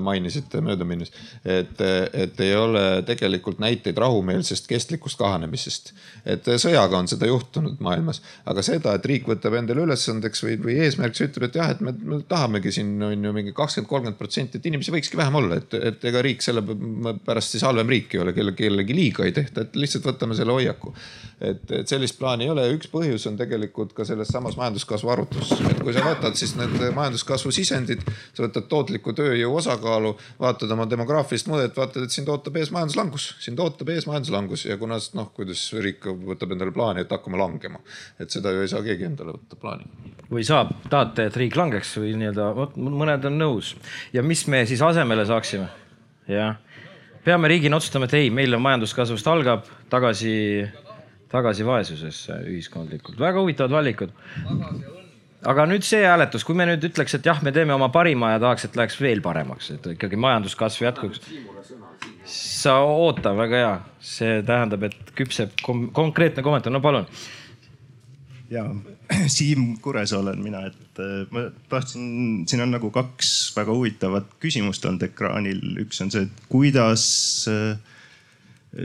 [0.00, 1.12] mainisite möödaminnes,
[1.44, 1.80] et,
[2.12, 5.92] et ei ole tegelikult näiteid rahumeelsest kestlikust kahanemisest.
[6.26, 10.78] et sõjaga on seda juhtunud maailmas, aga seda, et riik võtab endale ülesandeks või, või
[10.86, 14.58] eesmärgiks, ütleb, et jah, et me, me tahamegi siin on ju mingi kakskümmend, kolmkümmend protsenti,
[14.58, 16.64] et inimesi võikski vähem olla, et, et ega riik selle
[17.26, 20.54] pärast siis halvem riik ei ole, kelle, kellelegi liiga ei tehta, et lihtsalt võtame selle
[20.56, 20.94] hoiaku.
[21.40, 25.60] Et, et sellist plaani ei ole, üks põhjus on tegelikult ka selles samas majanduskasvu arvutuses.
[25.70, 28.02] et kui sa võtad siis need majanduskasvu sisendid,
[28.34, 33.30] sa võtad tootliku tööjõu osakaalu, vaatad oma demograafilist mudelit, vaatad, et sind ootab ees majanduslangus,
[33.44, 37.82] sind ootab ees majanduslangus ja kuna noh, kuidas riik võtab endale plaani, et hakkame langema,
[38.18, 39.86] et seda ju ei saa keegi endale võtta plaani.
[40.28, 43.76] või saab, tahate, et riik langeks või nii-öelda, vot mõned on nõus
[44.12, 45.70] ja mis me siis asemele saaksime?
[46.28, 46.58] jah,
[47.24, 50.34] peame riigina otsustama, et ei, meil on majanduskasvust algab tagasi
[51.32, 54.12] tagasi vaesusesse ühiskondlikult, väga huvitavad valikud.
[55.48, 58.42] aga nüüd see hääletus, kui me nüüd ütleks, et jah, me teeme oma parima ja
[58.42, 61.20] tahaks, et läheks veel paremaks, et ikkagi majanduskasv jätkuks.
[62.28, 65.52] sa oota, väga hea, see tähendab, et küpseb
[65.92, 67.06] konkreetne kommentaar, no palun.
[68.50, 68.64] ja
[69.36, 74.84] Siim Kures olen mina, et äh, ma tahtsin, siin on nagu kaks väga huvitavat küsimust
[74.84, 77.04] olnud ekraanil, üks on see, et kuidas
[77.52, 77.96] äh,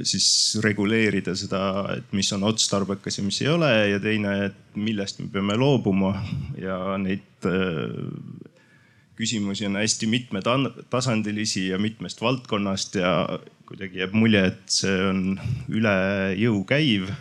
[0.08, 0.28] siis
[0.64, 1.64] reguleerida seda,
[1.98, 6.16] et mis on otstarbekas ja mis ei ole ja teine, et millest me peame loobuma
[6.60, 7.44] ja neid
[9.18, 15.22] küsimusi on hästi mitmetasandilisi ja mitmest valdkonnast ja kuidagi jääb mulje, et see on
[15.72, 15.98] üle
[16.40, 17.12] jõu käiv.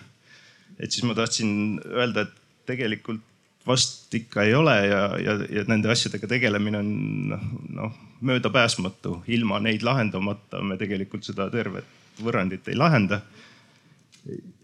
[0.79, 3.23] et siis ma tahtsin öelda, et tegelikult
[3.67, 6.93] vast ikka ei ole ja, ja, ja nende asjadega tegelemine on
[7.77, 9.23] noh möödapääsmatu.
[9.29, 13.23] ilma neid lahendamata me tegelikult seda tervet võrrandit ei lahenda.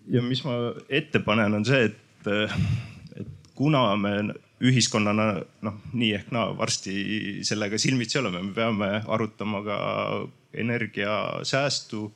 [0.09, 0.59] ja mis ma
[0.89, 2.31] ette panen, on see, et,
[3.21, 4.15] et kuna me
[4.65, 5.27] ühiskonnana
[5.63, 6.95] noh, nii ehk naa varsti
[7.47, 9.79] sellega silmitsi oleme, me peame arutama ka
[10.59, 12.09] energiasäästu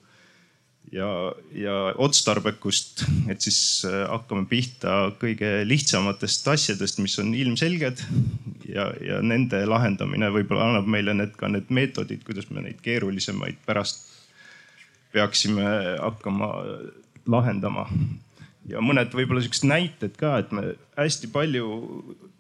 [0.92, 1.08] ja,
[1.54, 8.02] ja otstarbekust, et siis äh, hakkame pihta kõige lihtsamatest asjadest, mis on ilmselged
[8.68, 13.62] ja, ja nende lahendamine võib-olla annab meile need ka need meetodid, kuidas me neid keerulisemaid
[13.66, 14.08] pärast
[15.12, 15.64] peaksime
[16.00, 16.50] hakkama
[17.26, 17.86] lahendama.
[18.68, 21.66] ja mõned võib-olla siuksed näited ka, et me hästi palju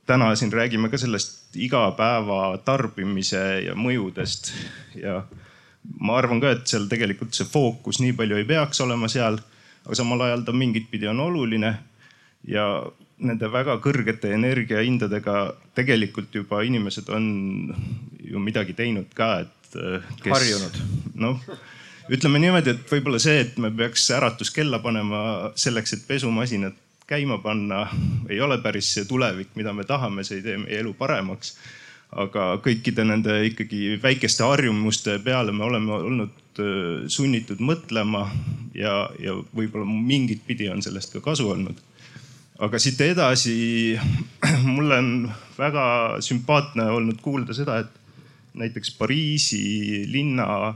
[0.06, 4.52] täna siin räägime ka sellest igapäeva tarbimise ja mõjudest
[4.98, 5.22] ja
[6.00, 9.38] ma arvan ka, et seal tegelikult see fookus nii palju ei peaks olema seal,
[9.86, 11.74] aga samal ajal ta mingit pidi on oluline
[12.48, 12.66] ja
[13.22, 15.36] nende väga kõrgete energiahindadega
[15.78, 17.26] tegelikult juba inimesed on
[18.22, 19.78] ju midagi teinud ka, et
[20.22, 20.32] kes....
[20.32, 20.82] harjunud.
[21.14, 21.46] noh
[22.10, 27.84] ütleme niimoodi, et võib-olla see, et me peaks äratuskella panema selleks, et pesumasinat käima panna,
[28.30, 31.56] ei ole päris see tulevik, mida me tahame, see ei tee meie elu paremaks.
[32.12, 36.60] aga kõikide nende ikkagi väikeste harjumuste peale me oleme olnud
[37.08, 38.26] sunnitud mõtlema
[38.76, 41.80] ja, ja võib-olla mingit pidi on sellest ka kasu olnud.
[42.58, 43.56] aga siit edasi
[44.74, 45.84] mulle on väga
[46.20, 48.00] sümpaatne olnud kuulda seda, et
[48.54, 50.74] näiteks Pariisi linna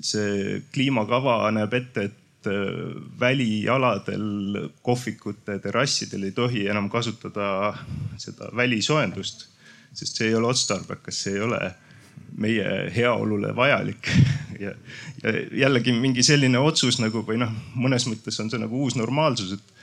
[0.00, 7.74] see kliimakava näeb ette, et äh, välialadel, kohvikute terrassidel ei tohi enam kasutada
[8.20, 9.46] seda välisoojendust,
[9.92, 11.60] sest see ei ole otstarbekas, see ei ole
[12.40, 14.08] meie heaolule vajalik.
[14.64, 14.72] ja,
[15.22, 19.58] ja jällegi mingi selline otsus nagu või noh, mõnes mõttes on see nagu uus normaalsus,
[19.58, 19.76] et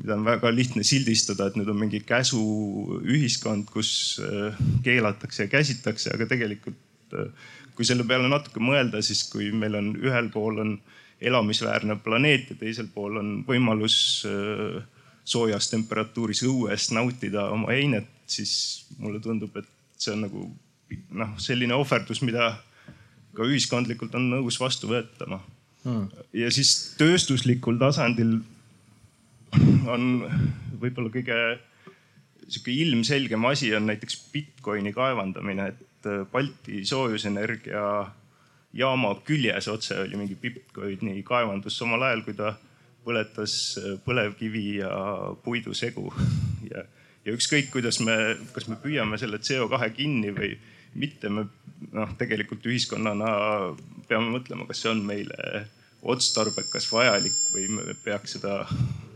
[0.00, 3.92] mida on väga lihtne sildistada, et nüüd on mingi käsuühiskond, kus
[4.24, 7.50] äh, keelatakse ja käsitakse, aga tegelikult äh,
[7.80, 10.74] kui selle peale natuke mõelda, siis kui meil on ühel pool on
[11.20, 13.94] elamisväärne planeet ja teisel pool on võimalus
[14.28, 14.82] äh,
[15.24, 18.52] soojas temperatuuris õues nautida oma heinet, siis
[18.98, 19.68] mulle tundub, et
[20.00, 20.44] see on nagu
[21.22, 22.52] noh, selline ohverdus, mida
[23.36, 25.40] ka ühiskondlikult on nõus vastu võetama
[25.86, 26.08] hmm..
[26.36, 28.40] ja siis tööstuslikul tasandil
[29.94, 30.08] on
[30.80, 31.38] võib-olla kõige
[32.50, 38.10] sihuke ilmselgem asi on näiteks Bitcoini kaevandamine, et et äh, Balti soojusenergia
[38.72, 42.54] jaama küljes otse oli mingi Bitcoini kaevandus samal ajal, kui ta
[43.04, 44.90] põletas äh, põlevkivi ja
[45.44, 46.12] puidu segu.
[46.72, 46.84] ja,
[47.24, 50.54] ja ükskõik, kuidas me, kas me püüame selle CO2 kinni või
[50.94, 51.46] mitte, me
[51.92, 53.34] noh, tegelikult ühiskonnana
[54.08, 55.66] peame mõtlema, kas see on meile
[56.00, 58.64] otstarbekas, vajalik või me peaks seda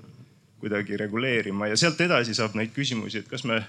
[0.60, 3.62] kuidagi reguleerima ja sealt edasi saab neid küsimusi, et kas me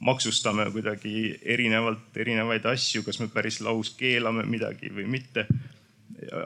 [0.00, 5.46] maksustame kuidagi erinevalt erinevaid asju, kas me päris laus keelame midagi või mitte.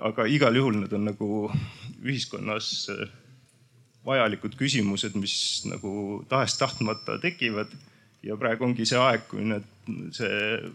[0.00, 1.28] aga igal juhul need on nagu
[2.04, 3.08] ühiskonnas äh,
[4.06, 7.70] vajalikud küsimused, mis nagu tahes-tahtmata tekivad.
[8.22, 9.64] ja praegu ongi see aeg, kui need,
[10.16, 10.70] see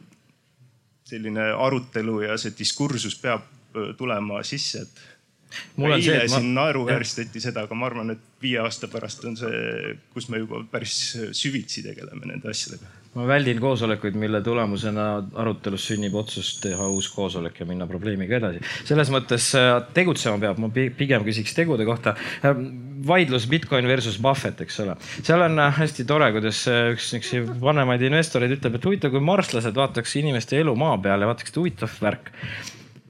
[1.10, 5.02] selline arutelu ja see diskursus peab äh, tulema sisse, et
[5.80, 6.64] eile siin ma...
[6.64, 10.96] naeruvääristati seda, aga ma arvan, et viie aasta pärast on see, kus me juba päris
[11.36, 12.92] süvitsi tegeleme nende asjadega.
[13.18, 15.08] ma väldin koosolekuid, mille tulemusena
[15.42, 18.62] arutelus sünnib otsus teha uus koosolek ja minna probleemiga edasi.
[18.88, 22.16] selles mõttes äh, tegutsema peab, ma pigem küsiks tegude kohta.
[22.46, 22.64] Äh,
[23.10, 24.98] vaidlus Bitcoin versus Buffett, eks ole.
[25.18, 29.76] seal on äh, hästi tore, kuidas üks niisuguseid vanemaid investoreid ütleb, et huvitav, kui marslased
[29.76, 32.30] vaataks inimeste elu maa peal ja vaataks, et huvitav värk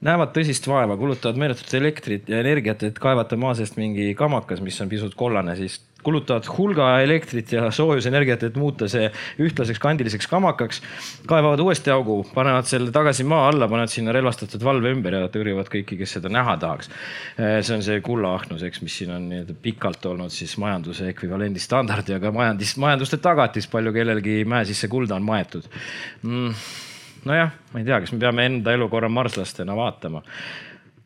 [0.05, 4.79] näevad tõsist vaeva, kulutavad meeletut elektrit ja energiat, et kaevata maa seest mingi kamakas, mis
[4.81, 9.09] on pisut kollane, siis kulutavad hulga elektrit ja soojusenergiat, et muuta see
[9.43, 10.81] ühtlaseks kandiliseks kamakaks.
[11.27, 15.71] kaevavad uuesti augu, panevad selle tagasi maa alla, panevad sinna relvastatud valve ümber ja tõrjuvad
[15.73, 16.89] kõiki, kes seda näha tahaks.
[17.35, 22.07] see on see kullaahnus, eks, mis siin on nii-öelda pikalt olnud siis majanduse ekvivalendi standard
[22.09, 25.67] ja ka majandis, majanduste tagatis, palju kellelgi mäe sisse kulda on maetud
[26.23, 26.87] mm
[27.27, 30.23] nojah, ma ei tea, kas me peame enda elu korra marslastena vaatama.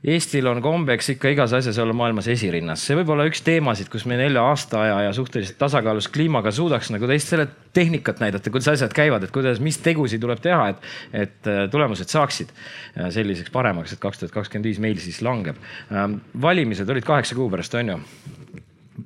[0.03, 4.03] Eestil on kombeks ikka igas asjas olla maailmas esirinnas, see võib olla üks teemasid, kus
[4.09, 8.91] me nelja aastaaja ja suhteliselt tasakaalus kliimaga suudaks nagu teist selle tehnikat näidata, kuidas asjad
[8.95, 10.89] käivad, et kuidas, mis tegusid tuleb teha, et,
[11.23, 15.63] et äh, tulemused saaksid äh, selliseks paremaks, et kaks tuhat kakskümmend viis meil siis langeb.
[15.87, 18.01] Ähm, valimised olid kaheksa kuu pärast, on ju?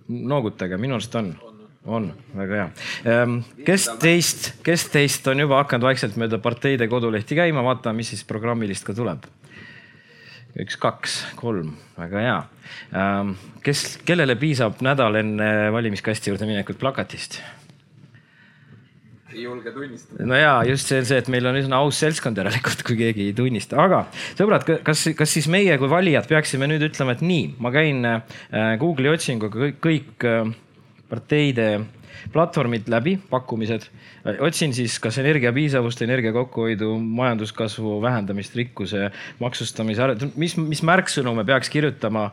[0.07, 1.29] noogutage, minu arust on
[1.88, 2.68] on, väga hea.
[3.14, 8.14] Ähm, kes teist, kes teist on juba hakanud vaikselt mööda parteide kodulehti käima, vaatame, mis
[8.14, 9.27] siis programmilist ka tuleb
[10.57, 12.38] üks, kaks, kolm, väga hea.
[12.97, 13.35] Ähm,
[13.65, 17.41] kes, kellele piisab nädal enne valimiskasti juurde minekut plakatist?
[19.38, 20.26] ei julge tunnistada.
[20.26, 23.27] no ja just see on see, et meil on üsna aus seltskond järelikult, kui keegi
[23.27, 24.05] ei tunnista, aga
[24.39, 28.39] sõbrad, kas, kas siis meie kui valijad peaksime nüüd ütlema, et nii, ma käin äh,
[28.81, 30.55] Google'i otsinguga kõik, kõik äh,
[31.09, 31.67] parteide
[32.34, 33.88] platvormid läbi, pakkumised.
[34.39, 41.45] otsin siis kas energia piisavust, energia kokkuhoidu, majanduskasvu vähendamist, rikkuse maksustamise, mis, mis märksõnu me
[41.45, 42.31] peaks kirjutama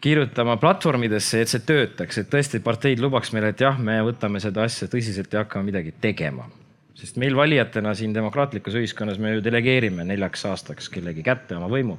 [0.00, 4.64] kirjutama platvormidesse, et see töötaks, et tõesti parteid lubaks meile, et jah, me võtame seda
[4.64, 6.48] asja tõsiselt ja hakkame midagi tegema
[7.00, 11.98] sest meil valijatena siin demokraatlikus ühiskonnas me ju delegeerime neljaks aastaks kellegi kätte oma võimu.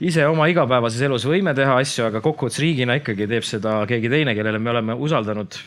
[0.00, 4.34] ise oma igapäevases elus võime teha asju, aga kokkuvõttes riigina ikkagi teeb seda keegi teine,
[4.38, 5.58] kellele me oleme usaldanud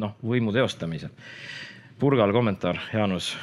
[0.00, 1.10] noh, võimu teostamise.
[2.00, 3.34] Purgal kommentaar, Jaanus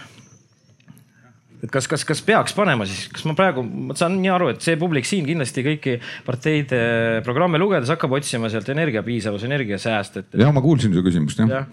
[1.63, 4.61] et kas, kas, kas peaks panema siis, kas ma praegu, ma saan nii aru, et
[4.61, 5.95] see publik siin kindlasti kõiki
[6.27, 6.81] parteide
[7.25, 10.37] programme lugedes hakkab otsima sealt energiapiisavus, energiasääst, et.
[10.37, 11.63] ja ma kuulsin su küsimust jah ja..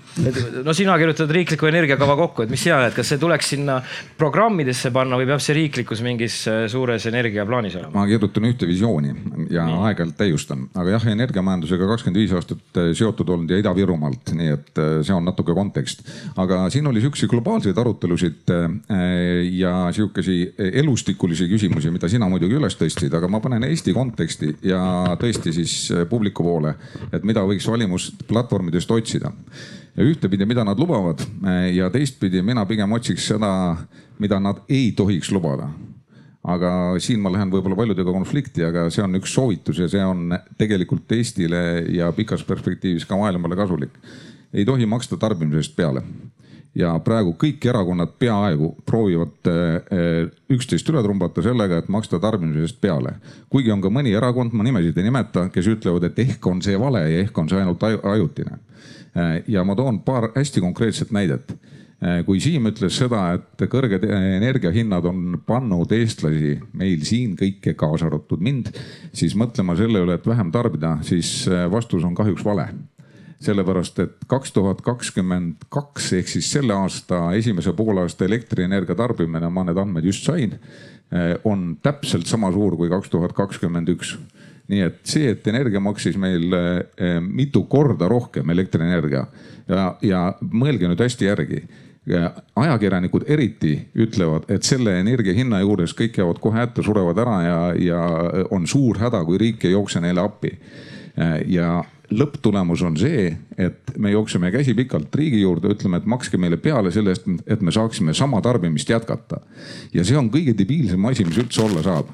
[0.64, 3.80] no sina kirjutad riikliku energiakava kokku, et mis sina näed, kas see tuleks sinna
[4.20, 7.92] programmidesse panna või peab see riiklikus mingis äh, suures energiaplaanis olema?
[8.00, 9.12] ma kirjutan ühte visiooni
[9.54, 14.50] ja aeg-ajalt täiustan, aga jah, energiamajandusega kakskümmend viis aastat äh, seotud olnud ja Ida-Virumaalt, nii
[14.54, 16.04] et äh, see on natuke kontekst.
[16.40, 18.50] aga siin oli siukseid globaalseid arutelusid
[19.54, 20.36] ja sihukesi
[20.82, 24.82] elustikulisi küsimusi, mida sina muidugi üles tõstsid, aga ma panen Eesti konteksti ja
[25.20, 25.76] tõesti siis
[26.10, 26.74] publiku poole,
[27.12, 29.32] et mida võiks valimusplatvormidest otsida.
[29.96, 31.22] ja ühtepidi, mida nad lubavad
[31.72, 33.50] ja teistpidi mina pigem otsiks seda,
[34.18, 35.70] mida nad ei tohiks lubada
[36.44, 40.34] aga siin ma lähen võib-olla paljudega konflikti, aga see on üks soovitus ja see on
[40.60, 41.64] tegelikult Eestile
[41.94, 43.96] ja pikas perspektiivis ka maailmale kasulik.
[44.52, 46.02] ei tohi maksta tarbimisest peale
[46.74, 52.80] ja praegu kõik erakonnad peaaegu proovivad eh, üksteist üle trumbata sellega, et maksta tarbimise eest
[52.82, 53.16] peale.
[53.48, 56.78] kuigi on ka mõni erakond, ma nimesid ei nimeta, kes ütlevad, et ehk on see
[56.80, 58.58] vale ja ehk on see ainult ajutine.
[59.14, 61.54] Eh, ja ma toon paar hästi konkreetset näidet
[62.26, 68.42] kui Siim ütles seda, et kõrged energiahinnad on pannud eestlasi meil siin kõike, kaasa arvatud
[68.44, 68.72] mind,
[69.16, 72.68] siis mõtlema selle üle, et vähem tarbida, siis vastus on kahjuks vale
[73.44, 79.66] sellepärast et kaks tuhat kakskümmend kaks ehk siis selle aasta esimese poolaasta elektrienergia tarbimine, ma
[79.66, 80.56] need andmed just sain,
[81.12, 84.16] eh, on täpselt sama suur kui kaks tuhat kakskümmend üks
[84.72, 86.54] nii et see, et energia maksis meil
[87.20, 89.26] mitu korda rohkem, elektrienergia
[89.68, 91.58] ja, ja mõelge nüüd hästi järgi.
[92.04, 97.58] Ajakirjanikud eriti ütlevad, et selle energia hinna juures kõik jäävad kohe hätta, surevad ära ja,
[97.80, 98.02] ja
[98.52, 100.52] on suur häda, kui riik ei jookse neile appi.
[101.48, 101.78] Ja
[102.12, 106.92] lõpptulemus on see, et me jookseme käsi pikalt riigi juurde, ütleme, et makske meile peale
[106.94, 109.40] selle eest, et me saaksime sama tarbimist jätkata.
[109.94, 112.12] ja see on kõige debiilsem asi, mis üldse olla saab.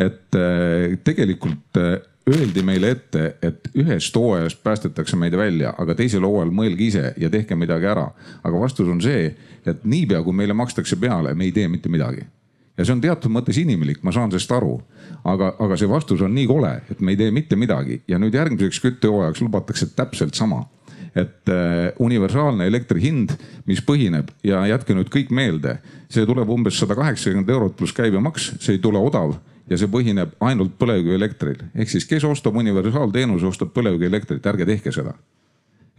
[0.00, 2.00] Et äh, tegelikult äh,
[2.30, 7.30] öeldi meile ette, et ühest hooajast päästetakse meid välja, aga teisel hooajal mõelge ise ja
[7.30, 8.10] tehke midagi ära.
[8.42, 9.34] aga vastus on see,
[9.66, 12.26] et niipea kui meile makstakse peale, me ei tee mitte midagi
[12.78, 14.80] ja see on teatud mõttes inimlik, ma saan sellest aru.
[15.24, 18.34] aga, aga see vastus on nii kole, et me ei tee mitte midagi ja nüüd
[18.34, 20.64] järgmiseks küttehooajaks lubatakse täpselt sama
[21.14, 23.34] et äh, universaalne elektri hind,
[23.66, 28.52] mis põhineb ja jätke nüüd kõik meelde, see tuleb umbes sada kaheksakümmend eurot pluss käibemaks,
[28.62, 29.34] see ei tule odav
[29.70, 31.68] ja see põhineb ainult põlevkivielektril.
[31.74, 35.14] ehk siis, kes ostab universaalteenuse, ostab põlevkivielektrit, ärge tehke seda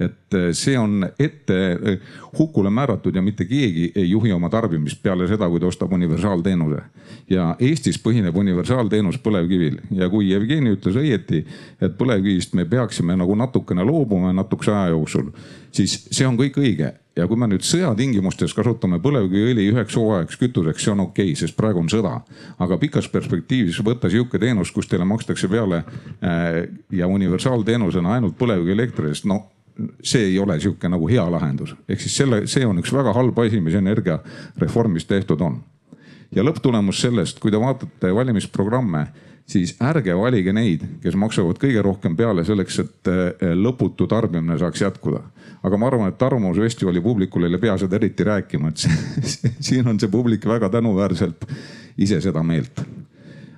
[0.01, 1.99] et eh, see on ette eh,
[2.37, 6.81] hukule määratud ja mitte keegi ei juhi oma tarbimist peale seda, kui ta ostab universaalteenuse.
[7.29, 11.45] ja Eestis põhineb universaalteenus põlevkivil ja kui Jevgeni ütles õieti,
[11.81, 15.31] et põlevkivist me peaksime nagu natukene loobuma natukese aja jooksul,
[15.71, 20.85] siis see on kõik õige ja kui me nüüd sõjatingimustes kasutame põlevkiviõli üheks hooajaks kütuseks,
[20.85, 22.13] see on okei okay,, sest praegu on sõda.
[22.59, 26.61] aga pikas perspektiivis võtta sihuke teenus, kus teile makstakse peale äh,
[26.91, 29.43] ja universaalteenusena ainult põlevkivielektri eest, no
[30.03, 33.37] see ei ole sihuke nagu hea lahendus, ehk siis selle, see on üks väga halb
[33.43, 35.59] asi, mis energiareformis tehtud on.
[36.31, 39.07] ja lõpptulemus sellest, kui te vaatate valimisprogramme,
[39.49, 44.81] siis ärge valige neid, kes maksavad kõige rohkem peale selleks, et eh, lõputu tarbimine saaks
[44.81, 45.21] jätkuda.
[45.63, 48.77] aga ma arvan, et Arvamusfestivali publikule ei pea seda eriti rääkima, et
[49.67, 51.45] siin on see publik väga tänuväärselt
[51.97, 52.81] ise seda meelt.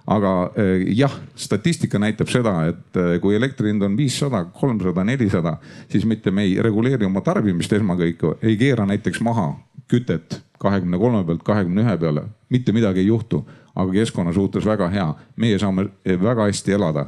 [0.08, 5.58] Aga eh, jah, statistika näitab seda, et eh, kui elektri hind on viissada, kolmsada, nelisada,
[5.90, 9.54] siis mitte me ei reguleeri oma tarbimist esmakõike, ei keera näiteks maha
[9.88, 13.44] kütet kahekümne kolme pealt kahekümne ühe peale, mitte midagi ei juhtu,
[13.76, 17.08] aga keskkonna suhtes väga hea, meie saame väga hästi elada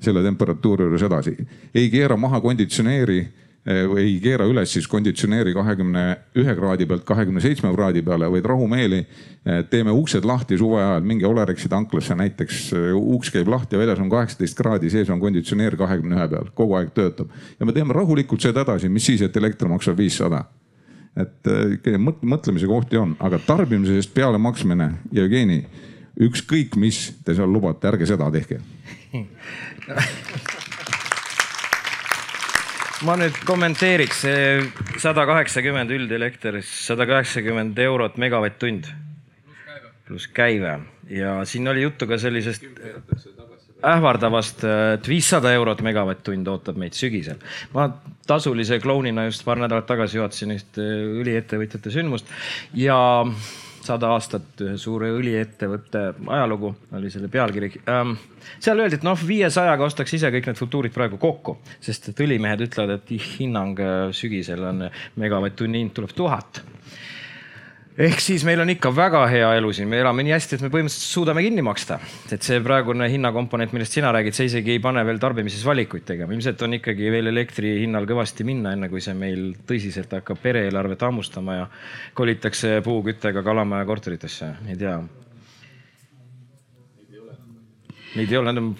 [0.00, 1.36] selle temperatuuri juures edasi.
[1.74, 3.20] ei keera maha konditsioneeri
[3.60, 6.02] Eh, ei keera üles siis konditsioneeri kahekümne
[6.40, 11.04] ühe kraadi pealt kahekümne seitsme kraadi peale, vaid rahumeeli eh, teeme uksed lahti suve ajal,
[11.04, 15.20] minge Olerexi tanklasse näiteks, eh, uks käib lahti ja väljas on kaheksateist kraadi, sees on
[15.20, 17.36] konditsioneer kahekümne ühe peal, kogu aeg töötab.
[17.60, 20.46] ja me teeme rahulikult seda edasi, mis siis, et elekter maksab viissada
[21.20, 25.66] et mõtlemise kohti on, aga tarbimise eest peale maksmine, Jevgeni,
[26.20, 28.60] ükskõik mis te seal lubate, ärge seda tehke
[33.06, 34.24] ma nüüd kommenteeriks,
[35.00, 38.84] sada kaheksakümmend üldelekter, sada kaheksakümmend eurot megavatt-tund.
[40.10, 40.80] pluss käive
[41.10, 42.64] ja siin oli juttu ka sellisest
[43.86, 44.64] ähvardavast,
[44.94, 47.38] et viissada eurot megavatt-tund ootab meid sügisel.
[47.74, 47.88] ma
[48.26, 50.86] tasulise klounina just paar nädalat tagasi juhatasin ühte
[51.22, 52.26] õliettevõtjate sündmust
[52.74, 53.24] ja
[53.84, 58.16] sada aastat ühe suure õliettevõtte ajalugu oli selle pealkiri ähm,.
[58.58, 62.66] seal öeldi, et noh, viiesajaga ostaks ise kõik need futuurid praegu kokku, sest et õlimehed
[62.66, 64.86] ütlevad, et hinnang äh, sügisel on
[65.20, 66.62] megavatt-tunni hind tuleb tuhat
[68.00, 70.70] ehk siis meil on ikka väga hea elu siin, me elame nii hästi, et me
[70.72, 71.98] põhimõtteliselt suudame kinni maksta.
[72.32, 76.32] et see praegune hinnakomponent, millest sina räägid, see isegi ei pane veel tarbimises valikuid tegema,
[76.32, 81.04] ilmselt on ikkagi veel elektri hinnal kõvasti minna, enne kui see meil tõsiselt hakkab pere-eelarvet
[81.08, 81.68] hammustama ja
[82.16, 84.96] kolitakse puuküttega Kalamaja korteritesse, ei tea.
[88.16, 88.74] Neid ei ole, nad on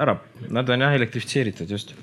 [0.00, 0.18] ära,
[0.52, 1.94] nad on jah elektrifitseeritud just.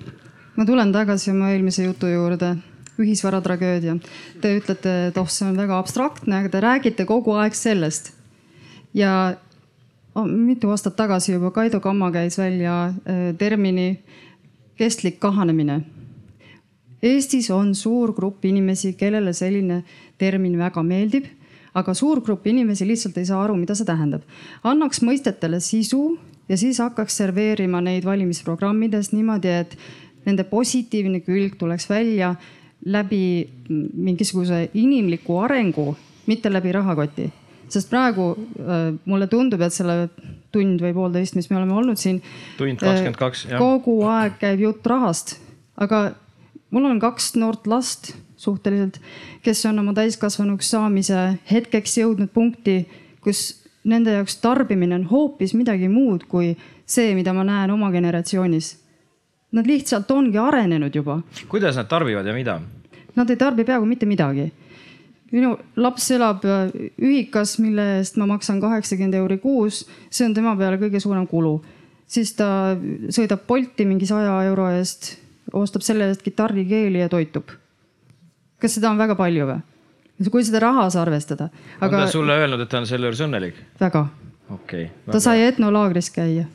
[0.56, 2.56] ma tulen tagasi oma eelmise jutu juurde
[3.00, 3.96] ühisvaratragöödia.
[4.42, 8.14] Te ütlete, et oh, see on väga abstraktne, aga te räägite kogu aeg sellest.
[8.94, 9.38] ja
[10.16, 14.02] oh, mitu aastat tagasi juba Kaido Kamma käis välja äh, termini
[14.76, 15.82] kestlik kahanemine.
[17.02, 19.82] Eestis on suur grupp inimesi, kellele selline
[20.22, 21.26] termin väga meeldib,
[21.74, 24.22] aga suur grupp inimesi lihtsalt ei saa aru, mida see tähendab.
[24.64, 26.18] annaks mõistetele sisu
[26.50, 29.78] ja siis hakkaks serveerima neid valimisprogrammides niimoodi, et
[30.26, 32.36] nende positiivne külg tuleks välja
[32.86, 33.50] läbi
[33.94, 35.96] mingisuguse inimliku arengu,
[36.28, 37.32] mitte läbi rahakoti.
[37.72, 40.10] sest praegu äh, mulle tundub, et selle
[40.52, 42.22] tund või poolteist, mis me oleme olnud siin.
[42.58, 43.62] tund kakskümmend kaks, jah.
[43.62, 45.38] kogu aeg käib jutt rahast,
[45.78, 46.12] aga
[46.72, 49.00] mul on kaks noort last suhteliselt,
[49.46, 52.82] kes on oma täiskasvanuks saamise hetkeks jõudnud punkti,
[53.22, 56.56] kus nende jaoks tarbimine on hoopis midagi muud kui
[56.86, 58.76] see, mida ma näen oma generatsioonis
[59.52, 61.22] Nad lihtsalt ongi arenenud juba.
[61.48, 62.60] kuidas nad tarbivad ja mida?
[63.16, 64.52] Nad ei tarbi peaaegu mitte midagi.
[65.32, 70.56] minu laps elab äh, ühikas, mille eest ma maksan kaheksakümmend euri kuus, see on tema
[70.60, 71.62] peale kõige suurem kulu.
[72.08, 72.78] siis ta
[73.10, 75.18] sõidab Bolti mingi saja euro eest,
[75.54, 77.52] ostab selle eest kitarrikeeli ja toitub.
[78.60, 79.60] kas seda on väga palju või?
[80.32, 81.50] kui seda rahas arvestada.
[81.80, 81.98] Aga...
[81.98, 83.56] on ta sulle öelnud, et ta on selle juures õnnelik?
[83.80, 84.08] väga.
[84.50, 85.12] okei okay,.
[85.12, 86.48] ta sai etnolaagris käia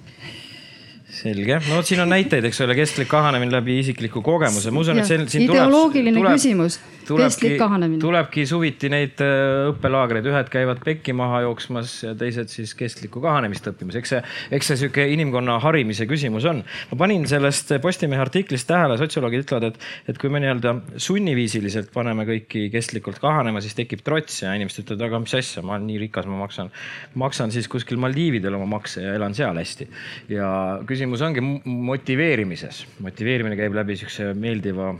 [1.16, 5.00] selge, no vot siin on näiteid, eks ole, kestlik kahanemine läbi isikliku kogemuse, ma usun,
[5.02, 6.78] et see ideoloogiline tuleb, küsimus,
[7.60, 8.00] kahanemine.
[8.02, 13.66] tulebki suviti neid äh, õppelaagreid, ühed käivad pekki maha jooksmas ja teised siis kestlikku kahanemist
[13.70, 14.20] õppimas, eks see,
[14.58, 16.62] eks see sihuke inimkonna harimise küsimus on.
[16.92, 22.26] ma panin sellest Postimehe artiklist tähele, sotsioloogid ütlevad, et, et kui me nii-öelda sunniviisiliselt paneme
[22.28, 26.00] kõiki kestlikult kahanema, siis tekib trots ja inimesed ütlevad, aga mis asja, ma olen nii
[26.06, 26.72] rikas, ma maksan,
[27.18, 29.88] maksan siis kuskil Maldiividel oma makse ja elan seal hästi.
[30.32, 30.48] ja
[30.86, 32.86] küsimus küsimus ongi motiveerimises.
[33.00, 34.94] motiveerimine käib läbi sihukese meeldiva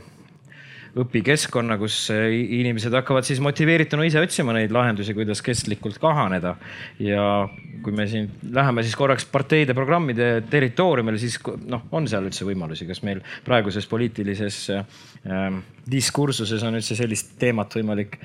[1.03, 6.55] õpikeskkonna, kus inimesed hakkavad siis motiveerituna ise otsima neid lahendusi, kuidas kestlikult kahaneda.
[6.99, 7.47] ja
[7.83, 11.37] kui me siin läheme siis korraks parteide programmide territooriumile, siis
[11.69, 15.59] noh, on seal üldse võimalusi, kas meil praeguses poliitilises äh,
[15.91, 18.17] diskursuses on üldse sellist teemat võimalik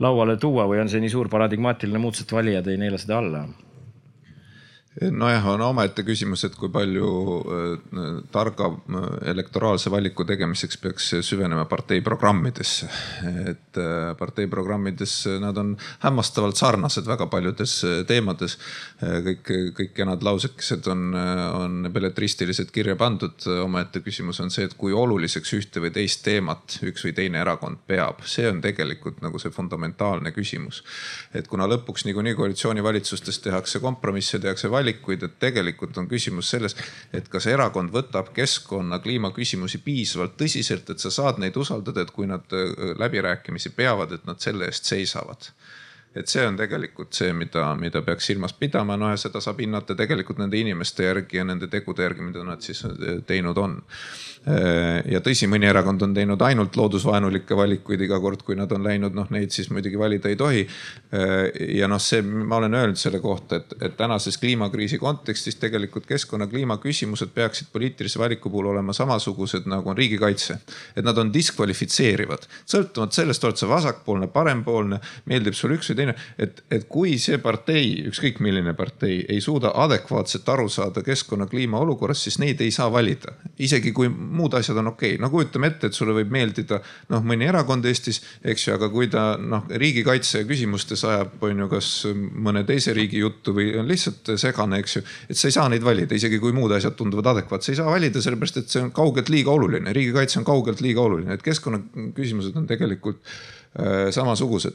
[0.00, 3.44] lauale tuua või on see nii suur paradigmaatiline muutus, et valijad ei neela seda alla?
[5.08, 7.10] Nojah, on omaette küsimus, et kui palju
[7.40, 12.88] äh, targa äh, elektoraalse valiku tegemiseks peaks süvenema partei programmidesse.
[13.50, 18.58] et äh, partei programmides nad on hämmastavalt sarnased väga paljudes teemades.
[19.00, 23.46] kõik, kõik kenad lausekesed on, on belletristiliselt kirja pandud.
[23.62, 27.80] omaette küsimus on see, et kui oluliseks ühte või teist teemat üks või teine erakond
[27.86, 30.84] peab, see on tegelikult nagu see fundamentaalne küsimus.
[31.34, 36.76] et kuna lõpuks niikuinii koalitsioonivalitsustes tehakse kompromisse, tehakse valikuid valikuid, et tegelikult on küsimus selles,
[37.12, 42.26] et kas erakond võtab keskkonna, kliimaküsimusi piisavalt tõsiselt, et sa saad neid usaldada, et kui
[42.26, 45.52] nad äh, läbirääkimisi peavad, et nad selle eest seisavad
[46.14, 49.94] et see on tegelikult see, mida, mida peaks silmas pidama, no ja seda saab hinnata
[49.98, 52.82] tegelikult nende inimeste järgi ja nende tegude järgi, mida nad siis
[53.26, 53.78] teinud on
[54.48, 58.86] Äh, ja tõsi, mõni erakond on teinud ainult loodusvaenulikke valikuid iga kord, kui nad on
[58.86, 60.62] läinud, noh neid siis muidugi valida ei tohi.
[61.12, 66.08] Äh, ja noh, see, ma olen öelnud selle kohta, et, et tänases kliimakriisi kontekstis tegelikult
[66.08, 70.56] keskkonna kliimaküsimused peaksid poliitilise valiku puhul olema samasugused nagu on riigikaitse.
[70.96, 76.14] et nad on diskvalifitseerivad, sõltumata sellest, oled sa vasakpoolne, parempoolne, meeldib sulle üks või teine.
[76.38, 81.80] et, et kui see partei, ükskõik milline partei, ei suuda adekvaatselt aru saada keskkonna kliima
[81.84, 83.34] olukorrast, siis neid ei saa valida.
[83.58, 85.22] isegi kui muud asjad on okei okay..
[85.22, 86.80] no kujutame ette, et sulle võib meeldida
[87.12, 91.68] noh, mõni erakond Eestis, eks ju, aga kui ta noh, riigikaitse küsimustes ajab, on ju,
[91.70, 95.04] kas mõne teise riigi juttu või on lihtsalt segane, eks ju.
[95.28, 97.94] et sa ei saa neid valida, isegi kui muud asjad tunduvad adekvaatsed, sa ei saa
[97.94, 102.56] valida, sellepärast et see on kaugelt liiga oluline, riigikaitse on kaugelt liiga oluline, et keskkonnaküsimused
[102.56, 103.24] on tegelikult
[104.10, 104.74] samasugused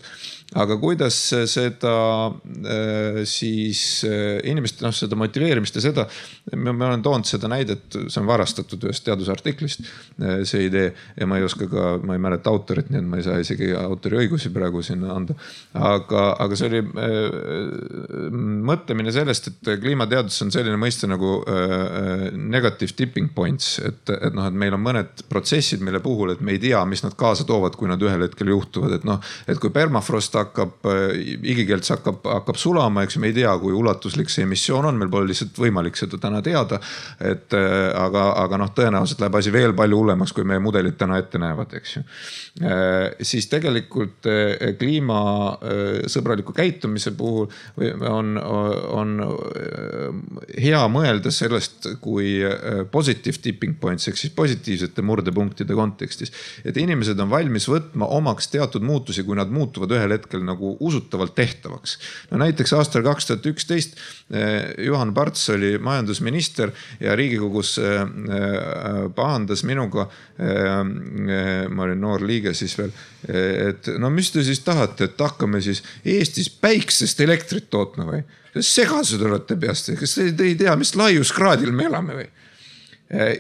[0.54, 1.16] aga kuidas
[1.50, 1.94] seda
[2.30, 6.06] äh, siis äh, inimeste noh, seda motiveerimist ja seda,
[6.54, 9.88] ma olen toonud seda näidet, see on varastatud ühest teadusartiklist,
[10.22, 13.20] äh, see idee ja ma ei oska ka, ma ei mäleta autorit, nii et ma
[13.20, 15.36] ei saa isegi autoriõigusi praegu sinna anda.
[15.74, 16.84] aga, aga see oli
[18.66, 21.40] mõtlemine sellest, et kliimateadus on selline mõiste nagu
[22.38, 26.54] negative tipping points, et, et noh, et meil on mõned protsessid, mille puhul, et me
[26.54, 29.72] ei tea, mis nad kaasa toovad, kui nad ühel hetkel juhtuvad, et noh, et kui
[29.74, 31.16] permafrost hakkab, äh,
[31.54, 35.12] igikeelts hakkab, hakkab sulama, eks ju, me ei tea, kui ulatuslik see emissioon on, meil
[35.14, 36.80] pole lihtsalt võimalik seda täna teada.
[37.20, 41.20] et äh, aga, aga noh, tõenäoliselt läheb asi veel palju hullemaks, kui meie mudelid täna
[41.22, 42.04] ette näevad, eks ju.
[42.66, 44.28] Äh, siis tegelikult
[44.80, 47.50] kliimasõbraliku käitumise puhul
[48.10, 49.16] on, on
[50.60, 52.38] hea mõelda sellest kui
[52.92, 56.32] positive tipping points ehk siis positiivsete murdepunktide kontekstis.
[56.66, 61.36] et inimesed on valmis võtma omaks teatud muutusi, kui nad muutuvad ühel hetkel nagu usutavalt
[61.36, 61.98] tehtavaks.
[62.32, 63.98] no näiteks aastal kaks tuhat üksteist
[64.32, 70.10] eh, Juhan Parts oli majandusminister ja riigikogus eh, eh, pahandas minuga.
[70.36, 72.92] ma olin noor liige siis veel,
[73.28, 78.24] et no mis te siis tahate, et hakkame siis Eestis päiksest elektrit tootma või?
[78.56, 82.28] segased olete peast, kas te ei tea, mis laiuskraadil me elame või?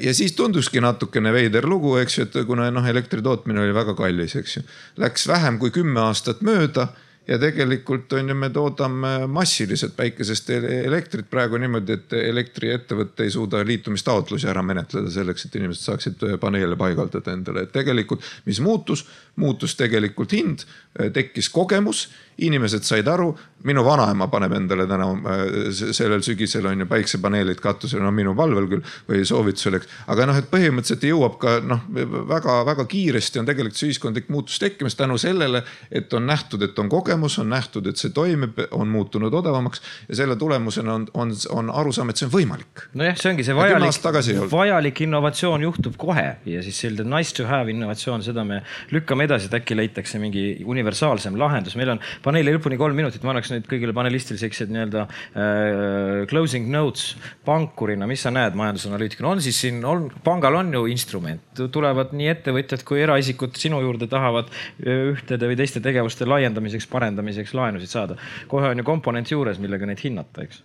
[0.01, 3.95] Ja siis tunduski natukene veider lugu, eks ju, et kuna noh, elektri tootmine oli väga
[3.97, 4.63] kallis, eks ju.
[5.01, 6.89] Läks vähem kui kümme aastat mööda
[7.27, 13.63] ja tegelikult on ju, me toodame massiliselt päikesest elektrit praegu niimoodi, et elektriettevõte ei suuda
[13.65, 19.05] liitumistaotlusi ära menetleda selleks, et inimesed saaksid paneele paigaldada endale, et tegelikult, mis muutus,
[19.41, 20.67] muutus tegelikult hind,
[21.13, 23.29] tekkis kogemus inimesed said aru,
[23.65, 25.43] minu vanaema paneb endale täna äh,
[25.73, 29.89] sellel sügisel on ju päiksepaneelid katusel, no minu palvel küll või soovitusel, eks.
[30.11, 31.85] aga noh, et põhimõtteliselt jõuab ka noh,
[32.29, 36.91] väga-väga kiiresti on tegelikult see ühiskondlik muutus tekkimas tänu sellele, et on nähtud, et on
[36.91, 41.71] kogemus, on nähtud, et see toimib, on muutunud odavamaks ja selle tulemusena on, on, on
[41.71, 42.85] arusaam, et see on võimalik.
[42.93, 47.71] nojah, see ongi see vajalik, vajalik innovatsioon juhtub kohe ja siis selline nice to have
[47.71, 48.61] innovatsioon, seda me
[48.93, 53.33] lükkame edasi, et äkki leitakse mingi universaalsem lahendus, meil on paneeli lõpuni kolm minutit, ma
[53.33, 57.13] annaks nüüd kõigile panelistile siuksed nii-öelda äh, closing notes
[57.45, 62.31] pankurina, mis sa näed majandusanalüütikuna, on siis siin, on, pangal on ju instrument, tulevad nii
[62.33, 68.17] ettevõtjad kui eraisikud sinu juurde tahavad äh, ühtede või teiste tegevuste laiendamiseks, parendamiseks laenusid saada.
[68.51, 70.63] kohe on ju komponent juures, millega neid hinnata, eks.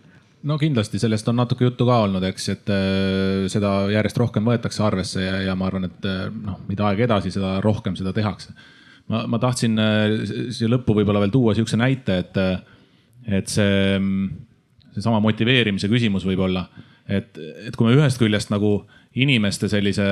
[0.49, 4.85] No kindlasti sellest on natuke juttu ka olnud, eks, et äh, seda järjest rohkem võetakse
[4.87, 8.57] arvesse ja, ja ma arvan, et äh, noh, mida aeg edasi, seda rohkem seda tehakse
[9.11, 10.15] ma, ma tahtsin äh,
[10.55, 13.99] siia lõppu võib-olla veel tuua sihukese näite, et, äh, et see,
[14.95, 16.67] seesama motiveerimise küsimus võib-olla,
[17.11, 18.81] et, et kui me ühest küljest nagu
[19.21, 20.05] inimeste sellise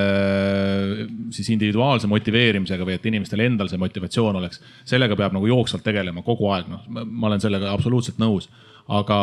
[1.31, 4.59] siis individuaalse motiveerimisega või et inimestel endal see motivatsioon oleks,
[4.89, 8.51] sellega peab nagu jooksvalt tegelema kogu aeg, noh, ma olen sellega absoluutselt nõus
[8.89, 9.17] aga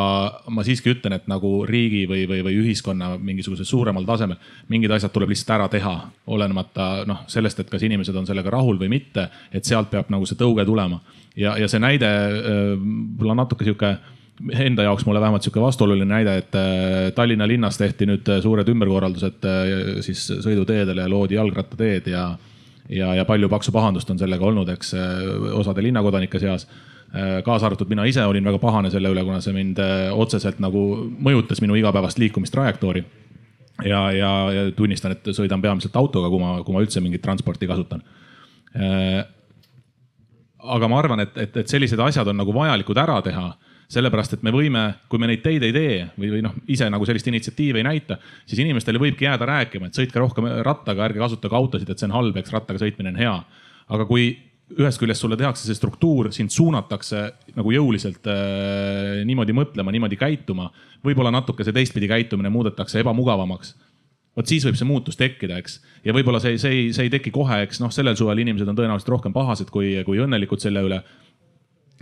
[0.54, 4.38] ma siiski ütlen, et nagu riigi või, või, või ühiskonna mingisugusel suuremal tasemel
[4.70, 5.94] mingid asjad tuleb lihtsalt ära teha,
[6.30, 10.26] olenemata noh sellest, et kas inimesed on sellega rahul või mitte, et sealt peab nagu
[10.26, 11.00] see tõuge tulema.
[11.36, 12.12] ja, ja see näide
[12.78, 13.96] võib-olla natuke sihuke
[14.52, 18.68] enda jaoks mulle vähemalt sihuke vastuoluline näide, et äh, Tallinna linnas tehti nüüd äh, suured
[18.68, 22.26] ümberkorraldused äh, siis sõiduteedele loodi jalgrattateed ja,
[22.88, 24.94] ja, ja palju paksu pahandust on sellega olnud, eks
[25.56, 26.95] osade linnakodanike seas Äh,
[27.44, 30.82] kaasa arvatud mina ise olin väga pahane selle üle, kuna see mind äh, otseselt nagu
[31.22, 33.04] mõjutas minu igapäevast liikumistrajektoori.
[33.84, 37.68] ja, ja, ja tunnistan, et sõidan peamiselt autoga, kui ma, kui ma üldse mingit transporti
[37.68, 38.02] kasutan.
[38.76, 39.22] Äh,
[40.76, 43.50] aga ma arvan, et, et, et sellised asjad on nagu vajalikud ära teha
[43.92, 47.06] sellepärast, et me võime, kui me neid teid ei tee või, või noh, ise nagu
[47.06, 48.16] sellist initsiatiivi ei näita,
[48.48, 52.16] siis inimestele võibki jääda rääkima, et sõitke rohkem rattaga, ärge kasutage autosid, et see on
[52.16, 53.36] halb, eks rattaga sõitmine on hea.
[53.86, 54.32] aga kui
[54.74, 57.22] ühest küljest sulle tehakse see struktuur, sind suunatakse
[57.54, 60.72] nagu jõuliselt äh, niimoodi mõtlema, niimoodi käituma.
[61.06, 63.76] võib-olla natuke see teistpidi käitumine muudetakse ebamugavamaks.
[64.36, 65.78] vot siis võib see muutus tekkida, eks.
[66.04, 68.76] ja võib-olla see, see ei, see ei teki kohe, eks noh, sellel suvel inimesed on
[68.76, 71.02] tõenäoliselt rohkem pahased kui, kui õnnelikud selle üle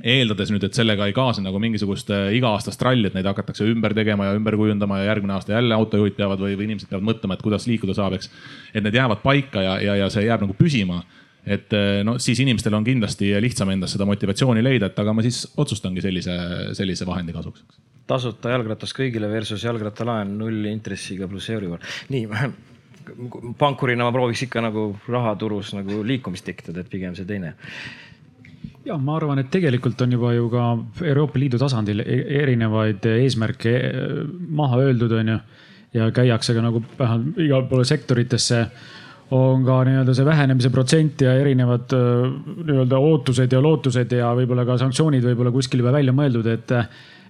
[0.03, 3.93] eeldades nüüd, et sellega ei kaasne nagu mingisugust äh, iga-aastast ralli, et neid hakatakse ümber
[3.95, 7.36] tegema ja ümber kujundama ja järgmine aasta jälle autojuhid peavad või, või inimesed peavad mõtlema,
[7.36, 8.32] et kuidas liikuda saab, eks.
[8.73, 11.03] et need jäävad paika ja, ja, ja see jääb nagu püsima
[11.47, 15.25] et äh, no siis inimestel on kindlasti lihtsam endas seda motivatsiooni leida, et aga ma
[15.25, 16.37] siis otsustangi sellise,
[16.79, 17.65] sellise vahendi kasuks.
[18.07, 21.85] tasuta jalgratas kõigile versus jalgrattalaen null intressiga pluss Euribor.
[22.15, 22.29] nii,
[23.61, 27.55] pankurina ma prooviks ikka nagu rahaturus nagu liikumist tekitada, et pigem see teine
[28.85, 30.65] ja ma arvan, et tegelikult on juba ju ka
[31.09, 34.25] Euroopa Liidu tasandil e-, erinevaid eesmärke e-,
[34.61, 35.39] maha öeldud, on ju.
[35.95, 38.65] ja käiakse ka nagu vähemalt igale poole sektoritesse
[39.35, 44.78] on ka nii-öelda see vähenemise protsent ja erinevad nii-öelda ootused ja lootused ja võib-olla ka
[44.85, 46.78] sanktsioonid võib-olla kuskil juba välja mõeldud, et.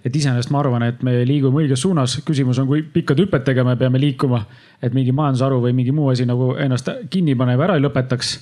[0.05, 3.73] et iseenesest ma arvan, et me liigume õiges suunas, küsimus on, kui pikkade hüpetega me
[3.75, 4.43] peame liikuma.
[4.81, 8.35] et mingi majandusharu või mingi muu asi nagu ennast kinni panev ära ei lõpetaks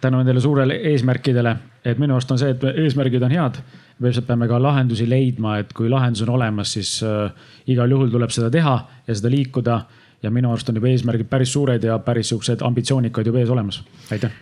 [0.00, 1.56] tänu nendele suurele eesmärkidele.
[1.84, 3.60] et minu arust on see, et eesmärgid on head.
[4.00, 7.32] lihtsalt peame ka lahendusi leidma, et kui lahendus on olemas, siis äh,
[7.66, 9.80] igal juhul tuleb seda teha ja seda liikuda.
[10.22, 13.82] Ja minu arust on juba eesmärgid päris suured ja päris siuksed ambitsioonikad juba ees olemas.
[14.12, 14.32] aitäh.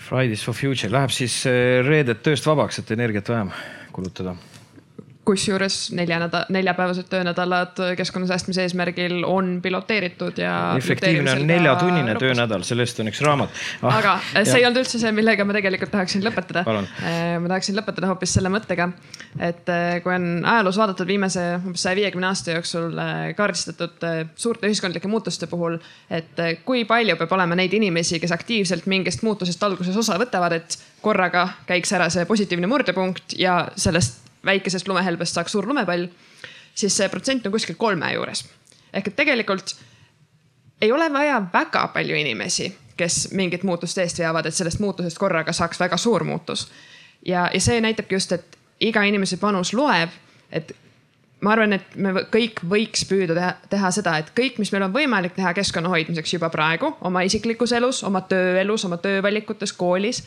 [0.00, 3.52] Fridays for future läheb siis äh, reeded tööst vabaks, et energiat vähem
[3.92, 4.36] kulutada
[5.24, 10.74] kusjuures nelja nädala, neljapäevased töönädalad keskkonna säästmise eesmärgil on piloteeritud ja.
[10.78, 13.52] efektiivne on neljatunnine töönädal, sellest on üks raamat
[13.82, 13.98] ah,.
[13.98, 14.60] aga see ja.
[14.62, 16.64] ei olnud üldse see, millega ma tegelikult tahaksin lõpetada.
[17.04, 18.88] Äh, ma tahaksin lõpetada hoopis selle mõttega,
[19.36, 24.08] et äh, kui on ajaloos vaadatud viimase umbes saja viiekümne aasta jooksul äh, kaardistatud
[24.40, 25.76] suurte ühiskondlike muutuste puhul,
[26.08, 30.80] et kui palju peab olema neid inimesi, kes aktiivselt mingist muutusest alguses osa võtavad, et
[31.04, 36.06] korraga käiks ära see positiivne murdepunkt ja sellest väikesest lumehelbest saaks suur lumepall,
[36.74, 38.44] siis see protsent on kuskil kolme juures.
[38.92, 39.76] ehk et tegelikult
[40.80, 45.52] ei ole vaja väga palju inimesi, kes mingit muutust eest veavad, et sellest muutusest korraga
[45.52, 46.68] saaks väga suur muutus.
[47.26, 50.10] ja, ja see näitabki just, et iga inimese panus loeb,
[50.52, 50.72] et
[51.40, 54.94] ma arvan, et me kõik võiks püüda teha, teha seda, et kõik, mis meil on
[54.94, 60.22] võimalik teha keskkonna hoidmiseks juba praegu oma isiklikus elus, oma tööelus, oma töövalikutes, koolis.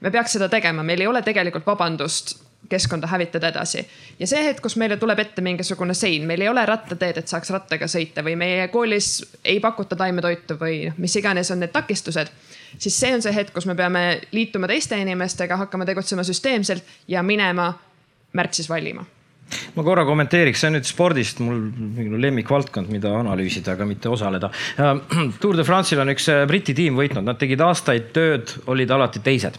[0.00, 2.38] me peaks seda tegema, meil ei ole tegelikult vabandust
[2.68, 3.86] keskkonda hävitada edasi.
[4.18, 7.50] ja see hetk, kus meile tuleb ette mingisugune sein, meil ei ole rattateed, et saaks
[7.50, 9.12] rattaga sõita või meie koolis
[9.44, 12.32] ei pakuta taimetoitu või noh, mis iganes on need takistused.
[12.78, 17.22] siis see on see hetk, kus me peame liituma teiste inimestega, hakkama tegutsema süsteemselt ja
[17.22, 17.72] minema
[18.32, 19.06] märtsis valima
[19.74, 24.50] ma korra kommenteeriks, see on nüüd spordist mul lemmikvaldkond, mida analüüsida, aga mitte osaleda.
[25.42, 29.22] Tour de France'il on üks äh, Briti tiim võitnud, nad tegid aastaid tööd, olid alati
[29.24, 29.58] teised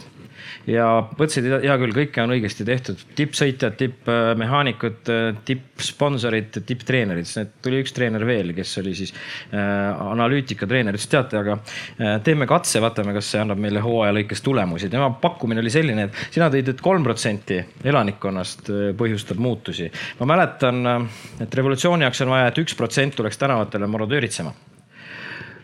[0.70, 5.10] ja mõtlesid, hea küll, kõike on õigesti tehtud, tippsõitjad, tippmehaanikud,
[5.48, 9.60] tippsponsorid, tipptreenerid, siis tuli üks treener veel, kes oli siis äh,
[10.06, 14.90] analüütikatreener, ütles teate, aga äh, teeme katse, vaatame, kas see annab meile hooaja lõikes tulemusi.
[14.92, 19.90] tema pakkumine oli selline, et sina tõid, et kolm protsenti elanikkonnast äh, põhjustab muutusi.
[20.20, 24.54] ma mäletan, äh, et revolutsiooni jaoks on vaja, et üks protsent tuleks tänavatele marodööritsema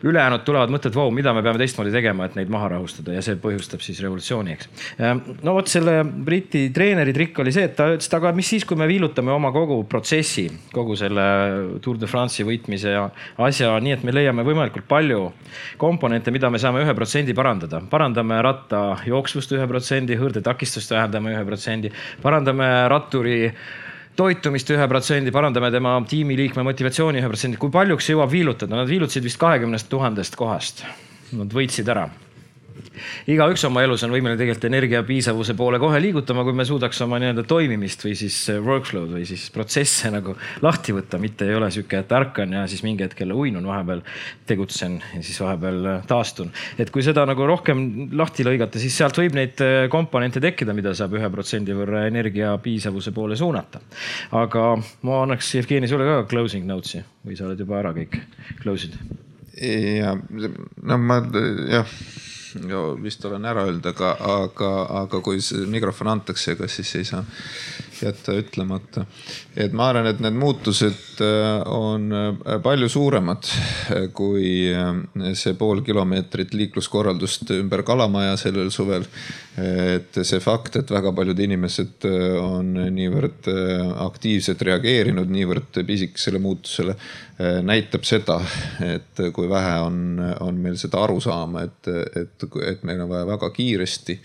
[0.07, 3.39] ülejäänud tulevad mõtted, vau, mida me peame teistmoodi tegema, et neid maha rahustada ja see
[3.41, 4.71] põhjustab siis revolutsiooni, eks.
[4.99, 8.51] Ehm, no vot selle Briti treeneri trikk oli see, et ta ütles, et aga mis
[8.55, 11.27] siis, kui me viilutame oma kogu protsessi, kogu selle
[11.85, 13.09] Tour de France'i võitmise ja
[13.49, 15.25] asja nii, et me leiame võimalikult palju
[15.81, 17.83] komponente, mida me saame ühe protsendi parandada.
[17.91, 21.93] parandame ratta jooksvust ühe protsendi, hõõrdetakistust vähendame ühe protsendi,
[22.23, 23.39] parandame ratturi
[24.19, 27.61] toitumist ühe protsendi, parandame tema tiimiliikme motivatsiooni ühe protsendi.
[27.61, 28.77] kui paljuks jõuab viilutada?
[28.77, 30.83] Nad viilutasid vist kahekümnest tuhandest kohast.
[31.39, 32.09] Nad võitsid ära
[33.31, 37.19] igaüks oma elus on võimeline tegelikult energia piisavuse poole kohe liigutama, kui me suudaks oma
[37.23, 40.35] nii-öelda toimimist või siis äh, workflow'd või siis protsesse nagu
[40.65, 44.03] lahti võtta, mitte ei ole sihuke, et ärkan ja siis mingi hetk jälle uinun, vahepeal
[44.49, 46.53] tegutsen ja siis vahepeal äh, taastun.
[46.79, 47.85] et kui seda nagu rohkem
[48.19, 52.55] lahti lõigata, siis sealt võib neid äh, komponente tekkida, mida saab ühe protsendi võrra energia
[52.63, 53.83] piisavuse poole suunata.
[54.39, 54.71] aga
[55.07, 58.21] ma annaks Jevgeni sulle ka closing notes'i või sa oled juba ära kõik
[58.63, 58.99] close'id?
[59.59, 61.21] ja no ma
[61.73, 61.95] jah
[63.03, 64.71] vist olen ära öelnud, aga, aga,
[65.03, 67.25] aga kui mikrofon antakse, ega siis ei saa
[68.03, 69.05] jätta ütlemata.
[69.57, 71.23] et ma arvan, et need muutused
[71.67, 72.09] on
[72.63, 73.49] palju suuremad
[74.17, 74.71] kui
[75.39, 79.07] see pool kilomeetrit liikluskorraldust ümber Kalamaja sellel suvel.
[79.59, 82.05] et see fakt, et väga paljud inimesed
[82.39, 83.49] on niivõrd
[84.05, 86.95] aktiivselt reageerinud niivõrd pisikesele muutusele,
[87.67, 88.39] näitab seda,
[88.87, 89.99] et kui vähe on,
[90.47, 91.91] on meil seda arusaama, et,
[92.23, 94.19] et, et meil on vaja väga kiiresti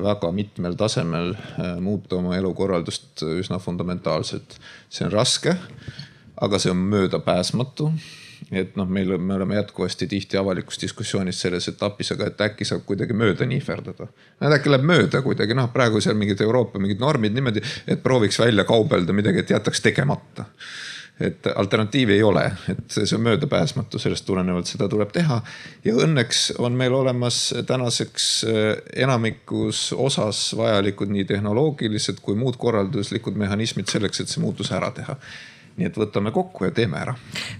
[0.00, 4.58] väga mitmel tasemel äh, muuta oma elukorraldust üsna fundamentaalselt.
[4.88, 5.56] see on raske,
[6.40, 7.92] aga see on möödapääsmatu
[8.50, 12.84] et noh, meil, me oleme jätkuvasti tihti avalikus diskussioonis selles etapis, aga et äkki saab
[12.88, 14.08] kuidagi mööda nihverdada.
[14.40, 18.40] no äkki läheb mööda kuidagi, noh praegu seal mingid Euroopa mingid normid niimoodi, et prooviks
[18.42, 20.48] välja kaubelda midagi, et jätaks tegemata
[21.22, 25.40] et alternatiivi ei ole, et see on möödapääsmatu, sellest tulenevalt seda tuleb teha.
[25.84, 33.38] ja õnneks on meil olemas tänaseks eh, enamikus osas vajalikud nii tehnoloogilised kui muud korralduslikud
[33.38, 35.18] mehhanismid selleks, et see muutus ära teha
[35.78, 37.14] nii et võtame kokku ja teeme ära.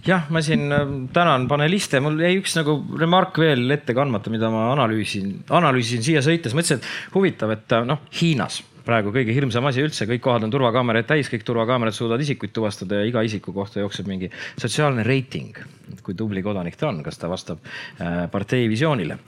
[0.07, 0.83] jah, ma siin äh,
[1.15, 6.25] tänan paneliste, mul jäi üks nagu remark veel ette kandmata, mida ma analüüsin, analüüsisin siia
[6.25, 10.47] sõites, mõtlesin, et huvitav, et äh, noh, Hiinas praegu kõige hirmsam asi üldse, kõik kohad
[10.47, 14.31] on turvakaameraid täis, kõik turvakaamerad suudavad isikuid tuvastada ja iga isiku kohta jookseb mingi
[14.61, 15.59] sotsiaalne reiting.
[16.03, 17.59] kui tubli kodanik ta on, kas ta vastab
[18.01, 19.19] äh, partei visioonile.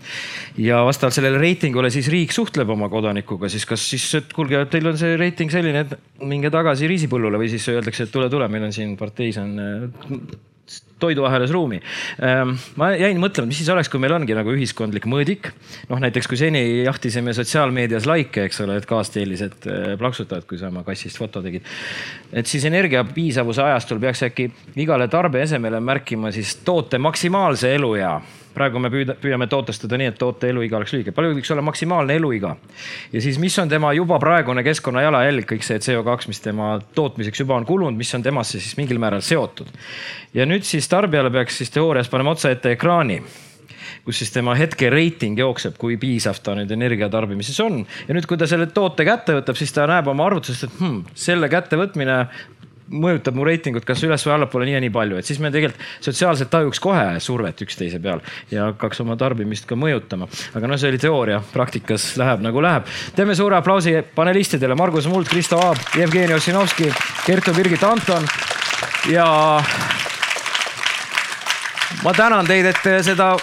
[0.59, 4.87] ja vastavalt sellele reitingule siis riik suhtleb oma kodanikuga siis kas siis, et kuulge, teil
[4.87, 8.65] on see reiting selline, et minge tagasi riisipõllule või siis öeldakse, et tule, tule, meil
[8.65, 10.51] on siin parteis on äh,
[10.99, 11.81] toiduahelas ruumi.
[12.23, 15.51] Ehm, ma jäin mõtlema, mis siis oleks, kui meil ongi nagu ühiskondlik mõõdik.
[15.91, 20.71] noh, näiteks kui seni jahtisime sotsiaalmeedias likee, eks ole, et kaasteelised eh, plaksutavad, kui sa
[20.73, 21.67] oma kassist foto tegid.
[22.33, 28.21] et siis energia piisavuse ajastul peaks äkki igale tarbeesemele märkima siis toote maksimaalse eluea
[28.55, 32.19] praegu me püüda, püüame tootestada nii, et toote eluiga oleks lühike, palju võiks olla maksimaalne
[32.21, 32.55] eluiga.
[33.13, 37.45] ja siis, mis on tema juba praegune keskkonna jalajälg, kõik see CO2, mis tema tootmiseks
[37.45, 39.73] juba on kulunud, mis on temasse siis mingil määral seotud.
[40.35, 43.23] ja nüüd siis tarbijale peaks siis teoorias panema otsa ette ekraani
[44.05, 47.85] kus siis tema hetke reiting jookseb, kui piisav ta nüüd energia tarbimises on.
[48.09, 51.01] ja nüüd, kui ta selle toote kätte võtab, siis ta näeb oma arvutusest, et hmm,
[51.27, 52.19] selle kättevõtmine
[52.91, 55.81] mõjutab mu reitingut kas üles või allapoole nii ja nii palju, et siis me tegelikult
[56.05, 58.21] sotsiaalselt tajuks kohe survet üksteise peal
[58.53, 60.29] ja hakkaks oma tarbimist ka mõjutama.
[60.55, 62.89] aga noh, see oli teooria, praktikas läheb nagu läheb.
[63.17, 66.93] teeme suure aplausi panelistidele, Margus Muld, Kristo Aab, Jevgeni Ossinovski,
[67.27, 68.29] Kertu Birgit Anton
[69.11, 69.27] ja
[72.05, 73.35] ma tänan teid, et seda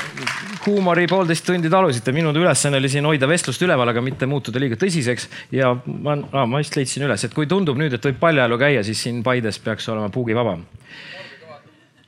[0.66, 4.78] huumori poolteist tundi talusite, minu ülesanne oli siin hoida vestlust üleval, aga mitte muutuda liiga
[4.80, 5.28] tõsiseks.
[5.52, 8.84] ja ma ah,, ma just leidsin üles, et kui tundub nüüd, et võib paljajalu käia,
[8.84, 10.66] siis siin Paides peaks olema puugivabam.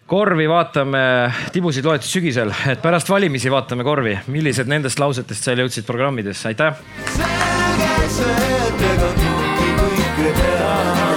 [0.08, 1.04] korvi vaatame,
[1.54, 6.78] tibusid loeti sügisel, et pärast valimisi vaatame korvi, millised nendest lausetest seal jõudsid programmidesse, aitäh.
[7.16, 11.13] selge see, et ega kõike kõike teha